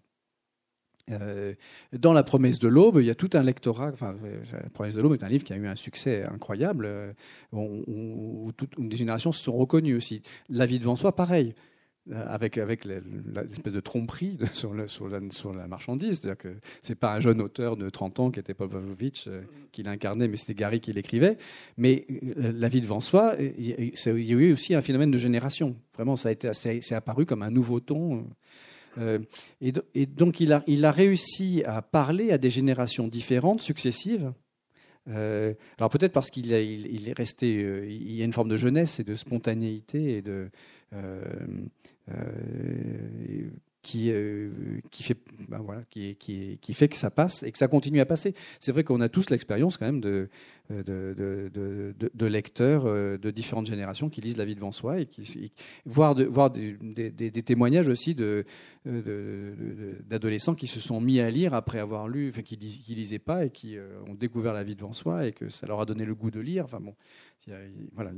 Euh, 1.12 1.54
dans 1.94 2.14
La 2.14 2.24
promesse 2.24 2.60
de 2.60 2.68
l'aube, 2.68 2.98
il 3.00 3.06
y 3.06 3.10
a 3.10 3.16
tout 3.16 3.30
un 3.34 3.44
lectorat. 3.44 3.92
La 4.02 4.70
promesse 4.74 4.96
de 4.96 5.02
l'aube 5.02 5.14
est 5.14 5.24
un 5.24 5.30
livre 5.30 5.44
qui 5.44 5.54
a 5.54 5.58
eu 5.58 5.68
un 5.68 5.76
succès 5.76 6.24
incroyable, 6.24 6.86
euh, 6.86 7.14
où, 7.52 8.52
toutes 8.58 8.80
des 8.80 8.98
générations 8.98 9.32
se 9.32 9.44
sont 9.44 9.56
reconnues 9.56 9.96
aussi. 9.96 10.22
La 10.50 10.66
vie 10.66 10.80
devant 10.80 10.96
soi, 10.96 11.16
pareil, 11.16 11.54
euh, 12.12 12.26
avec, 12.28 12.58
avec 12.58 12.86
l'espèce 12.86 13.74
de 13.74 13.80
tromperie 13.80 14.40
sur, 14.54 14.74
la, 14.74 15.68
marchandise. 15.68 16.20
C'est-à-dire 16.22 16.38
que 16.38 16.56
c'est 16.82 16.96
pas 16.96 17.14
un 17.14 17.20
jeune 17.20 17.40
auteur 17.40 17.78
de 17.78 17.90
30 17.90 18.20
ans 18.20 18.32
qui 18.32 18.40
était 18.40 18.56
Pavlovitch 18.56 19.30
qui 19.72 19.84
l'incarnait, 19.84 20.28
mais 20.28 20.38
c'était 20.38 20.56
Gary 20.56 20.80
qui 20.80 20.92
l'écrivait. 20.92 21.38
Mais 21.78 22.08
La 22.36 22.68
vie 22.68 22.82
devant 22.82 23.00
soi, 23.00 23.36
il 23.40 23.70
y, 23.70 23.74
a 23.74 24.12
eu 24.12 24.54
aussi 24.54 24.74
un 24.74 24.82
phénomène 24.82 25.12
de 25.12 25.20
génération. 25.20 25.76
Vraiment, 25.94 26.16
ça 26.16 26.30
a 26.30 26.32
été, 26.32 26.52
c'est 26.54 26.96
apparu 26.96 27.28
comme 27.28 27.44
un 27.44 27.52
nouveau 27.52 27.80
ton. 27.80 28.26
Euh, 28.98 29.20
et, 29.62 30.06
donc 30.06 30.40
il 30.40 30.54
a, 30.54 30.64
il 30.68 30.86
a 30.86 30.92
réussi 30.92 31.64
à 31.66 31.82
parler 31.82 32.32
à 32.32 32.38
des 32.38 32.50
générations 32.50 33.08
différentes, 33.08 33.62
successives. 33.62 34.34
Euh, 35.08 35.54
alors 35.78 35.90
peut-être 35.92 36.14
parce 36.14 36.32
qu'il 36.32 36.52
il, 36.52 37.08
est 37.08 37.18
resté, 37.18 37.64
euh, 37.64 37.88
il 37.88 38.14
y 38.14 38.22
a 38.24 38.26
une 38.26 38.34
forme 38.34 38.50
de 38.50 38.58
jeunesse 38.58 39.00
et 39.00 39.04
de 39.04 39.14
spontanéité 39.14 40.18
et 40.18 40.22
de 40.22 40.50
qui, 43.82 44.12
qui, 44.90 45.04
fait, 45.04 45.18
ben 45.48 45.60
voilà, 45.60 45.84
qui, 45.92 46.16
qui, 46.16 46.58
qui, 46.60 46.74
fait 46.74 46.88
que 46.88 46.98
ça 46.98 47.12
passe 47.12 47.44
et 47.44 47.52
que 47.52 47.58
ça 47.60 47.68
continue 47.68 48.00
à 48.00 48.06
passer. 48.08 48.34
C'est 48.60 48.72
vrai 48.72 48.84
qu'on 48.84 49.00
a 49.00 49.10
tous 49.10 49.30
l'expérience 49.30 49.78
quand 49.78 49.86
même 49.86 50.02
de, 50.02 50.28
de, 50.72 51.14
de, 51.16 51.94
de, 52.12 52.26
lecteurs 52.26 52.86
de 52.86 53.32
différentes 53.32 53.68
générations 53.68 54.10
qui 54.10 54.22
lisent 54.22 54.38
La 54.38 54.46
vie 54.46 54.56
devant 54.56 54.72
soi 54.72 55.02
et 55.02 55.06
qui, 55.06 55.52
voir, 55.86 56.16
de, 56.16 56.24
voir 56.24 56.50
des, 56.50 56.78
des, 57.12 57.44
témoignages 57.44 57.88
aussi 57.88 58.16
d'adolescents 58.86 60.56
qui 60.56 60.68
se 60.68 60.80
sont 60.80 61.02
mis 61.02 61.20
à 61.20 61.30
lire 61.30 61.54
après 61.54 61.80
avoir 61.80 62.08
lu, 62.08 62.30
enfin, 62.30 62.42
qui 62.42 62.58
ne 62.58 62.96
lisaient 62.96 63.20
pas 63.20 63.46
et 63.46 63.50
qui 63.50 63.78
euh, 63.78 64.00
ont 64.08 64.14
découvert 64.14 64.54
La 64.54 64.64
vie 64.64 64.76
devant 64.76 64.94
soi 64.94 65.28
et 65.28 65.32
que 65.32 65.50
ça 65.50 65.68
leur 65.68 65.82
a 65.82 65.86
donné 65.86 66.06
le 66.06 66.16
goût 66.16 66.32
de 66.32 66.40
lire. 66.40 66.66
Enfin 66.66 66.80
bon, 66.80 66.96
voilà. 67.94 68.12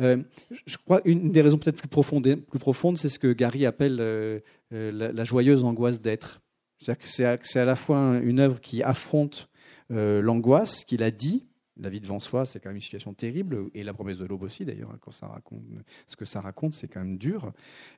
Euh, 0.00 0.22
je 0.66 0.76
crois 0.76 1.00
une 1.04 1.30
des 1.32 1.42
raisons 1.42 1.58
peut-être 1.58 1.78
plus 1.78 1.88
profondes, 1.88 2.36
plus 2.36 2.58
profondes, 2.58 2.96
c'est 2.96 3.08
ce 3.08 3.18
que 3.18 3.32
Gary 3.32 3.66
appelle 3.66 3.98
euh, 4.00 4.40
euh, 4.72 5.12
la, 5.12 5.24
joyeuse 5.24 5.64
angoisse 5.64 6.00
d'être. 6.00 6.40
C'est-à-dire 6.78 7.02
que 7.02 7.08
c'est 7.42 7.58
à, 7.58 7.64
la 7.64 7.74
fois 7.74 8.20
une 8.22 8.38
œuvre 8.38 8.60
qui 8.60 8.82
affronte 8.82 9.48
l'angoisse 9.90 10.84
qu'il 10.84 11.02
a 11.02 11.10
dit, 11.10 11.46
La 11.76 11.90
vie 11.90 12.00
devant 12.00 12.20
soi, 12.20 12.46
c'est 12.46 12.60
quand 12.60 12.68
même 12.68 12.76
une 12.76 12.82
situation 12.82 13.12
terrible, 13.12 13.66
et 13.74 13.82
la 13.82 13.92
promesse 13.92 14.18
de 14.18 14.24
l'aube 14.24 14.44
aussi, 14.44 14.64
d'ailleurs, 14.64 14.96
quand 15.00 15.10
ça 15.10 15.26
raconte 15.26 15.62
ce 16.06 16.16
que 16.16 16.24
ça 16.24 16.40
raconte, 16.40 16.74
c'est 16.74 16.86
quand 16.86 17.00
même 17.00 17.18
dur. 17.18 17.52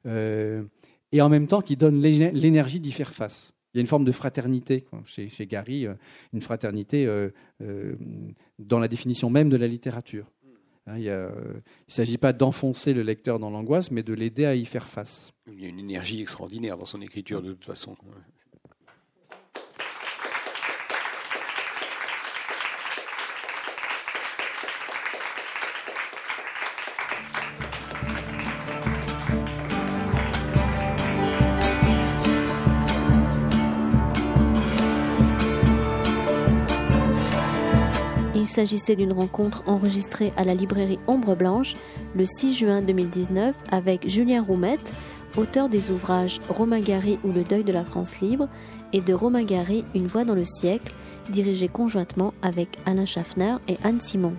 Euh, 0.06 0.64
et 1.12 1.20
en 1.20 1.28
même 1.28 1.46
temps, 1.46 1.60
qui 1.60 1.76
donne 1.76 2.00
l'énergie 2.00 2.80
d'y 2.80 2.92
faire 2.92 3.12
face. 3.12 3.52
Il 3.72 3.78
y 3.78 3.80
a 3.80 3.82
une 3.82 3.86
forme 3.86 4.04
de 4.04 4.12
fraternité 4.12 4.84
chez, 5.06 5.46
Gary, 5.46 5.86
euh, 5.86 5.94
une 6.34 6.42
fraternité 6.42 7.06
euh, 7.06 7.30
dans 8.58 8.78
la 8.78 8.88
définition 8.88 9.30
même 9.30 9.48
de 9.48 9.56
la 9.56 9.66
littérature. 9.66 10.26
Hein, 10.86 10.98
il 10.98 11.04
ne 11.06 11.62
s'agit 11.86 12.18
pas 12.18 12.32
d'enfoncer 12.32 12.92
le 12.92 13.02
lecteur 13.02 13.38
dans 13.38 13.50
l'angoisse, 13.50 13.90
mais 13.90 14.02
de 14.02 14.12
l'aider 14.12 14.44
à 14.44 14.56
y 14.56 14.64
faire 14.64 14.88
face. 14.88 15.32
Il 15.46 15.60
y 15.60 15.64
a 15.64 15.68
une 15.68 15.78
énergie 15.78 16.20
extraordinaire 16.20 16.76
dans 16.76 16.86
son 16.86 17.00
écriture, 17.00 17.40
de 17.40 17.52
toute 17.52 17.64
façon. 17.64 17.96
S'agissait 38.52 38.96
d'une 38.96 39.12
rencontre 39.12 39.62
enregistrée 39.66 40.32
à 40.36 40.44
la 40.44 40.54
librairie 40.54 40.98
Ombre 41.06 41.34
Blanche 41.34 41.74
le 42.14 42.26
6 42.26 42.54
juin 42.54 42.82
2019 42.82 43.56
avec 43.70 44.08
Julien 44.08 44.42
Roumette, 44.42 44.92
auteur 45.36 45.70
des 45.70 45.90
ouvrages 45.90 46.38
Romain 46.50 46.80
Gary 46.80 47.18
ou 47.24 47.32
Le 47.32 47.44
deuil 47.44 47.64
de 47.64 47.72
la 47.72 47.84
France 47.84 48.20
libre 48.20 48.48
et 48.92 49.00
de 49.00 49.14
Romain 49.14 49.44
Gary 49.44 49.84
Une 49.94 50.06
voix 50.06 50.24
dans 50.24 50.34
le 50.34 50.44
siècle, 50.44 50.94
dirigé 51.30 51.68
conjointement 51.68 52.34
avec 52.42 52.68
Alain 52.84 53.06
Schaffner 53.06 53.56
et 53.68 53.78
Anne 53.84 54.00
Simon. 54.00 54.34